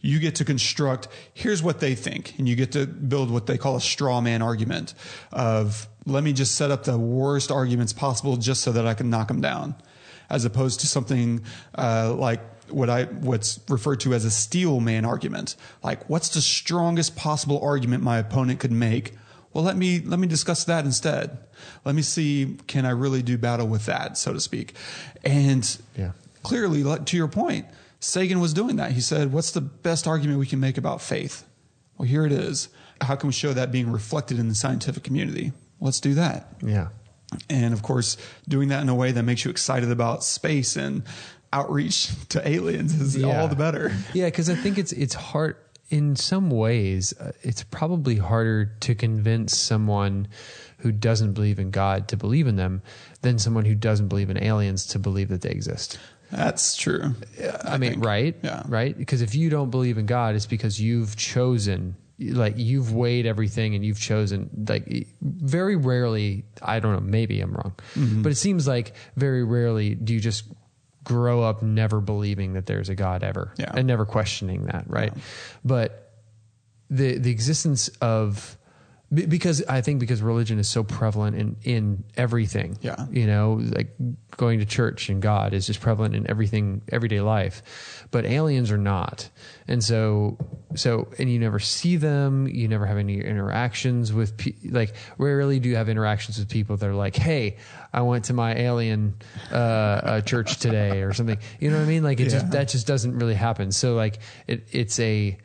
you 0.00 0.18
get 0.18 0.36
to 0.36 0.44
construct 0.44 1.08
here's 1.34 1.62
what 1.62 1.80
they 1.80 1.94
think 1.94 2.34
and 2.38 2.48
you 2.48 2.54
get 2.54 2.72
to 2.72 2.86
build 2.86 3.30
what 3.30 3.46
they 3.46 3.58
call 3.58 3.76
a 3.76 3.80
straw 3.80 4.20
man 4.20 4.42
argument 4.42 4.94
of 5.32 5.88
let 6.06 6.22
me 6.22 6.32
just 6.32 6.54
set 6.54 6.70
up 6.70 6.84
the 6.84 6.96
worst 6.96 7.50
arguments 7.50 7.92
possible 7.92 8.36
just 8.36 8.62
so 8.62 8.70
that 8.72 8.86
i 8.86 8.94
can 8.94 9.10
knock 9.10 9.28
them 9.28 9.40
down 9.40 9.74
as 10.30 10.44
opposed 10.44 10.80
to 10.80 10.86
something 10.86 11.42
uh, 11.76 12.14
like 12.14 12.40
what 12.70 12.90
i 12.90 13.04
what's 13.04 13.60
referred 13.68 14.00
to 14.00 14.12
as 14.12 14.24
a 14.24 14.30
steel 14.30 14.80
man 14.80 15.04
argument. 15.04 15.56
Like 15.82 16.08
what's 16.08 16.28
the 16.28 16.42
strongest 16.42 17.16
possible 17.16 17.60
argument 17.62 18.02
my 18.02 18.18
opponent 18.18 18.60
could 18.60 18.72
make? 18.72 19.14
Well 19.52 19.64
let 19.64 19.76
me 19.76 20.00
let 20.00 20.18
me 20.18 20.26
discuss 20.26 20.64
that 20.64 20.84
instead. 20.84 21.38
Let 21.84 21.94
me 21.94 22.02
see 22.02 22.56
can 22.66 22.84
i 22.84 22.90
really 22.90 23.22
do 23.22 23.38
battle 23.38 23.66
with 23.66 23.86
that 23.86 24.18
so 24.18 24.32
to 24.32 24.40
speak? 24.40 24.74
And 25.24 25.64
Yeah. 25.96 26.12
clearly, 26.42 26.82
to 26.82 27.16
your 27.16 27.28
point, 27.28 27.66
Sagan 28.00 28.40
was 28.40 28.52
doing 28.52 28.76
that. 28.76 28.92
He 28.92 29.00
said, 29.00 29.32
What's 29.32 29.50
the 29.50 29.60
best 29.60 30.06
argument 30.06 30.38
we 30.38 30.46
can 30.46 30.60
make 30.60 30.78
about 30.78 31.02
faith? 31.02 31.44
Well, 31.96 32.06
here 32.06 32.24
it 32.24 32.32
is. 32.32 32.68
How 33.00 33.16
can 33.16 33.28
we 33.28 33.32
show 33.32 33.52
that 33.52 33.72
being 33.72 33.90
reflected 33.90 34.38
in 34.38 34.48
the 34.48 34.54
scientific 34.54 35.02
community? 35.02 35.52
Let's 35.80 36.00
do 36.00 36.14
that. 36.14 36.52
Yeah. 36.62 36.88
And 37.50 37.74
of 37.74 37.82
course, 37.82 38.16
doing 38.48 38.68
that 38.68 38.82
in 38.82 38.88
a 38.88 38.94
way 38.94 39.12
that 39.12 39.22
makes 39.22 39.44
you 39.44 39.50
excited 39.50 39.90
about 39.90 40.24
space 40.24 40.76
and 40.76 41.02
outreach 41.52 42.10
to 42.28 42.46
aliens 42.46 42.94
is 43.00 43.22
all 43.22 43.48
the 43.48 43.56
better. 43.56 43.94
Yeah, 44.14 44.26
because 44.26 44.48
I 44.48 44.54
think 44.54 44.78
it's 44.78 44.92
it's 44.92 45.14
hard 45.14 45.56
in 45.90 46.16
some 46.16 46.50
ways. 46.50 47.12
Uh, 47.18 47.32
it's 47.42 47.62
probably 47.64 48.16
harder 48.16 48.66
to 48.80 48.94
convince 48.94 49.56
someone 49.56 50.28
who 50.78 50.92
doesn't 50.92 51.32
believe 51.32 51.58
in 51.58 51.70
God 51.70 52.08
to 52.08 52.16
believe 52.16 52.46
in 52.46 52.56
them 52.56 52.82
than 53.22 53.38
someone 53.38 53.64
who 53.64 53.74
doesn't 53.74 54.08
believe 54.08 54.30
in 54.30 54.42
aliens 54.42 54.86
to 54.86 54.98
believe 54.98 55.28
that 55.28 55.42
they 55.42 55.50
exist. 55.50 55.98
That's 56.30 56.76
true. 56.76 57.14
I, 57.64 57.78
mean, 57.78 57.92
think. 57.92 58.04
right? 58.04 58.36
Yeah. 58.42 58.62
Right? 58.66 58.96
Because 58.96 59.22
if 59.22 59.34
you 59.34 59.48
don't 59.50 59.70
believe 59.70 59.96
in 59.98 60.06
God, 60.06 60.34
it's 60.34 60.46
because 60.46 60.78
you've 60.80 61.16
chosen, 61.16 61.96
like, 62.18 62.54
you've 62.58 62.92
weighed 62.92 63.24
everything 63.24 63.74
and 63.74 63.82
you've 63.84 63.98
chosen, 64.00 64.50
like, 64.68 65.06
very 65.22 65.76
rarely, 65.76 66.44
I 66.60 66.80
don't 66.80 66.92
know, 66.92 67.00
maybe 67.00 67.40
I'm 67.40 67.52
wrong, 67.52 67.74
Mm-hmm. 67.94 68.22
but 68.22 68.32
it 68.32 68.36
seems 68.36 68.68
like 68.68 68.94
very 69.16 69.42
rarely 69.42 69.94
do 69.94 70.12
you 70.12 70.20
just 70.20 70.44
grow 71.04 71.42
up 71.42 71.62
never 71.62 72.02
believing 72.02 72.52
that 72.52 72.66
there's 72.66 72.90
a 72.90 72.94
God 72.94 73.22
ever 73.24 73.54
Yeah. 73.56 73.72
and 73.74 73.86
never 73.86 74.04
questioning 74.04 74.64
that, 74.66 74.84
right? 74.88 75.14
But 75.64 76.12
the, 76.90 77.16
the 77.16 77.30
existence 77.30 77.88
of, 78.02 78.57
Be- 79.12 79.24
because 79.24 79.64
I 79.66 79.80
think 79.80 80.00
because 80.00 80.20
religion 80.20 80.58
is 80.58 80.68
so 80.68 80.84
prevalent 80.84 81.34
in 81.36 81.56
in 81.62 82.04
everything. 82.16 82.76
Yeah. 82.82 83.06
you 83.10 83.26
know, 83.26 83.54
like 83.62 83.94
going 84.36 84.58
to 84.58 84.66
church 84.66 85.08
and 85.08 85.22
God 85.22 85.54
is 85.54 85.66
just 85.66 85.80
prevalent 85.80 86.14
in 86.14 86.28
everything, 86.28 86.82
everyday 86.92 87.20
life. 87.22 88.06
But 88.10 88.26
aliens 88.26 88.70
are 88.70 88.76
not, 88.78 89.30
and 89.66 89.82
so 89.82 90.36
so 90.74 91.08
and 91.18 91.30
you 91.32 91.38
never 91.38 91.58
see 91.58 91.96
them. 91.96 92.46
You 92.48 92.68
never 92.68 92.84
have 92.84 92.98
any 92.98 93.18
interactions 93.20 94.12
with 94.12 94.36
pe- 94.36 94.52
like 94.68 94.94
rarely 95.16 95.58
do 95.58 95.70
you 95.70 95.76
have 95.76 95.88
interactions 95.88 96.38
with 96.38 96.50
people 96.50 96.76
that 96.76 96.86
are 96.86 96.94
like, 96.94 97.16
hey, 97.16 97.56
I 97.94 98.02
went 98.02 98.26
to 98.26 98.34
my 98.34 98.54
alien 98.56 99.14
uh, 99.50 99.54
uh, 99.54 100.20
church 100.20 100.58
today 100.58 101.00
or 101.02 101.14
something. 101.14 101.38
You 101.60 101.70
know 101.70 101.78
what 101.78 101.84
I 101.84 101.88
mean? 101.88 102.02
Like 102.02 102.20
it 102.20 102.24
Yeah. 102.24 102.40
just 102.40 102.50
that 102.50 102.68
just 102.68 102.86
doesn't 102.86 103.18
really 103.18 103.34
happen. 103.34 103.72
So 103.72 103.94
like 103.94 104.18
it 104.46 104.68
it's 104.70 105.00
a 105.00 105.38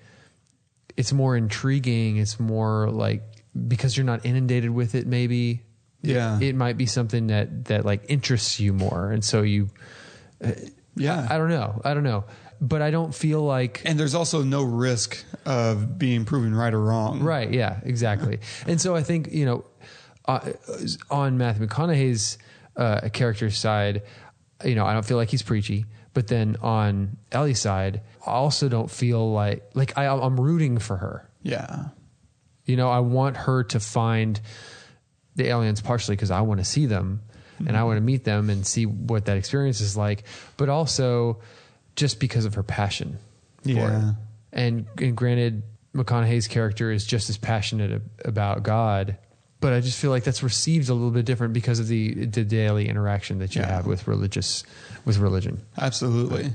it's 0.97 1.14
more 1.14 1.38
intriguing. 1.38 2.18
It's 2.18 2.39
more 2.41 2.89
like 2.91 3.24
because 3.68 3.95
you're 3.97 4.06
not 4.06 4.26
inundated 4.26 4.72
with 4.72 4.95
it. 4.95 5.06
Maybe 5.08 5.62
Yeah. 6.01 6.38
it, 6.38 6.43
it 6.49 6.56
might 6.56 6.78
be 6.78 6.86
something 6.86 7.28
that 7.28 7.66
that 7.66 7.86
like 7.86 8.06
interests 8.10 8.60
you 8.60 8.74
more, 8.74 9.12
and 9.12 9.24
so 9.24 9.41
you. 9.41 9.70
Yeah. 10.95 11.28
I 11.30 11.38
don't 11.38 11.49
know. 11.49 11.82
I 11.84 11.93
don't 11.93 12.04
know, 12.04 12.26
but 12.62 12.82
I 12.82 12.91
don't 12.91 13.16
feel 13.16 13.41
like 13.41 13.82
and 13.86 13.99
there's 13.99 14.14
also 14.16 14.43
no 14.43 14.64
risk 14.64 15.24
of 15.45 15.97
being 15.97 16.26
proven 16.26 16.54
right 16.54 16.74
or 16.74 16.82
wrong. 16.82 17.22
Right. 17.22 17.51
Yeah. 17.51 17.80
Exactly. 17.84 18.39
and 18.68 18.80
so 18.80 18.95
I 18.95 19.04
think 19.04 19.32
you 19.32 19.45
know, 19.45 19.66
uh, 20.26 20.51
on 21.10 21.38
Matthew 21.38 21.68
McConaughey's 21.68 22.38
uh, 22.76 23.10
character 23.10 23.49
side, 23.49 24.04
you 24.64 24.76
know, 24.76 24.86
I 24.86 24.93
don't 24.93 25.06
feel 25.06 25.18
like 25.18 25.30
he's 25.30 25.41
preachy. 25.43 25.86
But 26.14 26.28
then 26.28 26.58
on 26.62 27.18
Ellie's 27.32 27.60
side, 27.60 28.01
I 28.26 28.32
also 28.32 28.70
don't 28.70 28.89
feel 28.91 29.32
like 29.32 29.64
like 29.74 29.97
I, 29.97 30.06
I'm 30.08 30.39
rooting 30.39 30.78
for 30.78 30.97
her. 30.97 31.28
Yeah. 31.41 31.86
You 32.66 32.78
know, 32.78 32.89
I 32.89 32.99
want 32.99 33.38
her 33.38 33.64
to 33.66 33.80
find 33.80 34.39
the 35.36 35.47
aliens 35.47 35.82
partially 35.82 36.16
because 36.16 36.32
I 36.32 36.41
want 36.41 36.59
to 36.59 36.66
see 36.66 36.86
them 36.86 37.22
and 37.66 37.78
I 37.78 37.84
want 37.84 37.97
to 37.97 38.01
meet 38.01 38.24
them 38.26 38.49
and 38.49 38.66
see 38.68 38.86
what 38.86 39.26
that 39.26 39.38
experience 39.38 39.80
is 39.80 39.95
like, 39.95 40.24
but 40.57 40.68
also 40.70 41.39
just 41.95 42.20
because 42.20 42.43
of 42.45 42.55
her 42.55 42.64
passion 42.64 43.18
for 43.64 43.70
Yeah. 43.70 44.14
And, 44.51 44.86
and 44.97 45.16
granted, 45.16 45.64
McConaughey's 45.95 46.47
character 46.47 46.91
is 46.91 47.05
just 47.05 47.30
as 47.30 47.38
passionate 47.38 48.01
about 48.26 48.64
God, 48.64 49.18
but 49.61 49.72
I 49.74 49.80
just 49.80 49.97
feel 49.99 50.09
like 50.11 50.24
that's 50.24 50.43
received 50.43 50.89
a 50.89 50.93
little 50.93 51.11
bit 51.11 51.26
different 51.26 51.53
because 51.53 51.80
of 51.80 51.88
the, 51.88 52.26
the 52.26 52.43
daily 52.43 52.89
interaction 52.89 53.39
that 53.39 53.55
you 53.55 53.61
Yeah. 53.61 53.68
have 53.68 53.86
with 53.88 54.07
religious, 54.07 54.64
with 55.05 55.18
religion. 55.20 55.61
Absolutely. 55.78 56.51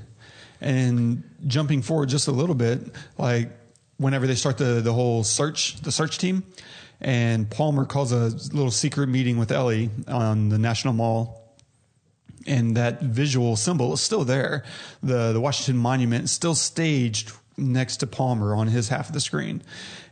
And 0.61 1.23
jumping 1.47 1.83
forward 1.83 2.09
just 2.09 2.29
a 2.29 2.33
little 2.33 2.55
bit, 2.57 2.81
like 3.17 3.51
whenever 3.99 4.27
they 4.27 4.35
start 4.35 4.59
the 4.59 4.81
the 4.81 4.93
whole 4.93 5.25
search, 5.25 5.81
the 5.83 5.93
search 5.93 6.19
team, 6.19 6.45
and 7.01 7.51
Palmer 7.51 7.85
calls 7.85 8.13
a 8.13 8.31
little 8.55 8.71
secret 8.71 9.09
meeting 9.09 9.39
with 9.39 9.53
Ellie 9.53 9.91
on 10.07 10.49
the 10.49 10.59
National 10.59 10.95
Mall. 10.95 11.45
And 12.47 12.77
that 12.79 13.03
visual 13.03 13.57
symbol 13.57 13.93
is 13.93 14.01
still 14.01 14.25
there. 14.25 14.65
The 15.03 15.33
the 15.33 15.41
Washington 15.41 15.77
Monument 15.77 16.25
is 16.25 16.31
still 16.31 16.55
staged 16.55 17.33
next 17.59 17.99
to 17.99 18.07
Palmer 18.07 18.55
on 18.55 18.69
his 18.69 18.89
half 18.89 19.09
of 19.09 19.15
the 19.15 19.21
screen. 19.21 19.63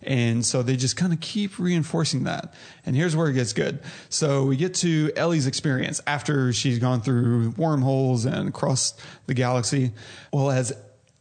And 0.03 0.45
so 0.45 0.63
they 0.63 0.77
just 0.77 0.97
kind 0.97 1.13
of 1.13 1.21
keep 1.21 1.59
reinforcing 1.59 2.25
that. 2.25 2.55
And 2.85 2.95
here's 2.95 3.17
where 3.17 3.29
it 3.29 3.35
gets 3.35 3.53
good. 3.53 3.81
So 4.09 4.45
we 4.45 4.57
get 4.57 4.75
to 4.77 5.13
Ellie's 5.17 5.47
experience 5.47 6.01
after 6.07 6.53
she's 6.53 6.79
gone 6.79 7.01
through 7.01 7.51
wormholes 7.51 8.25
and 8.25 8.49
across 8.49 8.95
the 9.27 9.35
galaxy. 9.35 9.93
Well, 10.33 10.51
as 10.51 10.73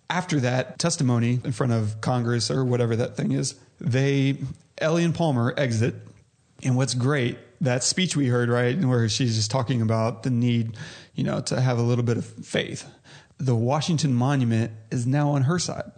after 0.09 0.39
that 0.41 0.79
testimony 0.79 1.39
in 1.43 1.51
front 1.51 1.73
of 1.73 2.01
Congress 2.01 2.51
or 2.51 2.63
whatever 2.63 2.95
that 2.95 3.17
thing 3.17 3.31
is, 3.31 3.55
they, 3.79 4.37
Ellie 4.77 5.03
and 5.03 5.15
Palmer 5.15 5.53
exit. 5.57 5.95
And 6.63 6.75
what's 6.77 6.93
great, 6.93 7.37
that 7.61 7.83
speech 7.83 8.15
we 8.15 8.27
heard, 8.27 8.49
right, 8.49 8.77
where 8.79 9.09
she's 9.09 9.35
just 9.35 9.51
talking 9.51 9.81
about 9.81 10.23
the 10.23 10.29
need, 10.29 10.77
you 11.13 11.23
know, 11.23 11.41
to 11.41 11.59
have 11.59 11.77
a 11.77 11.81
little 11.81 12.03
bit 12.03 12.17
of 12.17 12.25
faith. 12.25 12.89
The 13.37 13.55
Washington 13.55 14.13
Monument 14.13 14.71
is 14.91 15.05
now 15.05 15.31
on 15.31 15.43
her 15.43 15.59
side. 15.59 15.91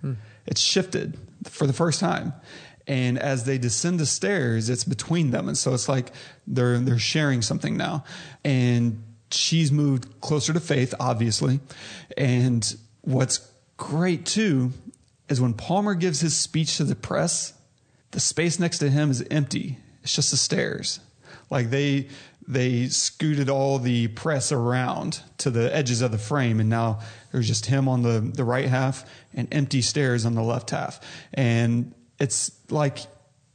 Hmm. 0.00 0.14
It's 0.46 0.60
shifted 0.60 1.18
for 1.44 1.66
the 1.66 1.72
first 1.72 2.00
time. 2.00 2.32
And 2.86 3.18
as 3.18 3.44
they 3.44 3.58
descend 3.58 4.00
the 4.00 4.06
stairs, 4.06 4.70
it's 4.70 4.84
between 4.84 5.30
them. 5.30 5.46
And 5.46 5.56
so 5.56 5.74
it's 5.74 5.88
like 5.88 6.10
they're 6.46 6.78
they're 6.78 6.98
sharing 6.98 7.42
something 7.42 7.76
now. 7.76 8.04
And 8.44 9.04
she's 9.30 9.70
moved 9.70 10.20
closer 10.22 10.54
to 10.54 10.60
faith, 10.60 10.94
obviously. 10.98 11.60
And 12.16 12.76
what's 13.02 13.50
great 13.76 14.26
too 14.26 14.72
is 15.28 15.40
when 15.40 15.54
Palmer 15.54 15.94
gives 15.94 16.20
his 16.20 16.36
speech 16.36 16.76
to 16.78 16.84
the 16.84 16.96
press, 16.96 17.52
the 18.10 18.20
space 18.20 18.58
next 18.58 18.78
to 18.78 18.90
him 18.90 19.10
is 19.10 19.22
empty. 19.30 19.78
It's 20.02 20.14
just 20.14 20.30
the 20.30 20.36
stairs. 20.36 21.00
Like 21.50 21.70
they 21.70 22.08
they 22.46 22.88
scooted 22.88 23.50
all 23.50 23.78
the 23.78 24.08
press 24.08 24.52
around 24.52 25.20
to 25.36 25.50
the 25.50 25.74
edges 25.74 26.00
of 26.00 26.10
the 26.10 26.18
frame 26.18 26.60
and 26.60 26.70
now 26.70 27.00
there's 27.30 27.46
just 27.46 27.66
him 27.66 27.88
on 27.88 28.00
the, 28.00 28.20
the 28.20 28.42
right 28.42 28.64
half 28.64 29.04
and 29.34 29.46
empty 29.52 29.82
stairs 29.82 30.24
on 30.24 30.34
the 30.34 30.42
left 30.42 30.70
half. 30.70 30.98
And 31.34 31.94
it's 32.18 32.50
like 32.70 33.00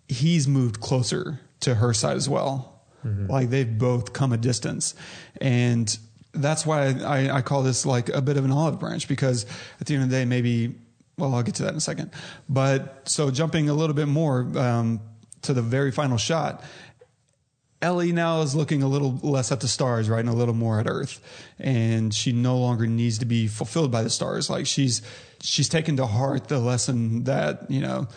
he's 0.08 0.48
moved 0.48 0.80
closer 0.80 1.40
to 1.62 1.74
her 1.76 1.92
side 1.94 2.18
as 2.18 2.30
well. 2.30 2.82
Mm-hmm. 3.04 3.32
Like 3.32 3.50
they've 3.50 3.78
both 3.78 4.14
come 4.14 4.32
a 4.32 4.38
distance. 4.38 4.94
And 5.42 5.98
that's 6.34 6.66
why 6.66 6.88
I, 6.88 7.38
I 7.38 7.42
call 7.42 7.64
this 7.64 7.86
like 7.86 8.10
a 8.10 8.22
bit 8.22 8.38
of 8.38 8.46
an 8.46 8.52
olive 8.52 8.80
branch 8.80 9.08
because 9.08 9.46
at 9.80 9.88
the 9.88 9.96
end 9.96 10.04
of 10.04 10.10
the 10.10 10.16
day, 10.16 10.26
maybe, 10.26 10.76
well, 11.18 11.34
I'll 11.36 11.44
get 11.44 11.56
to 11.56 11.64
that 11.64 11.70
in 11.70 11.78
a 11.78 11.82
second. 11.82 12.12
But 12.50 13.08
so 13.08 13.32
jumping 13.32 13.70
a 13.70 13.74
little 13.74 13.96
bit 13.96 14.08
more 14.08 14.42
um, 14.58 15.00
to 15.44 15.54
the 15.54 15.62
very 15.62 15.92
final 15.92 16.18
shot, 16.18 16.64
Ellie 17.84 18.14
now 18.14 18.42
is 18.42 18.56
looking 18.56 18.82
a 18.82 18.88
little 18.88 19.20
less 19.22 19.52
at 19.52 19.60
the 19.60 19.68
stars, 19.68 20.10
right, 20.10 20.22
and 20.22 20.30
a 20.30 20.34
little 20.34 20.54
more 20.54 20.80
at 20.80 20.88
Earth, 20.88 21.20
and 21.60 22.14
she 22.14 22.32
no 22.32 22.58
longer 22.58 22.88
needs 22.88 23.18
to 23.20 23.26
be 23.26 23.48
fulfilled 23.48 23.92
by 23.92 24.04
the 24.04 24.10
stars. 24.10 24.50
Like 24.50 24.66
she's 24.66 25.02
she's 25.42 25.68
taken 25.68 25.98
to 25.98 26.06
heart 26.06 26.48
the 26.48 26.60
lesson 26.60 27.26
that 27.26 27.70
you 27.70 27.82
know 27.82 28.08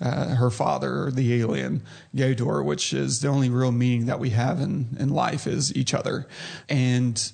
uh, 0.00 0.36
her 0.36 0.50
father, 0.50 1.10
the 1.10 1.40
alien, 1.40 1.82
gave 2.14 2.36
to 2.36 2.46
her, 2.46 2.62
which 2.62 2.92
is 2.92 3.20
the 3.20 3.26
only 3.26 3.50
real 3.50 3.72
meaning 3.72 4.06
that 4.06 4.20
we 4.20 4.30
have 4.30 4.60
in 4.60 4.96
in 5.00 5.08
life 5.08 5.48
is 5.48 5.74
each 5.74 5.92
other, 5.92 6.28
and 6.68 7.32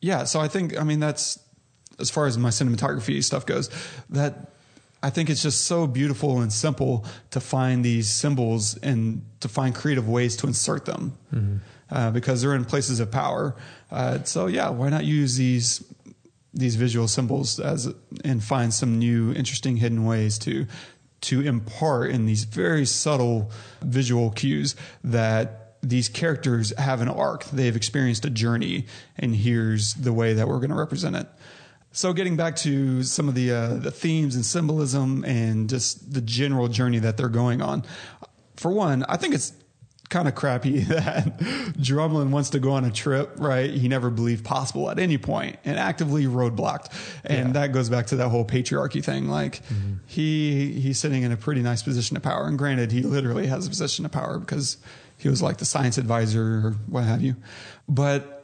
yeah. 0.00 0.24
So 0.24 0.40
I 0.40 0.48
think 0.48 0.78
I 0.78 0.84
mean 0.84 1.00
that's 1.00 1.38
as 1.98 2.10
far 2.10 2.26
as 2.26 2.38
my 2.38 2.50
cinematography 2.50 3.22
stuff 3.22 3.46
goes. 3.46 3.70
That 4.10 4.52
I 5.02 5.10
think 5.10 5.30
it's 5.30 5.42
just 5.42 5.66
so 5.66 5.86
beautiful 5.86 6.40
and 6.40 6.52
simple 6.52 7.04
to 7.30 7.40
find 7.40 7.84
these 7.84 8.10
symbols 8.10 8.76
and 8.78 9.22
to 9.40 9.48
find 9.48 9.74
creative 9.74 10.08
ways 10.08 10.36
to 10.36 10.46
insert 10.46 10.86
them 10.86 11.16
uh, 11.90 12.10
because 12.10 12.42
they're 12.42 12.54
in 12.54 12.64
places 12.64 13.00
of 13.00 13.10
power. 13.10 13.54
Uh, 13.90 14.22
so 14.24 14.46
yeah, 14.46 14.68
why 14.70 14.88
not 14.88 15.04
use 15.04 15.36
these 15.36 15.84
these 16.54 16.76
visual 16.76 17.06
symbols 17.06 17.60
as 17.60 17.92
and 18.24 18.42
find 18.42 18.74
some 18.74 18.98
new 18.98 19.32
interesting 19.32 19.76
hidden 19.76 20.04
ways 20.04 20.38
to 20.38 20.66
to 21.20 21.40
impart 21.42 22.10
in 22.10 22.26
these 22.26 22.44
very 22.44 22.86
subtle 22.86 23.50
visual 23.82 24.30
cues 24.30 24.74
that 25.04 25.67
these 25.82 26.08
characters 26.08 26.76
have 26.78 27.00
an 27.00 27.08
arc. 27.08 27.44
They've 27.46 27.74
experienced 27.74 28.24
a 28.24 28.30
journey, 28.30 28.86
and 29.16 29.34
here's 29.34 29.94
the 29.94 30.12
way 30.12 30.34
that 30.34 30.48
we're 30.48 30.58
going 30.58 30.70
to 30.70 30.76
represent 30.76 31.16
it. 31.16 31.28
So, 31.92 32.12
getting 32.12 32.36
back 32.36 32.56
to 32.56 33.02
some 33.02 33.28
of 33.28 33.34
the 33.34 33.50
uh, 33.50 33.74
the 33.74 33.90
themes 33.90 34.34
and 34.34 34.44
symbolism, 34.44 35.24
and 35.24 35.68
just 35.68 36.12
the 36.12 36.20
general 36.20 36.68
journey 36.68 36.98
that 36.98 37.16
they're 37.16 37.28
going 37.28 37.62
on. 37.62 37.84
For 38.56 38.70
one, 38.70 39.04
I 39.08 39.16
think 39.16 39.34
it's 39.34 39.52
kind 40.10 40.26
of 40.26 40.34
crappy 40.34 40.80
that 40.84 41.38
Drumlin 41.78 42.30
wants 42.30 42.50
to 42.50 42.58
go 42.58 42.72
on 42.72 42.84
a 42.84 42.90
trip. 42.90 43.32
Right? 43.36 43.70
He 43.70 43.88
never 43.88 44.10
believed 44.10 44.44
possible 44.44 44.90
at 44.90 44.98
any 44.98 45.16
point, 45.16 45.58
and 45.64 45.78
actively 45.78 46.26
roadblocked. 46.26 46.92
And 47.24 47.54
that 47.54 47.72
goes 47.72 47.88
back 47.88 48.06
to 48.08 48.16
that 48.16 48.28
whole 48.28 48.44
patriarchy 48.44 49.02
thing. 49.02 49.28
Like 49.28 49.62
he 50.06 50.72
he's 50.80 50.98
sitting 50.98 51.22
in 51.22 51.32
a 51.32 51.36
pretty 51.38 51.62
nice 51.62 51.82
position 51.82 52.16
of 52.18 52.22
power, 52.22 52.46
and 52.46 52.58
granted, 52.58 52.92
he 52.92 53.02
literally 53.02 53.46
has 53.46 53.66
a 53.66 53.70
position 53.70 54.04
of 54.04 54.12
power 54.12 54.38
because 54.38 54.76
he 55.18 55.28
was 55.28 55.42
like 55.42 55.58
the 55.58 55.64
science 55.64 55.98
advisor 55.98 56.42
or 56.42 56.76
what 56.86 57.04
have 57.04 57.20
you. 57.20 57.36
But 57.88 58.38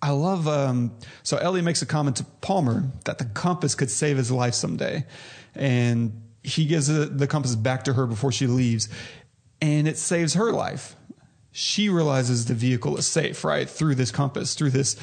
I 0.00 0.10
love. 0.10 0.46
Um, 0.46 0.92
so 1.22 1.36
Ellie 1.38 1.62
makes 1.62 1.82
a 1.82 1.86
comment 1.86 2.16
to 2.16 2.24
Palmer 2.40 2.84
that 3.04 3.18
the 3.18 3.24
compass 3.24 3.74
could 3.74 3.90
save 3.90 4.16
his 4.16 4.30
life 4.30 4.54
someday, 4.54 5.06
and 5.54 6.22
he 6.42 6.66
gives 6.66 6.88
the, 6.88 7.26
compass 7.26 7.56
back 7.56 7.84
to 7.84 7.94
her 7.94 8.06
before 8.06 8.30
she 8.30 8.46
leaves, 8.46 8.88
and 9.62 9.88
it 9.88 9.96
saves 9.96 10.34
her 10.34 10.52
life. 10.52 10.94
She 11.52 11.88
realizes 11.88 12.44
the 12.44 12.54
vehicle 12.54 12.98
is 12.98 13.06
safe, 13.06 13.44
right, 13.44 13.68
through 13.68 13.94
this 13.94 14.10
compass, 14.10 14.54
through 14.54 14.70
this 14.70 14.96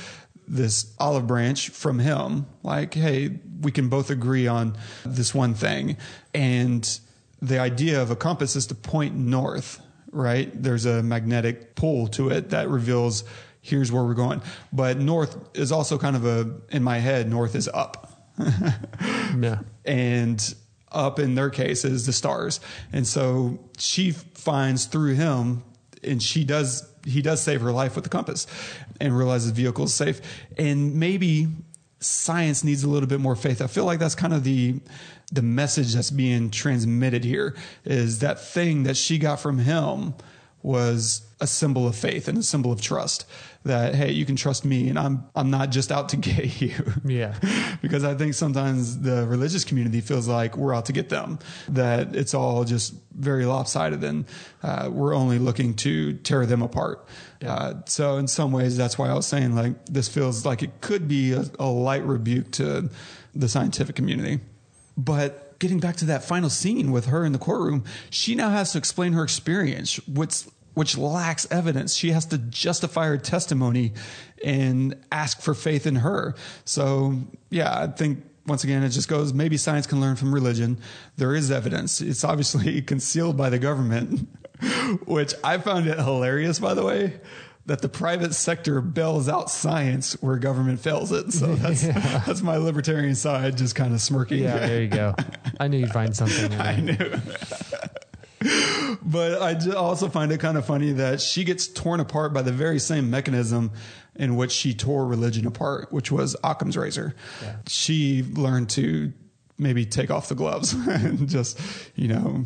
this 0.47 0.93
olive 0.99 1.25
branch 1.25 1.69
from 1.69 1.97
him. 1.97 2.45
Like, 2.61 2.93
hey, 2.93 3.39
we 3.61 3.71
can 3.71 3.89
both 3.89 4.11
agree 4.11 4.47
on 4.47 4.77
this 5.03 5.33
one 5.33 5.55
thing, 5.55 5.97
and 6.33 6.87
the 7.41 7.57
idea 7.57 7.99
of 8.01 8.11
a 8.11 8.15
compass 8.15 8.55
is 8.55 8.67
to 8.67 8.75
point 8.75 9.15
north, 9.15 9.80
right? 10.11 10.51
There's 10.53 10.85
a 10.85 11.01
magnetic 11.01 11.75
pull 11.75 12.07
to 12.09 12.29
it 12.29 12.49
that 12.51 12.69
reveals 12.69 13.23
here's 13.61 13.91
where 13.91 14.03
we're 14.03 14.13
going. 14.13 14.41
But 14.73 14.97
north 14.97 15.37
is 15.53 15.71
also 15.71 15.97
kind 15.97 16.15
of 16.15 16.25
a, 16.25 16.59
in 16.69 16.83
my 16.83 16.97
head, 16.97 17.29
north 17.29 17.55
is 17.55 17.67
up. 17.67 18.07
Yeah. 19.39 19.59
and 19.85 20.55
up 20.91 21.17
in 21.17 21.35
their 21.35 21.49
case 21.49 21.85
is 21.85 22.05
the 22.05 22.11
stars. 22.11 22.59
And 22.91 23.07
so 23.07 23.59
she 23.77 24.11
finds 24.11 24.85
through 24.85 25.13
him 25.13 25.63
and 26.03 26.21
she 26.21 26.43
does 26.43 26.87
he 27.05 27.21
does 27.21 27.41
save 27.41 27.61
her 27.61 27.71
life 27.71 27.95
with 27.95 28.03
the 28.03 28.09
compass 28.09 28.45
and 28.99 29.17
realizes 29.17 29.53
the 29.53 29.61
vehicle 29.63 29.85
is 29.85 29.93
safe. 29.93 30.21
And 30.57 30.95
maybe 30.95 31.47
science 32.01 32.63
needs 32.63 32.83
a 32.83 32.89
little 32.89 33.07
bit 33.07 33.19
more 33.19 33.35
faith. 33.35 33.61
I 33.61 33.67
feel 33.67 33.85
like 33.85 33.99
that's 33.99 34.15
kind 34.15 34.33
of 34.33 34.43
the 34.43 34.79
the 35.31 35.41
message 35.41 35.93
that's 35.93 36.11
being 36.11 36.49
transmitted 36.49 37.23
here 37.23 37.55
is 37.85 38.19
that 38.19 38.41
thing 38.41 38.83
that 38.83 38.97
she 38.97 39.17
got 39.17 39.39
from 39.39 39.59
him 39.59 40.13
was 40.61 41.21
a 41.39 41.47
symbol 41.47 41.87
of 41.87 41.95
faith 41.95 42.27
and 42.27 42.37
a 42.37 42.43
symbol 42.43 42.71
of 42.71 42.81
trust 42.81 43.25
that 43.63 43.93
hey 43.93 44.11
you 44.11 44.25
can 44.25 44.35
trust 44.35 44.65
me 44.65 44.89
and 44.89 44.97
i'm 44.97 45.23
i'm 45.35 45.51
not 45.51 45.69
just 45.69 45.91
out 45.91 46.09
to 46.09 46.17
get 46.29 46.61
you. 46.61 46.73
Yeah. 47.05 47.35
because 47.81 48.03
i 48.03 48.15
think 48.15 48.33
sometimes 48.33 48.99
the 48.99 49.25
religious 49.27 49.63
community 49.63 50.01
feels 50.01 50.27
like 50.27 50.57
we're 50.57 50.73
out 50.73 50.85
to 50.85 50.93
get 50.93 51.09
them 51.09 51.39
that 51.69 52.15
it's 52.15 52.33
all 52.33 52.63
just 52.63 52.93
very 53.13 53.45
lopsided 53.45 54.03
and 54.03 54.25
uh, 54.63 54.89
we're 54.91 55.13
only 55.13 55.37
looking 55.37 55.73
to 55.73 56.13
tear 56.13 56.45
them 56.45 56.61
apart. 56.61 57.05
Uh, 57.45 57.73
so 57.85 58.17
in 58.17 58.27
some 58.27 58.51
ways 58.51 58.77
that's 58.77 58.97
why 58.97 59.09
i 59.09 59.13
was 59.13 59.27
saying 59.27 59.55
like 59.55 59.85
this 59.85 60.07
feels 60.07 60.45
like 60.45 60.63
it 60.63 60.81
could 60.81 61.07
be 61.07 61.33
a, 61.33 61.43
a 61.59 61.65
light 61.65 62.03
rebuke 62.03 62.51
to 62.51 62.89
the 63.35 63.47
scientific 63.47 63.95
community. 63.95 64.39
But 64.97 65.59
getting 65.59 65.79
back 65.79 65.95
to 65.97 66.05
that 66.05 66.23
final 66.23 66.49
scene 66.49 66.91
with 66.91 67.05
her 67.05 67.23
in 67.25 67.31
the 67.31 67.39
courtroom, 67.39 67.83
she 68.09 68.35
now 68.35 68.49
has 68.49 68.71
to 68.73 68.77
explain 68.77 69.13
her 69.13 69.23
experience, 69.23 70.05
which 70.07 70.45
which 70.73 70.97
lacks 70.97 71.47
evidence. 71.51 71.95
She 71.95 72.11
has 72.11 72.25
to 72.27 72.37
justify 72.37 73.07
her 73.07 73.17
testimony 73.17 73.93
and 74.43 74.95
ask 75.11 75.41
for 75.41 75.53
faith 75.53 75.85
in 75.85 75.97
her. 75.97 76.35
So 76.65 77.15
yeah, 77.49 77.77
I 77.77 77.87
think 77.87 78.23
once 78.47 78.63
again 78.63 78.83
it 78.83 78.89
just 78.89 79.07
goes 79.07 79.33
maybe 79.33 79.57
science 79.57 79.85
can 79.85 80.01
learn 80.01 80.15
from 80.15 80.33
religion. 80.33 80.77
There 81.17 81.35
is 81.35 81.51
evidence. 81.51 82.01
It's 82.01 82.23
obviously 82.23 82.81
concealed 82.81 83.37
by 83.37 83.49
the 83.49 83.59
government, 83.59 84.27
which 85.05 85.33
I 85.43 85.57
found 85.57 85.87
it 85.87 85.97
hilarious 85.97 86.59
by 86.59 86.73
the 86.73 86.83
way. 86.83 87.19
That 87.67 87.83
the 87.83 87.89
private 87.89 88.33
sector 88.33 88.81
bails 88.81 89.29
out 89.29 89.51
science 89.51 90.13
where 90.13 90.37
government 90.37 90.79
fails 90.79 91.11
it. 91.11 91.31
So 91.31 91.53
that's 91.55 91.83
that's 91.83 92.41
my 92.41 92.57
libertarian 92.57 93.13
side 93.13 93.55
just 93.55 93.75
kind 93.75 93.93
of 93.93 94.01
smirking. 94.01 94.39
Yeah, 94.39 94.57
there 94.65 94.81
you 94.81 94.87
go. 94.87 95.15
I 95.59 95.67
knew 95.67 95.77
you'd 95.77 95.91
find 95.91 96.15
something. 96.15 96.51
I 96.59 96.77
knew. 96.77 96.97
But 99.01 99.41
I 99.41 99.75
also 99.75 100.09
find 100.09 100.31
it 100.31 100.39
kind 100.39 100.57
of 100.57 100.65
funny 100.65 100.93
that 100.93 101.21
she 101.21 101.43
gets 101.43 101.67
torn 101.67 101.99
apart 101.99 102.33
by 102.33 102.41
the 102.41 102.51
very 102.51 102.79
same 102.79 103.09
mechanism 103.09 103.71
in 104.15 104.35
which 104.35 104.51
she 104.51 104.73
tore 104.73 105.05
religion 105.05 105.45
apart, 105.45 105.91
which 105.91 106.11
was 106.11 106.35
Occam's 106.43 106.77
razor. 106.77 107.15
She 107.67 108.23
learned 108.23 108.69
to 108.71 109.13
maybe 109.57 109.85
take 109.85 110.09
off 110.09 110.27
the 110.27 110.35
gloves 110.35 110.73
and 110.87 111.29
just, 111.29 111.59
you 111.95 112.07
know, 112.07 112.45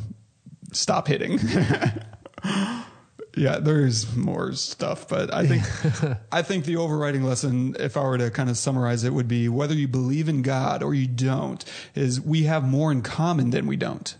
stop 0.73 1.07
hitting. 1.07 1.39
yeah, 3.35 3.59
there's 3.59 4.15
more 4.15 4.53
stuff, 4.53 5.07
but 5.07 5.33
I 5.33 5.47
think 5.47 6.17
I 6.31 6.41
think 6.41 6.65
the 6.65 6.77
overriding 6.77 7.23
lesson, 7.23 7.75
if 7.79 7.97
I 7.97 8.03
were 8.03 8.17
to 8.17 8.29
kind 8.31 8.49
of 8.49 8.57
summarize 8.57 9.03
it, 9.03 9.13
would 9.13 9.27
be 9.27 9.49
whether 9.49 9.73
you 9.73 9.87
believe 9.87 10.29
in 10.29 10.41
God 10.41 10.83
or 10.83 10.93
you 10.93 11.07
don't, 11.07 11.63
is 11.95 12.21
we 12.21 12.43
have 12.43 12.63
more 12.63 12.91
in 12.91 13.01
common 13.01 13.49
than 13.49 13.65
we 13.65 13.77
don't. 13.77 14.15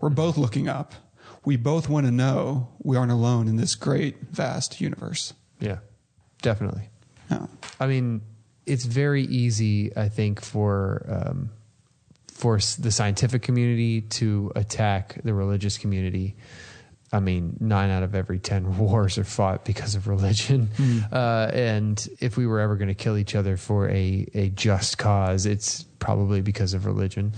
We're 0.00 0.08
mm-hmm. 0.08 0.16
both 0.16 0.36
looking 0.36 0.68
up. 0.68 0.94
We 1.44 1.56
both 1.56 1.88
want 1.88 2.06
to 2.06 2.12
know 2.12 2.68
we 2.78 2.96
aren't 2.96 3.12
alone 3.12 3.48
in 3.48 3.56
this 3.56 3.74
great, 3.74 4.16
vast 4.30 4.80
universe. 4.80 5.34
Yeah, 5.60 5.78
definitely. 6.40 6.88
Yeah. 7.30 7.46
I 7.80 7.86
mean, 7.86 8.22
it's 8.66 8.84
very 8.84 9.24
easy, 9.24 9.96
I 9.96 10.08
think, 10.08 10.40
for 10.40 11.04
um, 11.08 11.50
for 12.32 12.58
the 12.78 12.90
scientific 12.90 13.42
community 13.42 14.00
to 14.00 14.52
attack 14.56 15.20
the 15.22 15.34
religious 15.34 15.78
community. 15.78 16.36
I 17.12 17.20
mean, 17.20 17.56
nine 17.60 17.90
out 17.90 18.02
of 18.02 18.14
every 18.14 18.38
ten 18.38 18.78
wars 18.78 19.18
are 19.18 19.24
fought 19.24 19.64
because 19.64 19.94
of 19.94 20.08
religion, 20.08 20.70
uh, 21.12 21.50
and 21.52 22.08
if 22.20 22.36
we 22.36 22.46
were 22.46 22.60
ever 22.60 22.76
going 22.76 22.88
to 22.88 22.94
kill 22.94 23.18
each 23.18 23.34
other 23.34 23.56
for 23.56 23.88
a 23.88 24.26
a 24.34 24.48
just 24.50 24.98
cause, 24.98 25.46
it's 25.46 25.82
probably 25.98 26.40
because 26.40 26.74
of 26.74 26.86
religion, 26.86 27.32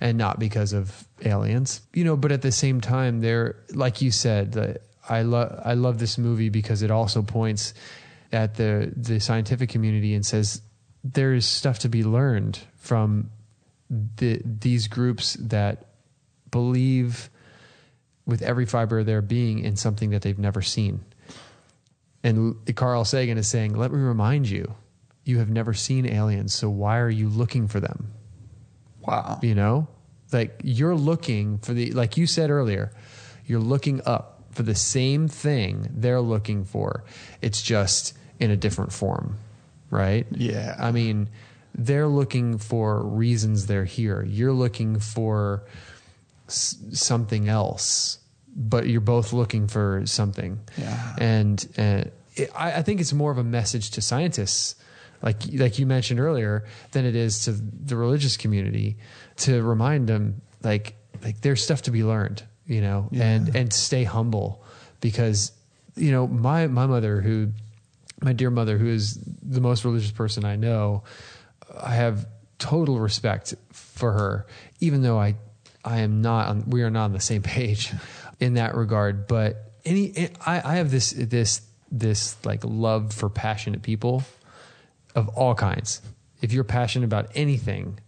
and 0.00 0.18
not 0.18 0.38
because 0.38 0.72
of 0.72 1.06
aliens. 1.24 1.80
You 1.94 2.04
know, 2.04 2.16
but 2.16 2.32
at 2.32 2.42
the 2.42 2.52
same 2.52 2.80
time, 2.80 3.20
there, 3.20 3.56
like 3.72 4.02
you 4.02 4.10
said, 4.10 4.52
the, 4.52 4.80
I 5.08 5.22
love 5.22 5.60
I 5.64 5.74
love 5.74 5.98
this 5.98 6.18
movie 6.18 6.48
because 6.48 6.82
it 6.82 6.90
also 6.90 7.22
points 7.22 7.72
at 8.32 8.56
the 8.56 8.92
the 8.96 9.20
scientific 9.20 9.70
community 9.70 10.14
and 10.14 10.26
says 10.26 10.62
there 11.02 11.34
is 11.34 11.46
stuff 11.46 11.78
to 11.80 11.88
be 11.88 12.02
learned 12.04 12.58
from 12.76 13.30
the 13.88 14.40
these 14.44 14.88
groups 14.88 15.34
that 15.40 15.86
believe 16.50 17.29
with 18.26 18.42
every 18.42 18.66
fiber 18.66 19.00
of 19.00 19.06
their 19.06 19.22
being 19.22 19.60
in 19.60 19.76
something 19.76 20.10
that 20.10 20.22
they've 20.22 20.38
never 20.38 20.62
seen. 20.62 21.00
And 22.22 22.56
Carl 22.76 23.04
Sagan 23.04 23.38
is 23.38 23.48
saying, 23.48 23.74
"Let 23.74 23.92
me 23.92 23.98
remind 23.98 24.48
you, 24.48 24.74
you 25.24 25.38
have 25.38 25.48
never 25.48 25.72
seen 25.72 26.06
aliens, 26.06 26.54
so 26.54 26.68
why 26.68 26.98
are 26.98 27.10
you 27.10 27.28
looking 27.28 27.66
for 27.66 27.80
them?" 27.80 28.12
Wow. 29.00 29.38
You 29.42 29.54
know, 29.54 29.88
like 30.32 30.60
you're 30.62 30.94
looking 30.94 31.58
for 31.58 31.72
the, 31.72 31.92
like 31.92 32.16
you 32.16 32.26
said 32.26 32.50
earlier, 32.50 32.92
you're 33.46 33.60
looking 33.60 34.02
up 34.04 34.44
for 34.50 34.62
the 34.62 34.74
same 34.74 35.28
thing 35.28 35.88
they're 35.94 36.20
looking 36.20 36.64
for. 36.64 37.04
It's 37.40 37.62
just 37.62 38.12
in 38.38 38.50
a 38.50 38.56
different 38.56 38.92
form, 38.92 39.38
right? 39.90 40.26
Yeah. 40.30 40.76
I 40.78 40.92
mean, 40.92 41.28
they're 41.74 42.08
looking 42.08 42.58
for 42.58 43.02
reasons 43.02 43.66
they're 43.66 43.84
here. 43.84 44.22
You're 44.22 44.52
looking 44.52 44.98
for 44.98 45.62
s- 46.50 46.76
something 46.92 47.48
else, 47.48 48.18
but 48.54 48.86
you're 48.88 49.00
both 49.00 49.32
looking 49.32 49.68
for 49.68 50.02
something. 50.06 50.60
Yeah. 50.76 51.16
And 51.18 51.66
uh, 51.78 52.04
it, 52.34 52.50
I, 52.54 52.72
I 52.74 52.82
think 52.82 53.00
it's 53.00 53.12
more 53.12 53.30
of 53.30 53.38
a 53.38 53.44
message 53.44 53.90
to 53.92 54.02
scientists, 54.02 54.74
like 55.22 55.42
like 55.54 55.78
you 55.78 55.86
mentioned 55.86 56.20
earlier, 56.20 56.64
than 56.92 57.04
it 57.04 57.16
is 57.16 57.44
to 57.44 57.52
the 57.52 57.96
religious 57.96 58.36
community 58.36 58.96
to 59.38 59.62
remind 59.62 60.08
them 60.08 60.42
like 60.62 60.94
like 61.22 61.40
there's 61.40 61.62
stuff 61.62 61.82
to 61.82 61.90
be 61.90 62.04
learned, 62.04 62.42
you 62.66 62.80
know, 62.80 63.08
and 63.12 63.54
and 63.54 63.72
stay 63.72 64.04
humble 64.04 64.64
because 65.00 65.52
you 65.96 66.10
know 66.10 66.26
my 66.26 66.66
my 66.66 66.86
mother 66.86 67.20
who 67.20 67.48
my 68.22 68.32
dear 68.32 68.50
mother 68.50 68.78
who 68.78 68.86
is 68.88 69.18
the 69.42 69.60
most 69.60 69.84
religious 69.84 70.10
person 70.10 70.44
I 70.44 70.56
know, 70.56 71.04
I 71.82 71.94
have 71.94 72.26
total 72.58 73.00
respect 73.00 73.54
for 73.72 74.12
her, 74.12 74.46
even 74.80 75.02
though 75.02 75.18
I 75.18 75.36
I 75.84 76.00
am 76.00 76.22
not 76.22 76.48
on, 76.48 76.70
we 76.70 76.82
are 76.82 76.90
not 76.90 77.04
on 77.06 77.12
the 77.12 77.20
same 77.20 77.42
page 77.42 77.92
in 78.40 78.54
that 78.54 78.74
regard. 78.74 79.26
But 79.26 79.72
any 79.84 80.30
I, 80.44 80.60
I 80.64 80.74
have 80.76 80.90
this 80.90 81.10
this 81.10 81.62
this 81.90 82.36
like 82.44 82.60
love 82.64 83.12
for 83.12 83.28
passionate 83.28 83.82
people 83.82 84.22
of 85.14 85.28
all 85.30 85.54
kinds. 85.54 86.02
If 86.40 86.52
you're 86.52 86.64
passionate 86.64 87.04
about 87.04 87.30
anything, 87.34 87.98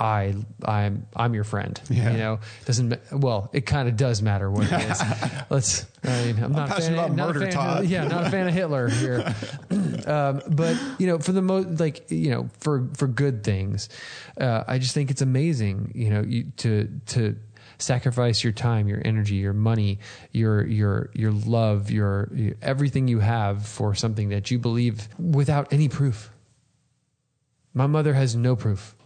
I 0.00 0.34
I'm 0.64 1.06
I'm 1.14 1.34
your 1.34 1.44
friend. 1.44 1.80
Yeah. 1.88 2.10
You 2.10 2.18
know, 2.18 2.40
doesn't 2.64 2.98
well, 3.12 3.50
it 3.52 3.66
kind 3.66 3.88
of 3.88 3.96
does 3.96 4.20
matter 4.20 4.50
what 4.50 4.70
it 4.70 4.90
is. 4.90 5.02
Let's. 5.50 5.86
I 6.02 6.24
mean, 6.24 6.42
I'm 6.42 6.52
not 6.52 6.76
a 6.76 6.80
fan, 6.80 6.94
about 6.94 7.12
not 7.12 7.30
a 7.30 7.32
murder, 7.34 7.52
fan 7.52 7.78
of- 7.78 7.84
yeah, 7.84 8.08
not 8.08 8.26
a 8.26 8.30
fan 8.30 8.48
of 8.48 8.54
Hitler 8.54 8.88
here. 8.88 9.34
um, 10.06 10.42
but 10.48 10.76
you 10.98 11.06
know, 11.06 11.18
for 11.18 11.30
the 11.32 11.42
most, 11.42 11.78
like 11.78 12.10
you 12.10 12.30
know, 12.30 12.48
for 12.58 12.88
for 12.94 13.06
good 13.06 13.44
things, 13.44 13.88
uh, 14.40 14.64
I 14.66 14.78
just 14.78 14.94
think 14.94 15.10
it's 15.12 15.22
amazing. 15.22 15.92
You 15.94 16.10
know, 16.10 16.22
you, 16.22 16.44
to 16.58 16.88
to 17.06 17.36
sacrifice 17.78 18.42
your 18.42 18.52
time, 18.52 18.88
your 18.88 19.02
energy, 19.04 19.36
your 19.36 19.52
money, 19.52 20.00
your 20.32 20.66
your 20.66 21.10
your 21.14 21.30
love, 21.30 21.90
your, 21.90 22.28
your 22.34 22.54
everything 22.60 23.06
you 23.06 23.20
have 23.20 23.66
for 23.66 23.94
something 23.94 24.30
that 24.30 24.50
you 24.50 24.58
believe 24.58 25.08
without 25.18 25.72
any 25.72 25.88
proof. 25.88 26.30
My 27.74 27.86
mother 27.86 28.14
has 28.14 28.34
no 28.34 28.56
proof 28.56 28.96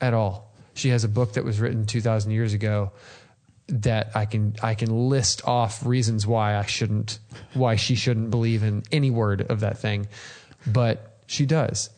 at 0.00 0.14
all. 0.14 0.52
She 0.74 0.90
has 0.90 1.04
a 1.04 1.08
book 1.08 1.34
that 1.34 1.44
was 1.44 1.60
written 1.60 1.86
2000 1.86 2.30
years 2.30 2.52
ago 2.54 2.92
that 3.68 4.10
I 4.16 4.24
can 4.26 4.56
I 4.62 4.74
can 4.74 5.08
list 5.08 5.46
off 5.46 5.86
reasons 5.86 6.26
why 6.26 6.56
I 6.56 6.66
shouldn't 6.66 7.20
why 7.54 7.76
she 7.76 7.94
shouldn't 7.94 8.30
believe 8.30 8.64
in 8.64 8.82
any 8.90 9.10
word 9.10 9.42
of 9.42 9.60
that 9.60 9.78
thing 9.78 10.08
but 10.66 11.18
she 11.26 11.46
does. 11.46 11.90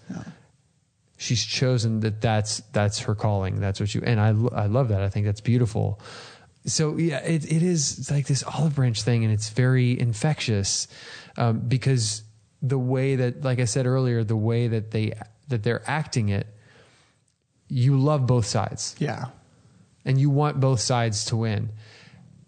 She's 1.16 1.44
chosen 1.44 2.00
that 2.00 2.20
that's 2.20 2.58
that's 2.72 3.00
her 3.00 3.14
calling. 3.14 3.60
That's 3.60 3.78
what 3.78 3.94
you 3.94 4.02
and 4.04 4.20
I 4.20 4.28
I 4.28 4.66
love 4.66 4.88
that. 4.88 5.02
I 5.02 5.08
think 5.08 5.26
that's 5.26 5.40
beautiful. 5.40 6.00
So 6.66 6.96
yeah, 6.96 7.18
it 7.18 7.44
it 7.44 7.62
is 7.62 8.10
like 8.10 8.26
this 8.26 8.42
olive 8.42 8.74
branch 8.74 9.02
thing, 9.02 9.24
and 9.24 9.32
it's 9.32 9.50
very 9.50 9.98
infectious 9.98 10.88
um, 11.36 11.60
because 11.60 12.22
the 12.60 12.78
way 12.78 13.16
that, 13.16 13.42
like 13.42 13.58
I 13.58 13.64
said 13.64 13.86
earlier, 13.86 14.24
the 14.24 14.36
way 14.36 14.68
that 14.68 14.90
they 14.90 15.12
that 15.48 15.62
they're 15.62 15.88
acting 15.88 16.28
it, 16.28 16.46
you 17.72 17.98
love 17.98 18.26
both 18.26 18.44
sides 18.44 18.94
Yeah. 18.98 19.26
and 20.04 20.20
you 20.20 20.28
want 20.30 20.60
both 20.60 20.80
sides 20.80 21.24
to 21.26 21.36
win, 21.36 21.70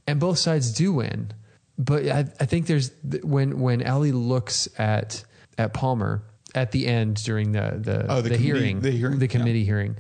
and 0.06 0.20
both 0.20 0.38
sides 0.38 0.72
do 0.72 0.92
win. 0.92 1.32
But 1.78 2.06
I, 2.06 2.18
I 2.38 2.44
think 2.46 2.66
there's 2.66 2.90
when 3.22 3.58
when 3.60 3.80
Ellie 3.82 4.12
looks 4.12 4.68
at 4.78 5.24
at 5.56 5.72
Palmer 5.72 6.22
at 6.54 6.70
the 6.72 6.86
end 6.86 7.16
during 7.24 7.52
the 7.52 7.80
the, 7.80 8.06
Oh, 8.08 8.20
the 8.20 8.28
the 8.30 8.36
hearing 8.36 8.80
the 8.80 8.90
hearing, 8.90 9.18
the 9.18 9.28
committee 9.28 9.64
hearing 9.64 9.96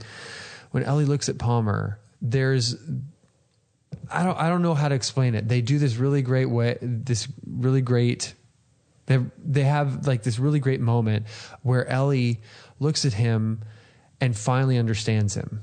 when 0.72 0.84
Ellie 0.84 1.04
looks 1.06 1.28
at 1.28 1.38
Palmer 1.38 1.98
there's 2.22 2.76
I 4.10 4.22
don't 4.24 4.38
I 4.38 4.48
don't 4.48 4.62
know 4.62 4.74
how 4.74 4.88
to 4.88 4.94
explain 4.94 5.34
it. 5.34 5.48
They 5.48 5.60
do 5.62 5.78
this 5.78 5.96
really 5.96 6.22
great 6.22 6.50
way 6.50 6.78
this 6.80 7.26
really 7.46 7.80
great 7.80 8.34
they 9.06 9.18
they 9.44 9.62
have 9.64 10.06
like 10.06 10.22
this 10.22 10.38
really 10.38 10.60
great 10.60 10.80
moment 10.80 11.26
where 11.62 11.86
Ellie 11.88 12.40
looks 12.78 13.04
at 13.04 13.14
him 13.14 13.62
and 14.24 14.36
finally 14.36 14.78
understands 14.78 15.34
him. 15.34 15.62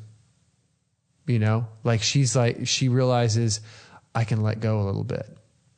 You 1.27 1.39
know, 1.39 1.67
like 1.83 2.01
she's 2.01 2.35
like 2.35 2.67
she 2.67 2.89
realizes 2.89 3.61
I 4.13 4.23
can 4.23 4.41
let 4.41 4.59
go 4.59 4.81
a 4.81 4.83
little 4.83 5.03
bit, 5.03 5.25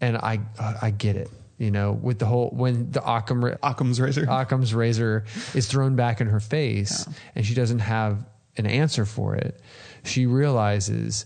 and 0.02 0.18
I 0.18 0.40
I 0.82 0.92
get 0.92 1.16
it. 1.16 1.30
You 1.58 1.72
know, 1.72 1.92
with 1.94 2.20
the 2.20 2.26
whole 2.26 2.50
when 2.50 2.92
the 2.92 3.02
Occam 3.04 3.44
Occam's 3.62 4.02
razor. 4.02 4.26
Occam's 4.30 4.74
razor 4.74 5.26
is 5.54 5.68
thrown 5.68 5.96
back 5.96 6.20
in 6.22 6.28
her 6.28 6.40
face, 6.40 7.08
and 7.36 7.46
she 7.46 7.54
doesn't 7.54 7.80
have 7.80 8.26
an 8.58 8.66
answer 8.66 9.06
for 9.06 9.36
it. 9.36 9.60
She 10.04 10.26
realizes 10.26 11.26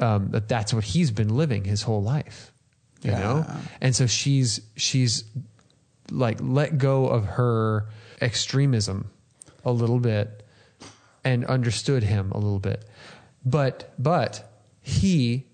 um, 0.00 0.30
that 0.30 0.48
that's 0.48 0.72
what 0.74 0.82
he's 0.84 1.10
been 1.10 1.36
living 1.36 1.64
his 1.64 1.82
whole 1.82 2.02
life. 2.02 2.52
You 3.02 3.10
Yeah. 3.12 3.18
know, 3.20 3.46
and 3.80 3.94
so 3.94 4.06
she's 4.06 4.60
she's 4.76 5.24
like 6.10 6.38
let 6.40 6.78
go 6.78 7.06
of 7.06 7.24
her 7.26 7.86
extremism 8.20 9.10
a 9.64 9.72
little 9.72 9.98
bit 10.00 10.43
and 11.24 11.44
understood 11.46 12.02
him 12.02 12.30
a 12.32 12.38
little 12.38 12.58
bit. 12.58 12.84
But 13.44 13.94
but 13.98 14.50
he 14.80 15.46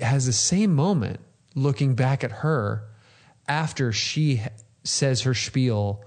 has 0.00 0.26
the 0.26 0.32
same 0.32 0.74
moment 0.74 1.20
looking 1.54 1.94
back 1.94 2.24
at 2.24 2.30
her 2.30 2.84
after 3.46 3.92
she 3.92 4.42
says 4.84 5.22
her 5.22 5.34
spiel 5.34 6.04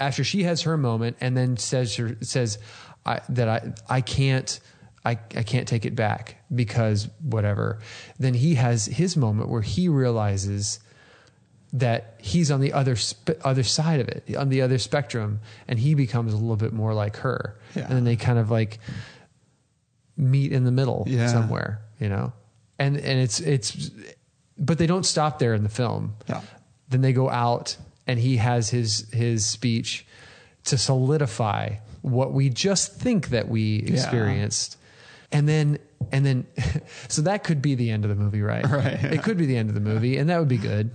after 0.00 0.22
she 0.24 0.44
has 0.44 0.62
her 0.62 0.76
moment 0.76 1.16
and 1.20 1.36
then 1.36 1.56
says 1.56 1.96
her 1.96 2.16
says 2.20 2.58
I, 3.04 3.20
that 3.28 3.48
I 3.48 3.72
I 3.88 4.00
can't 4.00 4.58
I, 5.04 5.12
I 5.12 5.42
can't 5.42 5.66
take 5.68 5.86
it 5.86 5.94
back 5.94 6.36
because 6.54 7.08
whatever 7.22 7.78
then 8.18 8.34
he 8.34 8.56
has 8.56 8.86
his 8.86 9.16
moment 9.16 9.48
where 9.48 9.62
he 9.62 9.88
realizes 9.88 10.80
that 11.72 12.14
he's 12.18 12.50
on 12.50 12.60
the 12.60 12.72
other 12.72 12.96
sp- 12.96 13.36
other 13.44 13.62
side 13.62 14.00
of 14.00 14.08
it 14.08 14.34
on 14.36 14.48
the 14.48 14.62
other 14.62 14.78
spectrum 14.78 15.40
and 15.68 15.78
he 15.78 15.94
becomes 15.94 16.32
a 16.32 16.36
little 16.36 16.56
bit 16.56 16.72
more 16.72 16.94
like 16.94 17.16
her 17.18 17.56
Yeah. 17.74 17.82
and 17.84 17.92
then 17.92 18.04
they 18.04 18.16
kind 18.16 18.38
of 18.38 18.50
like 18.50 18.78
meet 20.16 20.52
in 20.52 20.64
the 20.64 20.70
middle 20.72 21.04
Yeah. 21.06 21.28
somewhere 21.28 21.80
you 22.00 22.08
know 22.08 22.32
and 22.78 22.96
and 22.96 23.20
it's 23.20 23.40
it's 23.40 23.90
but 24.58 24.78
they 24.78 24.86
don't 24.86 25.04
stop 25.06 25.38
there 25.38 25.54
in 25.54 25.62
the 25.62 25.68
film 25.68 26.14
Yeah. 26.28 26.40
then 26.88 27.02
they 27.02 27.12
go 27.12 27.28
out 27.30 27.76
and 28.06 28.18
he 28.18 28.38
has 28.38 28.70
his 28.70 29.06
his 29.12 29.44
speech 29.46 30.06
to 30.64 30.78
solidify 30.78 31.76
what 32.02 32.32
we 32.32 32.48
just 32.48 32.94
think 32.96 33.28
that 33.28 33.48
we 33.48 33.76
experienced 33.80 34.76
and 35.30 35.48
then 35.48 35.78
and 36.12 36.24
then 36.24 36.46
so 37.08 37.22
that 37.22 37.44
could 37.44 37.60
be 37.60 37.74
the 37.74 37.90
end 37.90 38.04
of 38.04 38.08
the 38.08 38.16
movie 38.16 38.40
right 38.42 38.66
Right, 38.68 38.84
yeah. 39.02 39.08
it 39.12 39.22
could 39.22 39.36
be 39.36 39.46
the 39.46 39.56
end 39.56 39.68
of 39.68 39.74
the 39.74 39.80
movie 39.80 40.16
and 40.16 40.30
that 40.30 40.38
would 40.38 40.48
be 40.48 40.56
good 40.58 40.90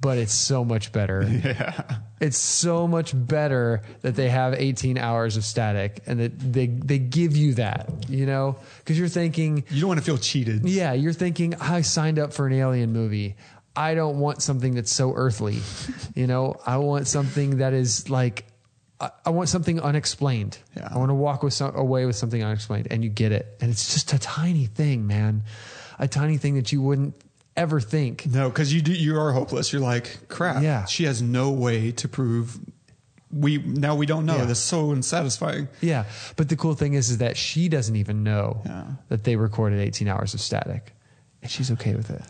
but 0.00 0.18
it's 0.18 0.32
so 0.34 0.64
much 0.64 0.92
better 0.92 1.22
yeah. 1.44 1.96
it's 2.20 2.36
so 2.38 2.86
much 2.86 3.12
better 3.14 3.82
that 4.02 4.14
they 4.14 4.28
have 4.28 4.54
18 4.54 4.98
hours 4.98 5.36
of 5.36 5.44
static 5.44 6.00
and 6.06 6.20
that 6.20 6.38
they 6.38 6.66
they 6.66 6.98
give 6.98 7.36
you 7.36 7.54
that 7.54 7.90
you 8.08 8.26
know 8.26 8.56
because 8.78 8.98
you're 8.98 9.08
thinking 9.08 9.64
You 9.70 9.80
don't 9.80 9.88
want 9.88 10.00
to 10.00 10.04
feel 10.04 10.18
cheated. 10.18 10.68
yeah, 10.68 10.92
you're 10.92 11.12
thinking 11.12 11.54
I 11.56 11.80
signed 11.80 12.18
up 12.18 12.32
for 12.32 12.46
an 12.46 12.52
alien 12.52 12.92
movie. 12.92 13.36
I 13.74 13.94
don't 13.94 14.18
want 14.18 14.40
something 14.42 14.74
that's 14.74 14.90
so 14.92 15.12
earthly. 15.14 15.58
you 16.14 16.26
know, 16.26 16.56
I 16.66 16.78
want 16.78 17.06
something 17.08 17.58
that 17.58 17.72
is 17.74 18.08
like 18.08 18.46
I, 19.00 19.10
I 19.26 19.30
want 19.30 19.48
something 19.50 19.78
unexplained. 19.80 20.56
Yeah. 20.76 20.88
I 20.90 20.96
want 20.96 21.10
to 21.10 21.14
walk 21.14 21.42
with 21.42 21.52
some, 21.52 21.74
away 21.76 22.06
with 22.06 22.16
something 22.16 22.42
unexplained, 22.42 22.88
and 22.90 23.04
you 23.04 23.10
get 23.10 23.32
it. 23.32 23.46
And 23.60 23.70
it's 23.70 23.92
just 23.92 24.14
a 24.14 24.18
tiny 24.18 24.64
thing, 24.64 25.06
man. 25.06 25.42
A 25.98 26.08
tiny 26.08 26.38
thing 26.38 26.54
that 26.54 26.72
you 26.72 26.80
wouldn't 26.80 27.14
ever 27.56 27.80
think. 27.80 28.26
No, 28.26 28.48
because 28.48 28.72
you 28.72 28.82
do, 28.82 28.92
you 28.92 29.18
are 29.18 29.32
hopeless. 29.32 29.72
You're 29.72 29.82
like, 29.82 30.28
crap. 30.28 30.62
Yeah. 30.62 30.84
She 30.84 31.04
has 31.04 31.22
no 31.22 31.50
way 31.50 31.92
to 31.92 32.08
prove. 32.08 32.58
We 33.32 33.58
now 33.58 33.96
we 33.96 34.06
don't 34.06 34.24
know. 34.24 34.36
Yeah. 34.36 34.44
That's 34.44 34.60
so 34.60 34.92
unsatisfying. 34.92 35.68
Yeah, 35.80 36.04
but 36.36 36.48
the 36.48 36.56
cool 36.56 36.74
thing 36.74 36.94
is, 36.94 37.10
is 37.10 37.18
that 37.18 37.36
she 37.36 37.68
doesn't 37.68 37.96
even 37.96 38.22
know 38.22 38.62
Yeah. 38.64 38.84
that 39.08 39.24
they 39.24 39.36
recorded 39.36 39.80
18 39.80 40.06
hours 40.08 40.32
of 40.32 40.40
static, 40.40 40.94
and 41.42 41.50
she's 41.50 41.70
okay 41.72 41.94
with 41.96 42.08
it. 42.10 42.22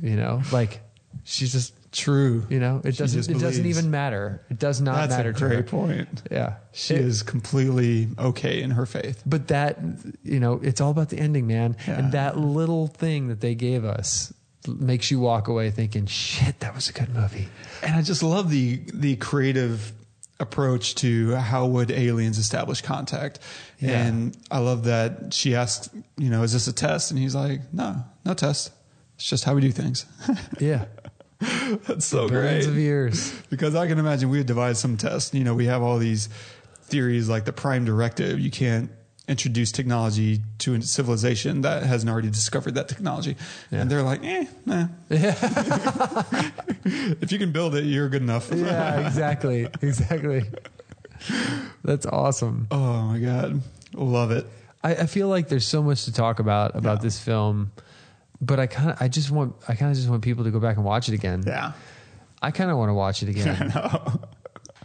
You 0.00 0.16
know, 0.16 0.42
like 0.52 0.80
she's 1.24 1.50
just 1.52 1.74
True. 1.92 2.46
You 2.48 2.58
know, 2.58 2.80
it 2.84 2.94
She 2.94 2.98
doesn't. 3.02 3.36
It 3.36 3.38
doesn't 3.38 3.66
even 3.66 3.90
matter. 3.90 4.42
It 4.50 4.58
does 4.58 4.80
not 4.80 4.94
That's 4.96 5.10
matter 5.18 5.30
a 5.30 5.34
to 5.34 5.40
her. 5.40 5.48
great 5.48 5.66
point. 5.66 6.22
Yeah, 6.30 6.54
She 6.72 6.94
It- 6.94 7.02
is 7.02 7.22
completely 7.22 8.08
okay 8.18 8.62
in 8.62 8.70
her 8.72 8.86
faith. 8.86 9.22
But 9.26 9.48
that, 9.48 9.78
you 10.22 10.40
know, 10.40 10.58
it's 10.62 10.80
all 10.80 10.90
about 10.90 11.10
the 11.10 11.18
ending, 11.18 11.46
man. 11.46 11.76
Yeah. 11.86 11.98
And 11.98 12.12
that 12.12 12.38
little 12.38 12.86
thing 12.86 13.28
that 13.28 13.40
they 13.40 13.54
gave 13.54 13.84
us 13.84 14.32
makes 14.66 15.10
you 15.10 15.20
walk 15.20 15.48
away 15.48 15.70
thinking, 15.70 16.06
"Shit, 16.06 16.60
that 16.60 16.74
was 16.74 16.88
a 16.88 16.92
good 16.92 17.14
movie." 17.14 17.48
And 17.82 17.94
I 17.94 18.00
just 18.02 18.22
love 18.22 18.48
the 18.50 18.80
the 18.94 19.16
creative 19.16 19.92
approach 20.40 20.94
to 20.96 21.34
how 21.36 21.66
would 21.66 21.90
aliens 21.90 22.38
establish 22.38 22.80
contact. 22.80 23.38
Yeah. 23.78 24.02
And 24.02 24.36
I 24.50 24.58
love 24.58 24.84
that 24.84 25.32
she 25.34 25.54
asks, 25.54 25.88
you 26.16 26.30
know, 26.30 26.42
is 26.42 26.52
this 26.52 26.66
a 26.66 26.72
test? 26.72 27.10
And 27.12 27.20
he's 27.20 27.34
like, 27.34 27.60
no, 27.72 28.02
no 28.24 28.34
test. 28.34 28.72
It's 29.16 29.26
just 29.28 29.44
how 29.44 29.54
we 29.54 29.60
do 29.60 29.70
things. 29.70 30.04
Yeah, 30.58 30.86
That's 31.86 32.06
so 32.06 32.28
billions 32.28 32.66
great. 32.66 32.72
of 32.72 32.78
years. 32.78 33.32
Because 33.50 33.74
I 33.74 33.86
can 33.86 33.98
imagine 33.98 34.30
we 34.30 34.38
would 34.38 34.46
devise 34.46 34.78
some 34.78 34.96
tests. 34.96 35.34
You 35.34 35.44
know, 35.44 35.54
we 35.54 35.66
have 35.66 35.82
all 35.82 35.98
these 35.98 36.28
theories 36.84 37.28
like 37.28 37.44
the 37.44 37.52
prime 37.52 37.84
directive. 37.84 38.38
You 38.40 38.50
can't 38.50 38.90
introduce 39.28 39.70
technology 39.72 40.40
to 40.58 40.74
a 40.74 40.82
civilization 40.82 41.60
that 41.62 41.82
hasn't 41.84 42.10
already 42.10 42.28
discovered 42.30 42.74
that 42.74 42.88
technology. 42.88 43.36
Yeah. 43.70 43.82
And 43.82 43.90
they're 43.90 44.02
like, 44.02 44.24
eh, 44.24 44.46
nah. 44.66 44.88
if 46.80 47.32
you 47.32 47.38
can 47.38 47.52
build 47.52 47.74
it, 47.74 47.84
you're 47.84 48.08
good 48.08 48.22
enough. 48.22 48.50
Yeah, 48.52 49.06
exactly, 49.06 49.68
exactly. 49.80 50.44
That's 51.84 52.06
awesome. 52.06 52.66
Oh 52.70 53.02
my 53.02 53.18
God. 53.18 53.62
Love 53.94 54.30
it. 54.30 54.46
I, 54.82 54.94
I 54.96 55.06
feel 55.06 55.28
like 55.28 55.48
there's 55.48 55.66
so 55.66 55.82
much 55.82 56.04
to 56.06 56.12
talk 56.12 56.38
about 56.40 56.74
about 56.74 56.98
Yeah. 56.98 57.02
this 57.02 57.20
film, 57.20 57.70
but 58.42 58.60
I 58.60 58.66
kind 58.66 58.90
of, 58.90 59.00
I 59.00 59.08
just 59.08 59.30
want, 59.30 59.54
I 59.68 59.74
kind 59.76 59.90
of 59.90 59.96
just 59.96 60.10
want 60.10 60.22
people 60.22 60.44
to 60.44 60.50
go 60.50 60.60
back 60.60 60.76
and 60.76 60.84
watch 60.84 61.08
it 61.08 61.14
again. 61.14 61.44
Yeah. 61.46 61.72
I 62.42 62.50
kind 62.50 62.70
of 62.70 62.76
want 62.76 62.90
to 62.90 62.94
watch 62.94 63.22
it 63.22 63.28
again. 63.30 63.72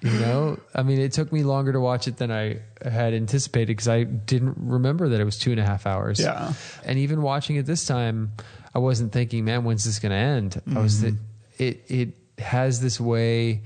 You 0.03 0.11
know, 0.11 0.59
I 0.75 0.83
mean, 0.83 0.99
it 0.99 1.11
took 1.13 1.33
me 1.33 1.41
longer 1.41 1.71
to 1.73 1.79
watch 1.79 2.07
it 2.07 2.17
than 2.17 2.31
I 2.31 2.59
had 2.87 3.15
anticipated 3.15 3.69
because 3.69 3.87
I 3.87 4.03
didn't 4.03 4.53
remember 4.59 5.09
that 5.09 5.19
it 5.19 5.23
was 5.23 5.39
two 5.39 5.49
and 5.49 5.59
a 5.59 5.63
half 5.65 5.87
hours. 5.87 6.19
Yeah. 6.19 6.53
and 6.85 6.99
even 6.99 7.23
watching 7.23 7.55
it 7.55 7.65
this 7.65 7.83
time, 7.87 8.33
I 8.75 8.77
wasn't 8.79 9.11
thinking, 9.11 9.43
"Man, 9.45 9.63
when's 9.63 9.85
this 9.85 9.97
going 9.97 10.11
to 10.11 10.15
end?" 10.15 10.61
I 10.75 10.81
was 10.81 11.01
Mm-hmm. 11.01 11.15
it. 11.57 11.83
It 11.89 12.13
has 12.37 12.79
this 12.79 12.99
way 12.99 13.63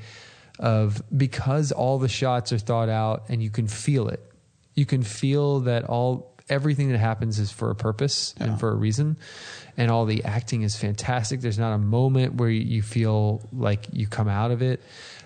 of 0.57 1.03
because 1.15 1.73
all 1.73 1.99
the 1.99 2.07
shots 2.07 2.53
are 2.53 2.57
thought 2.59 2.87
out 2.87 3.23
and 3.27 3.43
you 3.43 3.49
can 3.49 3.67
feel 3.67 4.07
it. 4.07 4.21
You 4.73 4.85
can 4.85 5.03
feel 5.03 5.59
that 5.61 5.83
all 5.83 6.33
everything 6.47 6.91
that 6.93 6.97
happens 6.97 7.39
is 7.39 7.51
for 7.51 7.71
a 7.71 7.75
purpose 7.75 8.33
Yeah. 8.37 8.45
and 8.45 8.59
for 8.59 8.69
a 8.71 8.75
reason, 8.75 9.17
and 9.77 9.89
all 9.91 10.05
the 10.05 10.23
acting 10.23 10.61
is 10.61 10.75
fantastic. 10.75 11.41
There's 11.41 11.59
not 11.59 11.73
a 11.73 11.77
moment 11.77 12.35
where 12.35 12.49
you 12.49 12.81
feel 12.81 13.47
like 13.51 13.87
you 13.91 14.07
come 14.07 14.27
out 14.27 14.51
of 14.51 14.61
it. 14.61 14.81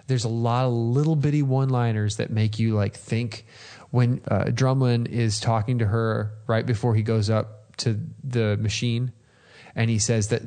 There's 0.08 0.24
a 0.24 0.30
lot 0.30 0.66
of 0.66 0.74
little 0.74 1.16
bitty 1.16 1.42
one-liners 1.42 2.18
that 2.18 2.30
make 2.30 2.60
you 2.60 2.76
like 2.76 2.96
think. 2.96 3.46
When 3.92 4.22
uh, 4.28 4.46
Drumlin 4.46 5.08
is 5.08 5.40
talking 5.40 5.80
to 5.80 5.86
her 5.86 6.34
right 6.48 6.66
before 6.66 6.96
he 6.96 7.02
goes 7.02 7.30
up 7.30 7.78
to 7.78 8.00
the 8.24 8.58
machine, 8.58 9.14
and 9.74 9.90
he 9.90 10.00
says 10.00 10.30
that 10.30 10.42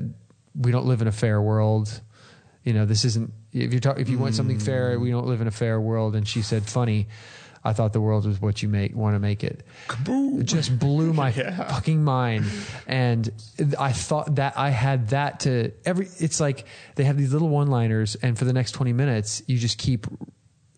we 0.54 0.70
don't 0.70 0.86
live 0.86 1.02
in 1.02 1.08
a 1.08 1.12
fair 1.12 1.40
world. 1.40 2.00
You 2.64 2.72
know, 2.74 2.84
this 2.84 3.04
isn't. 3.04 3.32
If 3.52 3.72
you 3.72 3.80
talk, 3.80 3.98
if 3.98 4.10
you 4.10 4.18
want 4.18 4.34
something 4.34 4.58
fair, 4.58 5.00
we 5.00 5.10
don't 5.10 5.26
live 5.26 5.40
in 5.40 5.46
a 5.46 5.52
fair 5.52 5.80
world. 5.80 6.14
And 6.14 6.28
she 6.28 6.42
said, 6.42 6.68
"Funny, 6.68 7.08
I 7.68 7.72
thought 7.72 7.92
the 7.92 8.00
world 8.00 8.26
was 8.26 8.40
what 8.40 8.62
you 8.62 8.68
make 8.68 8.94
want 8.94 9.14
to 9.14 9.20
make 9.20 9.44
it." 9.44 9.62
It 10.40 10.46
just 10.46 10.78
blew 10.78 11.12
my 11.12 11.32
fucking 11.70 12.02
mind, 12.02 12.46
and 12.86 13.30
I 13.78 13.92
thought 13.92 14.36
that 14.36 14.56
I 14.56 14.70
had 14.70 15.08
that 15.10 15.40
to 15.40 15.72
every. 15.84 16.08
It's 16.18 16.40
like 16.40 16.64
they 16.96 17.04
have 17.04 17.16
these 17.16 17.32
little 17.32 17.48
one-liners, 17.48 18.16
and 18.16 18.38
for 18.38 18.44
the 18.44 18.52
next 18.52 18.72
twenty 18.72 18.92
minutes, 18.92 19.42
you 19.46 19.58
just 19.58 19.78
keep 19.78 20.06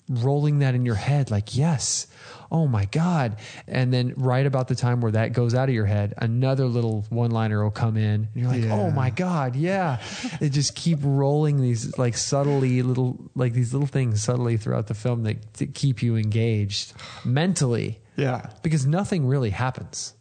rolling 0.09 0.59
that 0.59 0.75
in 0.75 0.85
your 0.85 0.97
head 0.97 1.31
like 1.31 1.57
yes 1.57 2.09
oh 2.53 2.67
my 2.67 2.85
god 2.87 3.37
and 3.69 3.93
then 3.93 4.13
right 4.17 4.45
about 4.47 4.69
the 4.69 4.75
time 4.75 5.01
where 5.01 5.13
that 5.13 5.33
goes 5.33 5.55
out 5.55 5.69
of 5.69 5.75
your 5.75 5.87
head 5.87 6.13
another 6.19 6.67
little 6.67 7.05
one 7.11 7.31
liner 7.31 7.63
will 7.63 7.71
come 7.71 7.97
in 7.97 8.03
and 8.05 8.29
you're 8.35 8.49
like 8.49 8.63
oh 8.65 8.67
Yeah. 8.67 8.75
oh 8.75 8.91
my 8.91 9.11
god 9.11 9.55
yeah 9.57 10.01
they 10.41 10.49
just 10.49 10.75
keep 10.75 10.99
rolling 11.03 11.61
these 11.61 11.97
like 11.99 12.17
subtly 12.17 12.83
little 12.83 13.19
like 13.35 13.53
these 13.53 13.73
little 13.73 13.87
things 13.87 14.23
subtly 14.23 14.57
throughout 14.57 14.87
the 14.89 14.95
film 14.95 15.23
that, 15.25 15.53
that 15.55 15.75
keep 15.75 16.03
you 16.03 16.17
engaged 16.17 16.93
mentally 17.25 17.99
Yeah. 18.17 18.51
because 18.63 18.87
nothing 18.87 19.27
really 19.27 19.51
happens 19.51 20.15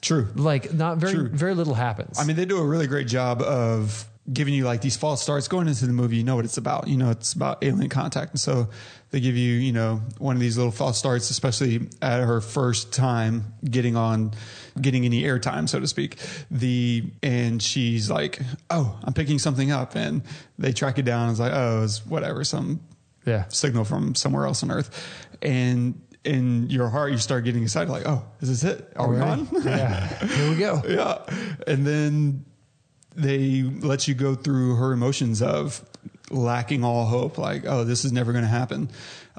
True. 0.00 0.28
like 0.36 0.72
not 0.72 0.98
very 0.98 1.12
True. 1.12 1.28
very 1.28 1.54
little 1.54 1.74
happens 1.74 2.18
I 2.20 2.24
mean, 2.24 2.36
they 2.36 2.44
do 2.44 2.58
a 2.58 2.64
really 2.64 2.86
great 2.86 3.08
job 3.08 3.42
of 3.42 4.04
giving 4.32 4.52
you 4.54 4.64
like 4.64 4.80
these 4.80 4.96
false 4.96 5.22
starts 5.22 5.48
going 5.48 5.68
into 5.68 5.86
the 5.86 5.92
movie. 5.92 6.16
You 6.16 6.24
know 6.24 6.36
what 6.36 6.44
it's 6.44 6.56
about. 6.58 6.88
You 6.88 6.96
know 6.96 7.10
it's 7.10 7.32
about 7.32 7.62
alien 7.64 7.88
contact, 7.88 8.32
and 8.32 8.40
so 8.40 8.68
they 9.10 9.20
give 9.20 9.36
you 9.36 9.52
you 9.54 9.72
know 9.72 10.02
one 10.18 10.36
of 10.36 10.40
these 10.40 10.56
little 10.56 10.72
false 10.72 10.98
starts, 10.98 11.30
especially 11.30 11.88
at 12.02 12.20
her 12.22 12.40
first 12.40 12.92
time 12.92 13.54
getting 13.64 13.96
on, 13.96 14.32
getting 14.80 15.04
any 15.04 15.22
airtime, 15.22 15.68
so 15.68 15.80
to 15.80 15.86
speak. 15.86 16.16
The 16.50 17.10
and 17.22 17.62
she's 17.62 18.10
like, 18.10 18.40
oh, 18.70 18.98
I'm 19.04 19.14
picking 19.14 19.38
something 19.38 19.70
up, 19.70 19.94
and 19.96 20.22
they 20.58 20.72
track 20.72 20.98
it 20.98 21.04
down. 21.04 21.30
It's 21.30 21.40
like, 21.40 21.52
oh, 21.54 21.82
it's 21.84 22.04
whatever, 22.04 22.44
some 22.44 22.80
Yeah. 23.24 23.44
signal 23.48 23.84
from 23.84 24.14
somewhere 24.14 24.44
else 24.46 24.62
on 24.62 24.70
Earth, 24.70 24.90
and 25.42 26.00
in 26.24 26.68
your 26.68 26.88
heart 26.90 27.12
you 27.12 27.16
start 27.16 27.44
getting 27.44 27.62
excited, 27.62 27.88
like, 27.90 28.06
oh, 28.06 28.22
is 28.42 28.48
this 28.50 28.64
it? 28.64 28.92
Are 28.96 29.08
we 29.08 29.16
Already? 29.18 29.42
on? 29.42 29.62
yeah. 29.64 30.26
Here 30.26 30.50
we 30.50 30.56
go. 30.56 30.82
yeah. 30.86 31.18
And 31.66 31.86
then 31.86 32.44
they 33.18 33.62
let 33.62 34.08
you 34.08 34.14
go 34.14 34.34
through 34.34 34.76
her 34.76 34.92
emotions 34.92 35.42
of 35.42 35.84
lacking 36.30 36.84
all 36.84 37.06
hope, 37.06 37.38
like, 37.38 37.64
oh, 37.66 37.84
this 37.84 38.04
is 38.04 38.12
never 38.12 38.32
going 38.32 38.44
to 38.44 38.48
happen. 38.50 38.90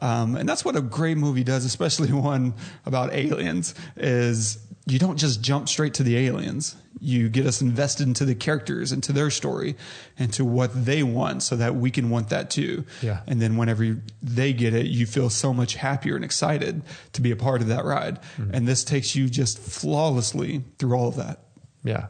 Um, 0.02 0.36
and 0.36 0.48
that's 0.48 0.64
what 0.66 0.76
a 0.76 0.82
great 0.82 1.18
movie 1.18 1.44
does, 1.44 1.66
especially 1.66 2.12
one 2.14 2.54
about 2.86 3.14
aliens, 3.14 3.76
is 3.96 4.58
you 4.88 4.98
don't 4.98 5.18
just 5.18 5.42
jump 5.42 5.70
straight 5.70 5.94
to 5.96 6.04
the 6.04 6.18
aliens. 6.18 6.76
You 7.02 7.30
get 7.30 7.46
us 7.46 7.62
invested 7.62 8.08
into 8.08 8.26
the 8.26 8.34
characters, 8.36 8.92
into 8.92 9.14
their 9.14 9.30
story, 9.30 9.76
into 10.18 10.44
what 10.44 10.72
they 10.86 11.04
want 11.04 11.44
so 11.44 11.56
that 11.58 11.76
we 11.76 11.92
can 11.92 12.10
want 12.10 12.30
that 12.30 12.50
too. 12.50 12.86
Yeah. 13.02 13.22
And 13.28 13.40
then 13.42 13.56
whenever 13.56 13.84
you- 13.84 14.02
they 14.24 14.52
get 14.52 14.74
it, 14.74 14.88
you 14.88 15.06
feel 15.06 15.30
so 15.30 15.54
much 15.54 15.76
happier 15.76 16.16
and 16.16 16.26
excited 16.26 16.82
to 17.14 17.22
be 17.22 17.32
a 17.32 17.36
part 17.38 17.62
of 17.62 17.68
that 17.68 17.86
ride. 17.86 18.20
And 18.52 18.68
this 18.68 18.84
takes 18.84 19.16
you 19.16 19.30
just 19.30 19.60
flawlessly 19.60 20.64
through 20.80 20.94
all 20.98 21.08
of 21.08 21.16
that. 21.18 21.40
Yeah. 21.84 22.08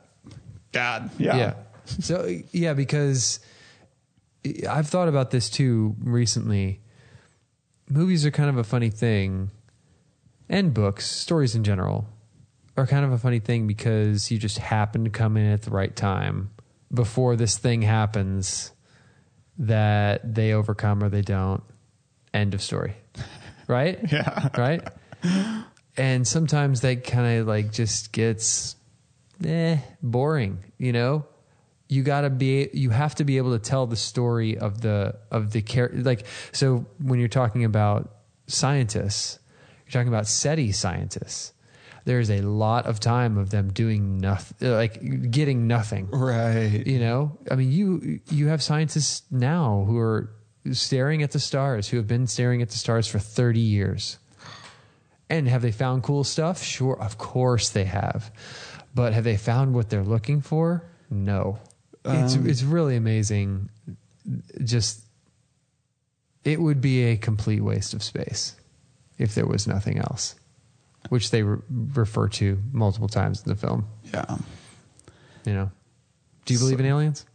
God. 0.71 1.09
Yeah. 1.17 1.37
Yeah. 1.37 1.53
So 1.85 2.27
yeah, 2.51 2.73
because 2.73 3.39
I've 4.69 4.87
thought 4.87 5.07
about 5.07 5.31
this 5.31 5.49
too 5.49 5.95
recently. 5.99 6.81
Movies 7.89 8.25
are 8.25 8.31
kind 8.31 8.49
of 8.49 8.57
a 8.57 8.63
funny 8.63 8.91
thing, 8.91 9.49
and 10.47 10.73
books, 10.73 11.09
stories 11.09 11.55
in 11.55 11.63
general, 11.63 12.07
are 12.77 12.85
kind 12.85 13.03
of 13.03 13.11
a 13.11 13.17
funny 13.17 13.39
thing 13.39 13.65
because 13.65 14.29
you 14.29 14.37
just 14.37 14.59
happen 14.59 15.03
to 15.05 15.09
come 15.09 15.37
in 15.37 15.51
at 15.51 15.63
the 15.63 15.71
right 15.71 15.95
time 15.95 16.51
before 16.93 17.35
this 17.35 17.57
thing 17.57 17.81
happens 17.81 18.71
that 19.57 20.33
they 20.35 20.53
overcome 20.53 21.03
or 21.03 21.09
they 21.09 21.21
don't. 21.21 21.63
End 22.33 22.53
of 22.53 22.61
story. 22.61 22.95
Right? 23.67 23.99
Yeah. 24.11 24.49
Right? 24.57 24.87
And 25.97 26.27
sometimes 26.27 26.81
that 26.81 27.03
kind 27.03 27.39
of 27.39 27.47
like 27.47 27.71
just 27.71 28.11
gets 28.11 28.75
eh, 29.45 29.77
boring, 30.01 30.63
you 30.77 30.91
know? 30.93 31.25
You 31.87 32.03
gotta 32.03 32.29
be, 32.29 32.69
you 32.73 32.91
have 32.91 33.15
to 33.15 33.23
be 33.23 33.37
able 33.37 33.57
to 33.57 33.59
tell 33.59 33.87
the 33.87 33.95
story 33.95 34.57
of 34.57 34.81
the, 34.81 35.15
of 35.31 35.51
the 35.51 35.61
character. 35.61 35.97
Like, 36.01 36.25
so 36.51 36.85
when 36.99 37.19
you're 37.19 37.27
talking 37.27 37.65
about 37.65 38.11
scientists, 38.47 39.39
you're 39.85 39.93
talking 39.93 40.07
about 40.07 40.27
SETI 40.27 40.71
scientists. 40.71 41.53
There's 42.05 42.29
a 42.29 42.41
lot 42.41 42.85
of 42.85 42.99
time 42.99 43.37
of 43.37 43.49
them 43.49 43.71
doing 43.71 44.19
nothing, 44.19 44.71
like 44.71 45.31
getting 45.31 45.67
nothing. 45.67 46.09
Right. 46.11 46.83
You 46.85 46.99
know, 46.99 47.37
I 47.51 47.55
mean, 47.55 47.71
you 47.71 48.19
you 48.31 48.47
have 48.47 48.63
scientists 48.63 49.23
now 49.29 49.83
who 49.87 49.97
are 49.97 50.31
staring 50.71 51.23
at 51.23 51.31
the 51.31 51.39
stars, 51.39 51.87
who 51.87 51.97
have 51.97 52.07
been 52.07 52.27
staring 52.27 52.61
at 52.61 52.69
the 52.69 52.77
stars 52.77 53.07
for 53.07 53.19
30 53.19 53.59
years. 53.59 54.17
And 55.29 55.47
have 55.47 55.61
they 55.61 55.71
found 55.71 56.01
cool 56.03 56.23
stuff? 56.23 56.63
Sure, 56.63 56.99
of 56.99 57.17
course 57.17 57.69
they 57.69 57.85
have. 57.85 58.31
But 58.99 59.13
have 59.13 59.23
they 59.23 59.37
found 59.37 59.73
what 59.73 59.89
they're 59.89 60.03
looking 60.03 60.41
for? 60.41 60.83
No. 61.09 61.57
it's 62.03 62.35
um, 62.35 62.49
it's 62.49 62.63
really 62.63 62.97
amazing. 62.97 63.69
Just 64.61 65.05
it 66.43 66.59
would 66.59 66.81
be 66.81 67.05
a 67.05 67.15
complete 67.15 67.61
waste 67.61 67.93
of 67.93 68.03
space 68.03 68.57
if 69.17 69.35
there 69.35 69.45
was 69.45 69.67
nothing 69.67 69.99
else, 69.99 70.35
which 71.07 71.31
they 71.31 71.43
re- 71.43 71.61
refer 71.69 72.27
to 72.27 72.61
multiple 72.73 73.07
times 73.07 73.41
in 73.41 73.47
the 73.47 73.55
film. 73.55 73.87
Yeah. 74.13 74.37
You 75.45 75.53
know, 75.53 75.71
do 76.43 76.53
you 76.53 76.59
believe 76.59 76.81
in 76.81 76.85
aliens? 76.85 77.25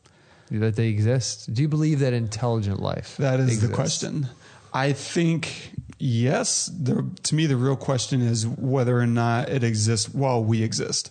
That 0.51 0.77
they 0.77 0.89
exist? 0.89 1.53
Do 1.55 1.63
you 1.63 1.69
believe 1.69 2.01
that 2.01 2.13
intelligent 2.13 2.79
life? 2.79 3.17
That 3.17 3.41
is 3.41 3.67
the 3.67 3.75
question. 3.75 4.29
I 4.75 4.93
think 4.93 5.73
yes. 5.99 6.67
The, 6.67 7.11
to 7.23 7.35
me, 7.35 7.47
the 7.47 7.57
real 7.57 7.77
question 7.77 8.21
is 8.21 8.47
whether 8.47 8.99
or 8.99 9.07
not 9.07 9.49
it 9.49 9.65
exists 9.65 10.13
while 10.13 10.45
we 10.45 10.63
exist. 10.63 11.11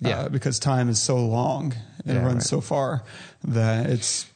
Yeah. 0.00 0.20
Uh, 0.20 0.28
because 0.28 0.58
time 0.58 0.88
is 0.88 1.00
so 1.00 1.16
long 1.24 1.74
and 2.04 2.16
Yeah, 2.18 2.24
runs 2.24 2.36
right. 2.36 2.42
so 2.42 2.60
far 2.60 3.04
that 3.44 3.88
it's 3.88 4.26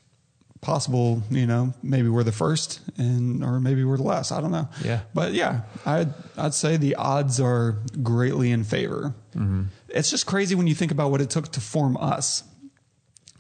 possible. 0.63 1.23
You 1.31 1.47
know, 1.47 1.75
maybe 1.83 2.09
we're 2.09 2.23
the 2.25 2.33
first, 2.33 2.81
and 2.97 3.45
or 3.45 3.61
maybe 3.61 3.85
we're 3.85 3.99
the 3.99 4.03
last. 4.05 4.33
I 4.33 4.41
don't 4.41 4.53
know. 4.53 4.69
Yeah. 4.85 5.01
But 5.13 5.33
yeah, 5.35 5.63
I'd 5.85 6.15
I'd 6.39 6.55
say 6.55 6.77
the 6.79 6.95
odds 6.95 7.41
are 7.41 7.77
greatly 8.03 8.51
in 8.51 8.65
favor. 8.65 9.15
Mm-hmm. 9.35 9.65
It's 9.91 10.11
just 10.11 10.27
crazy 10.27 10.55
when 10.55 10.67
you 10.67 10.75
think 10.75 10.93
about 10.93 11.11
what 11.11 11.21
it 11.21 11.29
took 11.31 11.53
to 11.53 11.61
form 11.61 11.97
us 11.99 12.45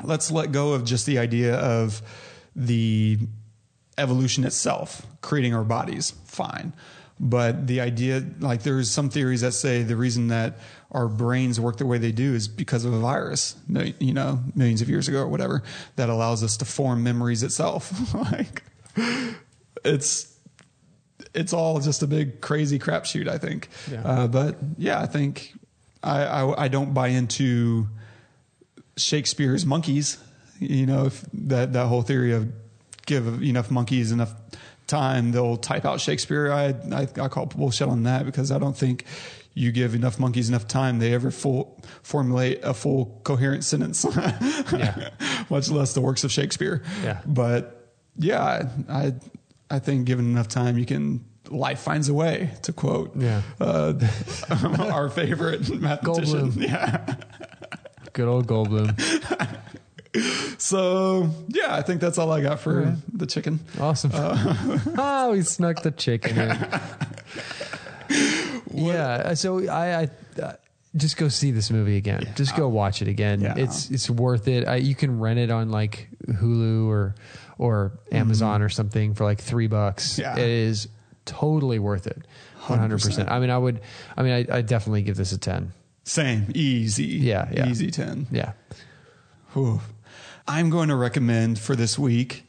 let's 0.02 0.30
let 0.30 0.50
go 0.52 0.72
of 0.72 0.84
just 0.84 1.06
the 1.06 1.18
idea 1.18 1.54
of 1.56 2.00
the 2.56 3.18
evolution 3.98 4.44
itself, 4.44 5.06
creating 5.20 5.54
our 5.54 5.64
bodies. 5.64 6.12
Fine. 6.24 6.72
But 7.18 7.66
the 7.66 7.80
idea, 7.82 8.24
like 8.38 8.62
there's 8.62 8.90
some 8.90 9.10
theories 9.10 9.42
that 9.42 9.52
say 9.52 9.82
the 9.82 9.96
reason 9.96 10.28
that 10.28 10.58
our 10.92 11.08
brains 11.08 11.60
work 11.60 11.76
the 11.76 11.86
way 11.86 11.98
they 11.98 12.12
do 12.12 12.34
is 12.34 12.48
because 12.48 12.84
of 12.84 12.92
a 12.92 12.98
virus, 12.98 13.56
you 13.98 14.12
know, 14.12 14.40
millions 14.54 14.82
of 14.82 14.88
years 14.88 15.08
ago 15.08 15.18
or 15.18 15.28
whatever, 15.28 15.62
that 15.96 16.08
allows 16.08 16.42
us 16.42 16.56
to 16.56 16.64
form 16.64 17.02
memories 17.02 17.42
itself. 17.42 18.14
like 18.32 18.62
it's, 19.84 20.36
it's 21.32 21.52
all 21.52 21.78
just 21.80 22.02
a 22.02 22.06
big 22.06 22.40
crazy 22.40 22.78
crapshoot, 22.78 23.28
I 23.28 23.38
think. 23.38 23.68
Yeah. 23.90 24.02
Uh, 24.02 24.26
but 24.26 24.56
yeah, 24.78 25.00
I 25.00 25.06
think 25.06 25.54
I, 26.02 26.24
I, 26.24 26.64
I 26.64 26.68
don't 26.68 26.92
buy 26.92 27.08
into 27.08 27.86
Shakespeare's 28.96 29.64
monkeys. 29.64 30.18
You 30.58 30.86
know, 30.86 31.06
if 31.06 31.24
that 31.32 31.72
that 31.72 31.86
whole 31.86 32.02
theory 32.02 32.32
of 32.32 32.52
give 33.06 33.42
enough 33.42 33.70
monkeys 33.70 34.12
enough 34.12 34.34
time, 34.86 35.32
they'll 35.32 35.56
type 35.56 35.86
out 35.86 36.00
Shakespeare. 36.00 36.52
I 36.52 36.74
I, 36.92 37.08
I 37.20 37.28
call 37.28 37.46
bullshit 37.46 37.88
on 37.88 38.02
that 38.02 38.26
because 38.26 38.52
I 38.52 38.58
don't 38.58 38.76
think 38.76 39.06
you 39.54 39.72
give 39.72 39.94
enough 39.94 40.18
monkeys 40.18 40.48
enough 40.48 40.66
time, 40.68 40.98
they 40.98 41.12
ever 41.12 41.30
full 41.30 41.80
formulate 42.02 42.60
a 42.62 42.72
full 42.74 43.20
coherent 43.24 43.64
sentence. 43.64 44.04
Yeah. 44.72 45.10
Much 45.50 45.68
less 45.70 45.92
the 45.94 46.00
works 46.00 46.22
of 46.24 46.30
Shakespeare. 46.32 46.82
Yeah. 47.02 47.20
But 47.26 47.92
yeah, 48.16 48.68
I 48.88 49.14
I 49.70 49.78
think 49.80 50.06
given 50.06 50.26
enough 50.26 50.48
time, 50.48 50.78
you 50.78 50.86
can. 50.86 51.24
Life 51.48 51.80
finds 51.80 52.08
a 52.08 52.14
way, 52.14 52.50
to 52.62 52.72
quote 52.72 53.16
Yeah. 53.16 53.42
uh, 53.60 53.94
our 54.78 55.08
favorite 55.08 55.68
mathematician. 55.80 56.52
Goldblum. 56.52 56.62
Yeah. 56.62 57.16
Good 58.12 58.28
old 58.28 58.46
Goldblum. 58.46 58.94
So 60.60 61.30
yeah, 61.48 61.74
I 61.74 61.82
think 61.82 62.00
that's 62.00 62.18
all 62.18 62.30
I 62.30 62.40
got 62.42 62.60
for 62.60 62.80
Alright. 62.80 63.18
the 63.18 63.26
chicken. 63.26 63.60
Awesome. 63.80 64.10
Uh, 64.14 64.78
oh, 64.98 65.32
we 65.32 65.42
snuck 65.42 65.82
the 65.82 65.90
chicken 65.90 66.38
in. 66.38 66.50
Yeah. 68.72 69.34
So 69.34 69.68
I, 69.68 70.02
I 70.02 70.08
uh, 70.40 70.52
just 70.96 71.16
go 71.16 71.28
see 71.28 71.50
this 71.50 71.70
movie 71.70 71.96
again. 71.96 72.32
Just 72.34 72.56
go 72.56 72.68
watch 72.68 73.02
it 73.02 73.08
again. 73.08 73.40
Yeah. 73.40 73.54
It's 73.56 73.90
it's 73.90 74.10
worth 74.10 74.48
it. 74.48 74.66
I, 74.66 74.76
you 74.76 74.94
can 74.94 75.20
rent 75.20 75.38
it 75.38 75.50
on 75.50 75.70
like 75.70 76.08
Hulu 76.26 76.88
or 76.88 77.14
or 77.58 77.98
Amazon 78.10 78.62
or 78.62 78.68
something 78.68 79.14
for 79.14 79.24
like 79.24 79.40
three 79.40 79.66
bucks. 79.66 80.14
Mm-hmm. 80.14 80.38
Yeah. 80.38 80.44
It 80.44 80.50
is 80.50 80.88
totally 81.24 81.78
worth 81.78 82.06
it. 82.06 82.26
One 82.66 82.78
hundred 82.78 83.00
percent. 83.00 83.30
I 83.30 83.38
mean, 83.40 83.50
I 83.50 83.58
would. 83.58 83.80
I 84.16 84.22
mean, 84.22 84.32
I, 84.32 84.58
I 84.58 84.60
definitely 84.62 85.02
give 85.02 85.16
this 85.16 85.32
a 85.32 85.38
ten. 85.38 85.72
Same, 86.04 86.50
easy. 86.54 87.04
Yeah, 87.04 87.48
yeah. 87.52 87.68
easy 87.68 87.90
ten. 87.90 88.26
Yeah. 88.30 88.52
Whew. 89.52 89.80
I'm 90.48 90.70
going 90.70 90.88
to 90.88 90.96
recommend 90.96 91.58
for 91.58 91.76
this 91.76 91.98
week 91.98 92.44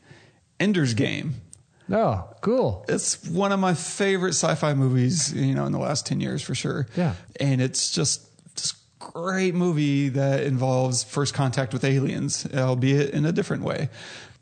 Ender's 0.60 0.94
Game. 0.94 1.36
Oh, 1.92 2.28
cool. 2.42 2.86
It's 2.88 3.28
one 3.28 3.52
of 3.52 3.60
my 3.60 3.74
favorite 3.74 4.34
sci-fi 4.34 4.74
movies, 4.74 5.34
you 5.34 5.54
know, 5.54 5.66
in 5.66 5.72
the 5.72 5.80
last 5.80 6.06
10 6.06 6.20
years 6.22 6.42
for 6.42 6.56
sure. 6.56 6.88
Yeah. 6.96 7.16
And 7.40 7.62
it's 7.62 7.92
just 7.92 8.28
just 8.56 8.76
great 9.00 9.54
movie 9.56 10.10
that 10.10 10.44
involves 10.44 11.04
first 11.04 11.34
contact 11.34 11.74
with 11.74 11.84
aliens, 11.84 12.48
albeit 12.54 13.12
in 13.12 13.26
a 13.26 13.32
different 13.32 13.64
way. 13.64 13.90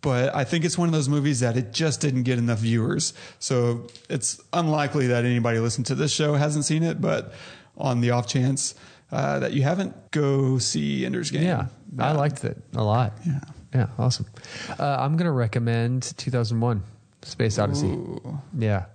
But 0.01 0.33
I 0.33 0.45
think 0.45 0.63
it's 0.63 0.77
one 0.77 0.87
of 0.87 0.93
those 0.93 1.09
movies 1.09 1.41
that 1.41 1.57
it 1.57 1.73
just 1.73 1.99
didn't 1.99 2.23
get 2.23 2.37
enough 2.37 2.59
viewers. 2.59 3.13
So 3.39 3.87
it's 4.09 4.39
unlikely 4.53 5.07
that 5.07 5.25
anybody 5.25 5.59
listening 5.59 5.85
to 5.85 5.95
this 5.95 6.11
show 6.11 6.35
hasn't 6.35 6.65
seen 6.65 6.83
it, 6.83 7.01
but 7.01 7.33
on 7.77 7.99
the 7.99 8.11
off 8.11 8.27
chance 8.27 8.75
uh, 9.11 9.39
that 9.39 9.51
you 9.53 9.63
haven't, 9.63 10.11
go 10.11 10.57
see 10.57 11.05
Ender's 11.05 11.31
Game. 11.31 11.43
Yeah, 11.43 11.65
I 11.97 12.13
liked 12.13 12.45
it 12.45 12.57
a 12.75 12.83
lot. 12.83 13.17
Yeah. 13.25 13.39
Yeah, 13.73 13.87
awesome. 13.99 14.25
Uh, 14.79 14.97
I'm 14.99 15.15
going 15.15 15.25
to 15.25 15.31
recommend 15.31 16.13
2001 16.17 16.83
Space 17.23 17.59
Odyssey. 17.59 17.97
Yeah. 18.57 18.85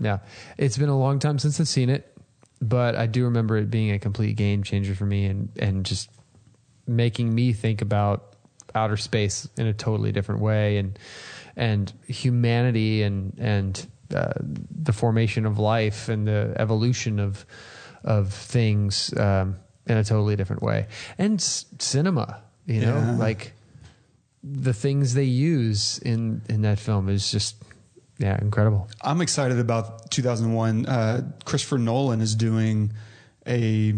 Yeah. 0.00 0.18
It's 0.58 0.76
been 0.78 0.88
a 0.88 0.98
long 0.98 1.18
time 1.18 1.38
since 1.38 1.60
I've 1.60 1.68
seen 1.68 1.90
it, 1.90 2.16
but 2.60 2.94
I 2.96 3.06
do 3.06 3.24
remember 3.24 3.56
it 3.58 3.70
being 3.70 3.90
a 3.92 3.98
complete 3.98 4.36
game 4.36 4.62
changer 4.62 4.94
for 4.94 5.06
me 5.06 5.26
and, 5.26 5.50
and 5.58 5.84
just 5.86 6.10
making 6.86 7.34
me 7.34 7.52
think 7.52 7.82
about 7.82 8.34
outer 8.74 8.96
space 8.96 9.48
in 9.56 9.66
a 9.66 9.72
totally 9.72 10.12
different 10.12 10.40
way, 10.40 10.78
and 10.78 10.98
and 11.56 11.92
humanity 12.06 13.02
and 13.02 13.34
and 13.38 13.86
uh, 14.14 14.32
the 14.70 14.92
formation 14.92 15.44
of 15.46 15.58
life 15.58 16.08
and 16.08 16.26
the 16.26 16.54
evolution 16.56 17.18
of 17.20 17.44
of 18.04 18.32
things 18.32 19.12
um, 19.18 19.56
in 19.86 19.96
a 19.96 20.04
totally 20.04 20.36
different 20.36 20.62
way, 20.62 20.86
and 21.18 21.40
s- 21.40 21.66
cinema. 21.78 22.42
You 22.66 22.80
know, 22.82 22.94
Yeah. 22.96 23.16
like 23.16 23.52
the 24.42 24.72
things 24.72 25.14
they 25.14 25.24
use 25.24 25.98
in 25.98 26.42
in 26.48 26.62
that 26.62 26.78
film 26.78 27.08
is 27.08 27.30
just 27.30 27.56
yeah 28.18 28.38
incredible. 28.40 28.88
I'm 29.02 29.20
excited 29.20 29.58
about 29.58 30.10
2001. 30.10 30.86
Uh, 30.86 31.30
Christopher 31.44 31.78
Nolan 31.78 32.20
is 32.20 32.34
doing 32.34 32.92
a 33.46 33.94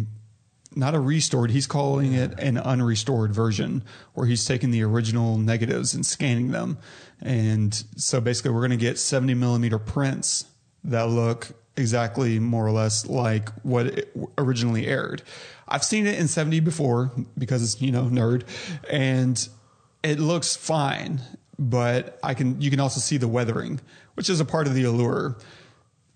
not 0.75 0.95
a 0.95 1.01
restored. 1.01 1.51
He's 1.51 1.67
calling 1.67 2.15
it 2.15 2.39
an 2.39 2.57
unrestored 2.57 3.33
version, 3.33 3.85
where 4.15 4.27
he's 4.27 4.45
taking 4.45 4.71
the 4.71 4.83
original 4.83 5.39
negatives 5.39 5.95
and 5.95 6.05
scanning 6.05 6.51
them. 6.51 6.79
And 7.21 7.75
so 7.97 8.21
basically, 8.21 8.53
we're 8.53 8.61
going 8.61 8.71
to 8.71 8.77
get 8.77 8.99
70 8.99 9.35
millimeter 9.35 9.79
prints 9.79 10.47
that 10.85 11.09
look 11.09 11.49
exactly 11.77 12.39
more 12.39 12.67
or 12.67 12.71
less 12.71 13.07
like 13.07 13.49
what 13.63 13.87
it 13.87 14.17
originally 14.37 14.87
aired. 14.87 15.23
I've 15.69 15.85
seen 15.85 16.07
it 16.07 16.19
in 16.19 16.29
70 16.29 16.61
before 16.61 17.13
because 17.39 17.63
it's 17.63 17.81
you 17.81 17.93
know 17.93 18.05
nerd, 18.05 18.45
and 18.91 19.49
it 20.03 20.19
looks 20.19 20.57
fine. 20.57 21.21
But 21.59 22.19
I 22.23 22.35
can 22.35 22.61
you 22.61 22.71
can 22.71 22.81
also 22.81 22.99
see 23.01 23.19
the 23.19 23.29
weathering, 23.29 23.81
which 24.15 24.29
is 24.29 24.41
a 24.41 24.45
part 24.45 24.67
of 24.67 24.75
the 24.75 24.85
allure. 24.85 25.37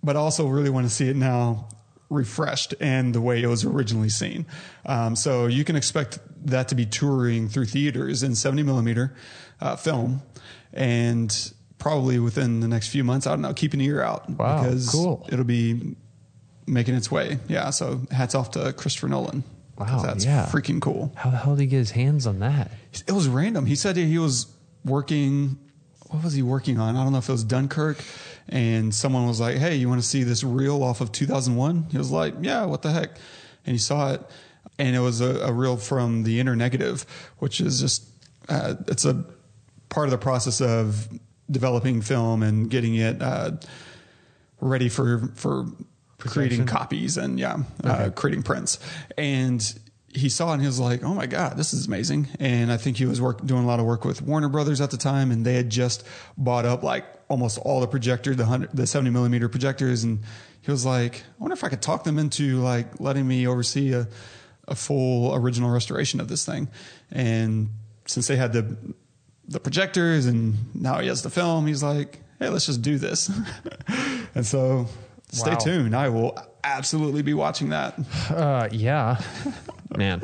But 0.02 0.16
I 0.16 0.20
also 0.20 0.46
really 0.46 0.70
want 0.70 0.86
to 0.86 0.90
see 0.92 1.08
it 1.08 1.16
now 1.16 1.68
refreshed 2.08 2.74
and 2.80 3.14
the 3.14 3.20
way 3.20 3.42
it 3.42 3.46
was 3.46 3.64
originally 3.64 4.08
seen. 4.08 4.46
Um, 4.86 5.16
so 5.16 5.46
you 5.46 5.64
can 5.64 5.74
expect 5.76 6.18
that 6.46 6.68
to 6.68 6.74
be 6.74 6.86
touring 6.86 7.48
through 7.48 7.66
theaters 7.66 8.22
in 8.22 8.34
70 8.36 8.62
millimeter 8.62 9.14
uh, 9.60 9.74
film, 9.76 10.22
and 10.72 11.52
probably 11.78 12.18
within 12.18 12.60
the 12.60 12.68
next 12.68 12.88
few 12.88 13.02
months. 13.04 13.26
I 13.26 13.30
don't 13.30 13.42
know. 13.42 13.52
Keep 13.54 13.74
an 13.74 13.80
ear 13.80 14.02
out 14.02 14.28
Wow, 14.30 14.62
because 14.62 14.88
cool. 14.90 15.26
it'll 15.30 15.44
be 15.44 15.96
making 16.66 16.94
its 16.94 17.10
way. 17.10 17.38
Yeah. 17.48 17.70
So 17.70 18.00
hats 18.10 18.34
off 18.34 18.52
to 18.52 18.72
Christopher 18.72 19.08
Nolan. 19.08 19.44
Wow, 19.78 20.02
that's 20.02 20.24
yeah. 20.24 20.46
freaking 20.46 20.80
cool. 20.80 21.12
How 21.16 21.30
the 21.30 21.36
hell 21.36 21.54
did 21.54 21.62
he 21.62 21.66
get 21.66 21.78
his 21.78 21.90
hands 21.90 22.26
on 22.26 22.38
that? 22.38 22.70
It 23.06 23.12
was 23.12 23.28
random. 23.28 23.66
He 23.66 23.74
said 23.74 23.96
he 23.96 24.18
was 24.18 24.46
working. 24.84 25.58
What 26.08 26.24
was 26.24 26.34
he 26.34 26.42
working 26.42 26.78
on? 26.78 26.96
I 26.96 27.02
don't 27.02 27.12
know 27.12 27.18
if 27.18 27.28
it 27.28 27.32
was 27.32 27.44
Dunkirk. 27.44 27.98
And 28.48 28.94
someone 28.94 29.26
was 29.26 29.40
like, 29.40 29.56
"Hey, 29.56 29.74
you 29.74 29.88
want 29.88 30.00
to 30.00 30.06
see 30.06 30.22
this 30.22 30.44
reel 30.44 30.82
off 30.82 31.00
of 31.00 31.10
2001?" 31.12 31.88
He 31.90 31.98
was 31.98 32.10
like, 32.10 32.34
"Yeah, 32.40 32.64
what 32.64 32.82
the 32.82 32.92
heck?" 32.92 33.10
And 33.66 33.72
he 33.72 33.78
saw 33.78 34.12
it, 34.12 34.22
and 34.78 34.94
it 34.94 35.00
was 35.00 35.20
a, 35.20 35.40
a 35.40 35.52
reel 35.52 35.76
from 35.76 36.22
the 36.22 36.38
Internegative, 36.38 37.04
which 37.38 37.60
is 37.60 37.80
just 37.80 38.04
uh, 38.48 38.74
it's 38.86 39.04
a 39.04 39.24
part 39.88 40.06
of 40.06 40.12
the 40.12 40.18
process 40.18 40.60
of 40.60 41.08
developing 41.50 42.02
film 42.02 42.42
and 42.42 42.70
getting 42.70 42.94
it 42.94 43.20
uh, 43.20 43.52
ready 44.60 44.88
for 44.88 45.32
for 45.34 45.66
creating 46.18 46.66
copies 46.66 47.16
and 47.16 47.38
yeah, 47.38 47.58
uh, 47.84 48.10
creating 48.14 48.42
prints. 48.42 48.78
And 49.16 49.62
he 50.16 50.28
saw 50.28 50.50
it 50.50 50.54
and 50.54 50.62
he 50.62 50.66
was 50.66 50.80
like, 50.80 51.04
"Oh 51.04 51.14
my 51.14 51.26
god, 51.26 51.56
this 51.56 51.74
is 51.74 51.86
amazing!" 51.86 52.28
And 52.40 52.72
I 52.72 52.76
think 52.76 52.96
he 52.96 53.04
was 53.04 53.20
work, 53.20 53.44
doing 53.44 53.64
a 53.64 53.66
lot 53.66 53.80
of 53.80 53.86
work 53.86 54.04
with 54.04 54.22
Warner 54.22 54.48
Brothers 54.48 54.80
at 54.80 54.90
the 54.90 54.96
time, 54.96 55.30
and 55.30 55.44
they 55.44 55.54
had 55.54 55.70
just 55.70 56.04
bought 56.36 56.64
up 56.64 56.82
like 56.82 57.04
almost 57.28 57.58
all 57.58 57.80
the 57.80 57.86
projectors, 57.86 58.36
the 58.36 58.46
hundred, 58.46 58.70
the 58.72 58.86
seventy 58.86 59.10
millimeter 59.10 59.48
projectors, 59.48 60.04
and 60.04 60.20
he 60.62 60.70
was 60.70 60.86
like, 60.86 61.20
"I 61.20 61.22
wonder 61.38 61.54
if 61.54 61.64
I 61.64 61.68
could 61.68 61.82
talk 61.82 62.04
them 62.04 62.18
into 62.18 62.58
like 62.60 62.98
letting 63.00 63.26
me 63.28 63.46
oversee 63.46 63.92
a 63.92 64.08
a 64.68 64.74
full 64.74 65.34
original 65.34 65.70
restoration 65.70 66.20
of 66.20 66.28
this 66.28 66.46
thing." 66.46 66.68
And 67.10 67.68
since 68.06 68.26
they 68.26 68.36
had 68.36 68.52
the 68.52 68.76
the 69.48 69.60
projectors 69.60 70.26
and 70.26 70.74
now 70.74 70.98
he 70.98 71.08
has 71.08 71.22
the 71.22 71.30
film, 71.30 71.66
he's 71.66 71.82
like, 71.82 72.20
"Hey, 72.38 72.48
let's 72.48 72.66
just 72.66 72.82
do 72.82 72.98
this." 72.98 73.30
and 74.34 74.46
so, 74.46 74.86
stay 75.32 75.50
Wow. 75.52 75.56
tuned. 75.58 75.96
I 75.96 76.08
will 76.08 76.38
absolutely 76.64 77.22
be 77.22 77.34
watching 77.34 77.70
that. 77.70 77.98
Uh, 78.30 78.68
yeah, 78.72 79.20
man. 79.96 80.22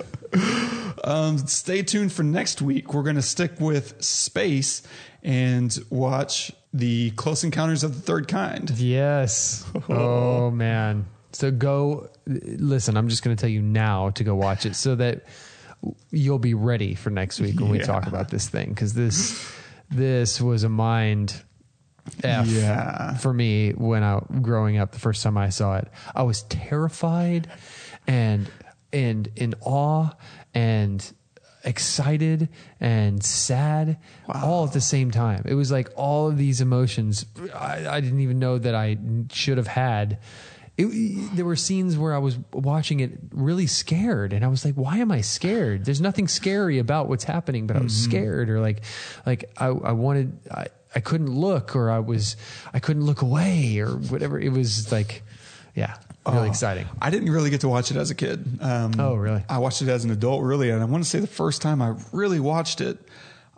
Um, 1.05 1.39
stay 1.39 1.83
tuned 1.83 2.13
for 2.13 2.23
next 2.23 2.63
week. 2.63 2.95
We're 2.95 3.03
going 3.03 3.17
to 3.17 3.23
stick 3.23 3.53
with 3.61 4.03
space 4.03 4.83
and 5.23 5.77
watch 5.91 6.53
the 6.73 7.11
Close 7.13 7.45
Encounters 7.45 7.85
of 7.85 7.95
the 7.95 8.01
Third 8.01 8.29
Kind. 8.29 8.71
Yes. 8.71 9.65
Oh 9.89 10.51
man. 10.51 11.07
So 11.33 11.51
go 11.51 12.09
listen. 12.27 12.97
I'm 12.97 13.09
just 13.09 13.23
going 13.23 13.37
to 13.37 13.41
tell 13.41 13.51
you 13.51 13.63
now 13.63 14.11
to 14.11 14.25
go 14.25 14.35
watch 14.35 14.67
it 14.67 14.77
so 14.77 14.95
that 14.97 15.25
you'll 16.11 16.39
be 16.39 16.55
ready 16.55 16.95
for 16.95 17.11
next 17.11 17.41
week 17.41 17.59
when 17.59 17.71
we 17.71 17.79
talk 17.79 18.07
about 18.07 18.29
this 18.31 18.49
thing 18.49 18.69
because 18.69 18.93
this 18.95 19.51
this 19.91 20.41
was 20.41 20.63
a 20.65 20.69
mind 20.69 21.43
f 22.23 22.47
Yeah. 22.47 23.15
for 23.17 23.33
me 23.33 23.73
when 23.73 24.03
I 24.03 24.21
growing 24.41 24.79
up 24.79 24.93
the 24.93 24.99
first 24.99 25.23
time 25.23 25.39
I 25.39 25.51
saw 25.51 25.77
it. 25.77 25.89
I 26.15 26.23
was 26.23 26.43
terrified 26.45 27.49
and 28.07 28.51
and 28.93 29.29
in 29.37 29.55
awe 29.61 30.11
and 30.55 31.13
excited 31.65 32.49
and 32.81 33.23
sad 33.23 33.99
all 34.29 34.67
at 34.67 34.73
the 34.73 34.81
same 34.81 35.11
time. 35.11 35.45
It 35.47 35.55
was 35.55 35.71
like 35.71 35.91
all 35.97 36.29
of 36.29 36.37
these 36.37 36.61
emotions 36.61 37.25
I, 37.55 37.87
I 37.89 38.01
didn't 38.01 38.21
even 38.21 38.39
know 38.39 38.59
that 38.59 38.75
I 38.75 38.99
should 39.31 39.59
have 39.59 39.69
had. 39.69 40.19
It, 40.79 41.37
there 41.37 41.45
were 41.45 41.55
scenes 41.55 41.99
where 41.99 42.15
I 42.15 42.19
was 42.19 42.39
watching 42.53 43.01
it 43.01 43.13
really 43.31 43.67
scared, 43.67 44.33
and 44.33 44.43
I 44.43 44.49
was 44.49 44.65
like, 44.65 44.75
"Why 44.75 44.99
am 44.99 45.13
I 45.13 45.21
scared?" 45.21 45.85
There's 45.85 46.01
nothing 46.01 46.29
scary 46.29 46.79
about 46.79 47.09
what's 47.11 47.25
happening, 47.25 47.67
but 47.67 47.77
I 47.77 47.81
was 47.81 47.93
mm-hmm. 47.93 48.11
scared, 48.11 48.49
or 48.49 48.59
like, 48.61 48.83
like 49.27 49.53
I, 49.59 49.67
I 49.67 49.93
wanted, 49.93 50.39
I, 50.51 50.69
I 50.95 51.01
couldn't 51.01 51.35
look, 51.35 51.75
or 51.77 51.91
I 51.91 51.99
was, 51.99 52.37
I 52.73 52.79
couldn't 52.81 53.05
look 53.05 53.23
away, 53.23 53.79
or 53.79 53.89
whatever. 53.91 54.39
It 54.39 54.51
was 54.53 54.93
like, 54.93 55.23
yeah, 55.75 55.97
really 56.27 56.41
Oh, 56.41 56.45
exciting. 56.45 56.87
I 57.01 57.11
didn't 57.11 57.31
really 57.31 57.51
get 57.51 57.63
to 57.63 57.69
watch 57.69 57.91
it 57.91 57.97
as 57.97 58.11
a 58.11 58.15
kid. 58.15 58.59
Um, 58.61 58.93
Oh, 58.99 59.15
really? 59.15 59.43
I 59.49 59.59
watched 59.59 59.83
it 59.83 59.89
as 59.89 60.05
an 60.05 60.11
adult, 60.11 60.43
really. 60.43 60.71
And 60.71 60.83
I 60.83 60.85
want 60.85 61.03
to 61.03 61.09
say 61.09 61.19
the 61.21 61.27
first 61.27 61.63
time 61.63 61.81
I 61.81 61.95
really 62.13 62.41
watched 62.41 62.81
it, 62.81 62.99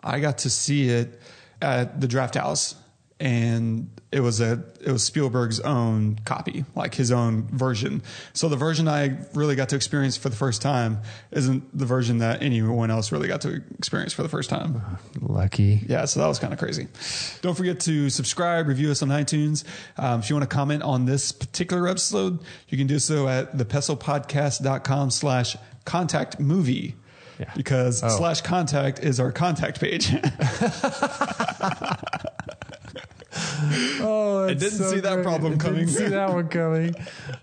I 0.03 0.19
got 0.19 0.39
to 0.39 0.49
see 0.49 0.89
it 0.89 1.19
at 1.61 1.99
the 1.99 2.07
Drafthouse. 2.07 2.75
And 3.17 3.89
it 4.11 4.19
was 4.19 4.41
a 4.41 4.61
it 4.81 4.91
was 4.91 5.01
Spielberg's 5.03 5.61
own 5.61 6.19
copy, 6.25 6.65
like 6.75 6.95
his 6.95 7.11
own 7.13 7.43
version. 7.47 8.01
So 8.33 8.49
the 8.49 8.57
version 8.57 8.89
I 8.89 9.17
really 9.33 9.55
got 9.55 9.69
to 9.69 9.77
experience 9.77 10.17
for 10.17 10.27
the 10.27 10.35
first 10.35 10.61
time 10.61 10.99
isn't 11.31 11.77
the 11.77 11.85
version 11.85 12.17
that 12.17 12.41
anyone 12.41 12.91
else 12.91 13.13
really 13.13 13.29
got 13.29 13.39
to 13.41 13.61
experience 13.79 14.11
for 14.11 14.21
the 14.21 14.27
first 14.27 14.49
time. 14.49 14.81
Lucky. 15.21 15.81
Yeah, 15.87 16.03
so 16.05 16.19
that 16.19 16.27
was 16.27 16.39
kind 16.39 16.51
of 16.51 16.59
crazy. 16.59 16.87
Don't 17.41 17.55
forget 17.55 17.79
to 17.81 18.09
subscribe, 18.09 18.67
review 18.67 18.91
us 18.91 19.01
on 19.01 19.07
iTunes. 19.09 19.63
Um, 19.97 20.19
if 20.19 20.29
you 20.29 20.35
want 20.35 20.49
to 20.49 20.53
comment 20.53 20.83
on 20.83 21.05
this 21.05 21.31
particular 21.31 21.87
episode, 21.87 22.39
you 22.67 22.77
can 22.77 22.87
do 22.87 22.99
so 22.99 23.29
at 23.29 23.55
thepestlepodcast.com 23.57 25.09
slash 25.11 25.55
contact 25.85 26.39
movie. 26.41 26.95
Yeah. 27.39 27.51
Because 27.55 28.03
Oh. 28.03 28.09
slash 28.09 28.41
contact 28.41 28.99
is 28.99 29.19
our 29.21 29.31
contact 29.31 29.79
page. 29.79 30.09
Oh, 34.07 34.45
I 34.47 34.53
didn't 34.53 34.71
see 34.79 34.99
that 34.99 35.23
problem 35.23 35.57
coming. 35.57 35.85
Didn't 35.87 35.93
see 35.93 36.07
that 36.07 36.29
one 36.31 36.47
coming. 36.47 36.93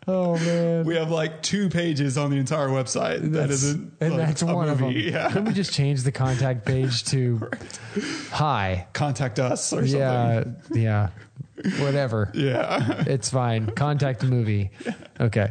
Oh 0.07 0.37
man. 0.39 0.85
we 0.85 0.95
have 0.97 1.11
like 1.11 1.43
two 1.43 1.69
pages 1.69 2.17
on 2.17 2.31
the 2.31 2.37
entire 2.37 2.69
website. 2.69 3.21
that 3.23 3.33
That's- 3.33 3.63
isn't 3.63 3.93
and 4.01 4.13
like, 4.17 4.27
that's 4.29 4.43
one 4.43 4.69
of 4.69 4.79
them. 4.79 4.93
Yeah. 4.93 5.29
Couldn't 5.29 5.47
we 5.47 5.53
just 5.53 5.73
change 5.73 6.03
the 6.03 6.13
contact 6.13 6.65
page 6.67 7.05
to 7.07 7.51
hi? 8.31 8.87
Contact 8.93 9.39
us 9.39 9.73
or 9.73 9.83
Yeah, 9.85 10.43
something. 10.45 10.83
yeah, 10.83 11.09
whatever. 11.81 12.31
Yeah. 12.35 13.05
It's 13.07 13.31
fine. 13.31 13.67
Contact 13.71 14.21
the 14.21 14.27
movie. 14.27 14.71
Okay. 15.21 15.51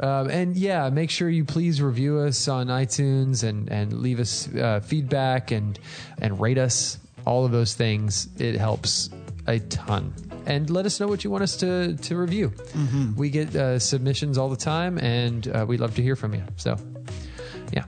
Um, 0.00 0.28
and 0.30 0.56
yeah, 0.56 0.90
make 0.90 1.10
sure 1.10 1.28
you 1.28 1.44
please 1.44 1.80
review 1.82 2.18
us 2.18 2.48
on 2.48 2.66
iTunes 2.68 3.44
and 3.44 3.70
and 3.70 3.92
leave 4.00 4.20
us 4.20 4.48
uh, 4.54 4.80
feedback 4.80 5.50
and 5.52 5.78
and 6.20 6.40
rate 6.40 6.58
us. 6.58 6.98
All 7.26 7.44
of 7.44 7.52
those 7.52 7.74
things 7.74 8.28
it 8.38 8.54
helps 8.56 9.10
a 9.48 9.58
ton. 9.58 10.14
And 10.46 10.70
let 10.70 10.86
us 10.86 11.00
know 11.00 11.08
what 11.08 11.24
you 11.24 11.30
want 11.30 11.42
us 11.42 11.56
to 11.58 11.96
to 11.96 12.16
review. 12.16 12.52
We 13.16 13.28
get 13.30 13.54
uh, 13.54 13.78
submissions 13.78 14.38
all 14.38 14.48
the 14.48 14.56
time, 14.56 14.96
and 14.98 15.46
uh, 15.48 15.66
we 15.68 15.76
love 15.76 15.94
to 15.96 16.02
hear 16.02 16.16
from 16.16 16.34
you. 16.34 16.42
So, 16.56 16.76
yeah. 17.72 17.84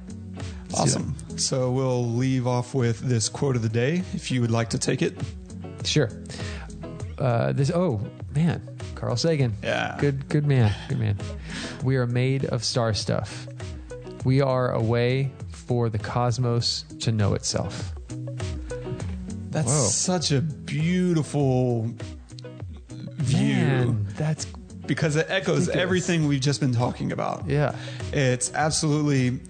Let's 0.71 0.95
do 0.95 1.01
that. 1.01 1.07
Awesome. 1.07 1.15
So 1.39 1.71
we'll 1.71 2.07
leave 2.07 2.47
off 2.47 2.75
with 2.75 3.01
this 3.01 3.29
quote 3.29 3.57
of 3.57 3.63
the 3.63 3.69
day 3.69 4.03
if 4.13 4.31
you 4.31 4.41
would 4.41 4.51
like 4.51 4.71
to 4.71 4.79
take 4.79 5.01
it. 5.01 5.17
Sure. 5.85 6.11
Uh, 7.19 7.53
this. 7.53 7.71
Oh 7.71 8.01
man, 8.35 8.61
Carl 8.95 9.17
Sagan. 9.17 9.55
Yeah. 9.63 9.97
Good. 9.99 10.29
Good 10.29 10.47
man. 10.47 10.75
Good 10.89 10.99
man. 10.99 11.17
We 11.83 11.97
are 11.97 12.07
made 12.07 12.45
of 12.45 12.63
star 12.63 12.93
stuff. 12.93 13.47
We 14.25 14.43
are 14.43 14.73
a 14.73 14.83
way 14.83 15.33
for 15.49 15.89
the 15.89 15.99
cosmos 15.99 16.85
to 17.01 17.11
know 17.11 17.33
itself. 17.33 17.95
That's 19.51 19.69
Whoa. 19.69 19.85
such 19.89 20.31
a 20.33 20.41
beautiful 20.41 21.93
view 23.19 23.55
Man, 23.55 24.07
that's 24.17 24.47
because 24.87 25.17
it 25.17 25.27
echoes 25.29 25.61
Ridiculous. 25.69 25.77
everything 25.83 26.27
we've 26.29 26.41
just 26.41 26.61
been 26.61 26.73
talking 26.73 27.13
about. 27.13 27.49
yeah. 27.49 27.75
It's 28.13 28.53
absolutely 28.55 29.41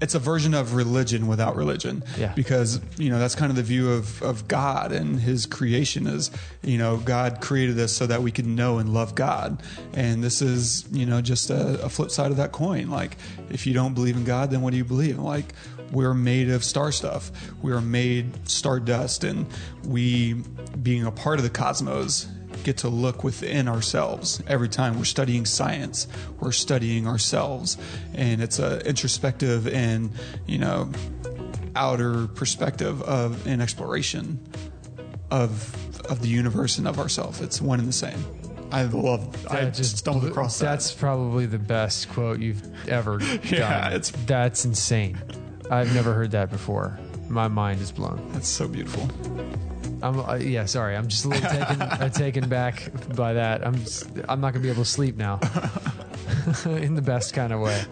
it's 0.00 0.14
a 0.14 0.18
version 0.18 0.52
of 0.54 0.74
religion 0.74 1.28
without 1.28 1.56
religion. 1.56 2.02
Yeah. 2.18 2.32
Because 2.34 2.80
you 2.98 3.08
know 3.10 3.18
that's 3.18 3.34
kind 3.34 3.50
of 3.50 3.56
the 3.56 3.62
view 3.62 3.90
of 3.92 4.22
of 4.22 4.46
God 4.48 4.92
and 4.92 5.18
His 5.20 5.46
creation 5.46 6.06
is 6.06 6.30
you 6.62 6.76
know 6.78 6.98
God 6.98 7.40
created 7.40 7.78
us 7.78 7.92
so 7.92 8.06
that 8.06 8.22
we 8.22 8.30
could 8.30 8.46
know 8.46 8.78
and 8.78 8.92
love 8.92 9.14
God, 9.14 9.62
and 9.94 10.22
this 10.22 10.42
is 10.42 10.84
you 10.90 11.06
know 11.06 11.20
just 11.22 11.48
a, 11.50 11.82
a 11.82 11.88
flip 11.88 12.10
side 12.10 12.30
of 12.30 12.36
that 12.38 12.52
coin. 12.52 12.90
Like 12.90 13.16
if 13.50 13.66
you 13.66 13.72
don't 13.72 13.94
believe 13.94 14.16
in 14.16 14.24
God, 14.24 14.50
then 14.50 14.60
what 14.62 14.72
do 14.72 14.76
you 14.76 14.84
believe? 14.84 15.18
Like 15.18 15.54
we're 15.94 16.14
made 16.14 16.50
of 16.50 16.64
star 16.64 16.92
stuff. 16.92 17.30
We 17.62 17.72
are 17.72 17.80
made 17.80 18.48
stardust, 18.48 19.24
and 19.24 19.46
we 19.86 20.34
being 20.82 21.06
a 21.06 21.10
part 21.12 21.38
of 21.38 21.44
the 21.44 21.50
cosmos 21.50 22.26
get 22.62 22.78
to 22.78 22.88
look 22.88 23.24
within 23.24 23.68
ourselves 23.68 24.42
every 24.46 24.68
time 24.68 24.96
we're 24.98 25.04
studying 25.04 25.44
science. 25.44 26.06
We're 26.40 26.52
studying 26.52 27.06
ourselves 27.06 27.76
and 28.14 28.40
it's 28.40 28.58
a 28.58 28.78
introspective 28.86 29.66
and 29.68 30.10
you 30.46 30.58
know 30.58 30.90
outer 31.76 32.26
perspective 32.28 33.02
of 33.02 33.46
an 33.46 33.60
exploration 33.60 34.38
of 35.30 35.74
of 36.06 36.20
the 36.22 36.28
universe 36.28 36.78
and 36.78 36.86
of 36.86 36.98
ourselves. 36.98 37.40
It's 37.40 37.60
one 37.60 37.80
and 37.80 37.88
the 37.88 37.92
same. 37.92 38.24
I 38.70 38.84
love 38.84 39.46
i 39.50 39.64
just 39.66 39.98
stumbled 39.98 40.24
across 40.30 40.58
that. 40.58 40.66
That's 40.66 40.92
probably 40.92 41.46
the 41.46 41.58
best 41.58 42.08
quote 42.10 42.40
you've 42.40 42.88
ever 42.88 43.20
Yeah, 43.44 43.88
it's- 43.88 44.12
that's 44.26 44.64
insane. 44.64 45.18
I've 45.70 45.94
never 45.94 46.12
heard 46.12 46.30
that 46.32 46.50
before. 46.50 46.98
My 47.28 47.48
mind 47.48 47.80
is 47.80 47.90
blown. 47.90 48.30
that's 48.32 48.48
so 48.48 48.68
beautiful 48.68 49.08
I'm 50.04 50.20
uh, 50.20 50.34
yeah, 50.34 50.66
sorry. 50.66 50.96
I'm 50.96 51.08
just 51.08 51.24
a 51.24 51.28
little 51.28 51.50
taken 51.50 51.82
uh, 51.82 52.08
taken 52.10 52.48
back 52.48 52.90
by 53.16 53.32
that. 53.32 53.66
I'm 53.66 53.76
just, 53.76 54.06
I'm 54.28 54.40
not 54.40 54.52
gonna 54.52 54.62
be 54.62 54.68
able 54.68 54.84
to 54.84 54.90
sleep 54.90 55.16
now, 55.16 55.40
in 56.66 56.94
the 56.94 57.02
best 57.02 57.32
kind 57.32 57.54
of 57.54 57.60
way. 57.60 57.82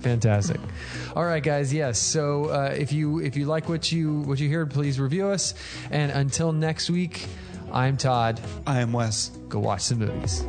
Fantastic. 0.00 0.60
All 1.14 1.24
right, 1.24 1.42
guys. 1.42 1.72
Yes. 1.72 2.00
So 2.00 2.46
uh, 2.46 2.74
if 2.76 2.92
you 2.92 3.20
if 3.20 3.36
you 3.36 3.46
like 3.46 3.68
what 3.68 3.92
you 3.92 4.20
what 4.22 4.40
you 4.40 4.50
heard, 4.50 4.72
please 4.72 4.98
review 4.98 5.28
us. 5.28 5.54
And 5.92 6.10
until 6.10 6.52
next 6.52 6.90
week, 6.90 7.24
I'm 7.72 7.96
Todd. 7.96 8.40
i 8.66 8.80
am 8.80 8.92
wes 8.92 9.28
Go 9.48 9.60
watch 9.60 9.82
some 9.82 10.00
movies. 10.00 10.44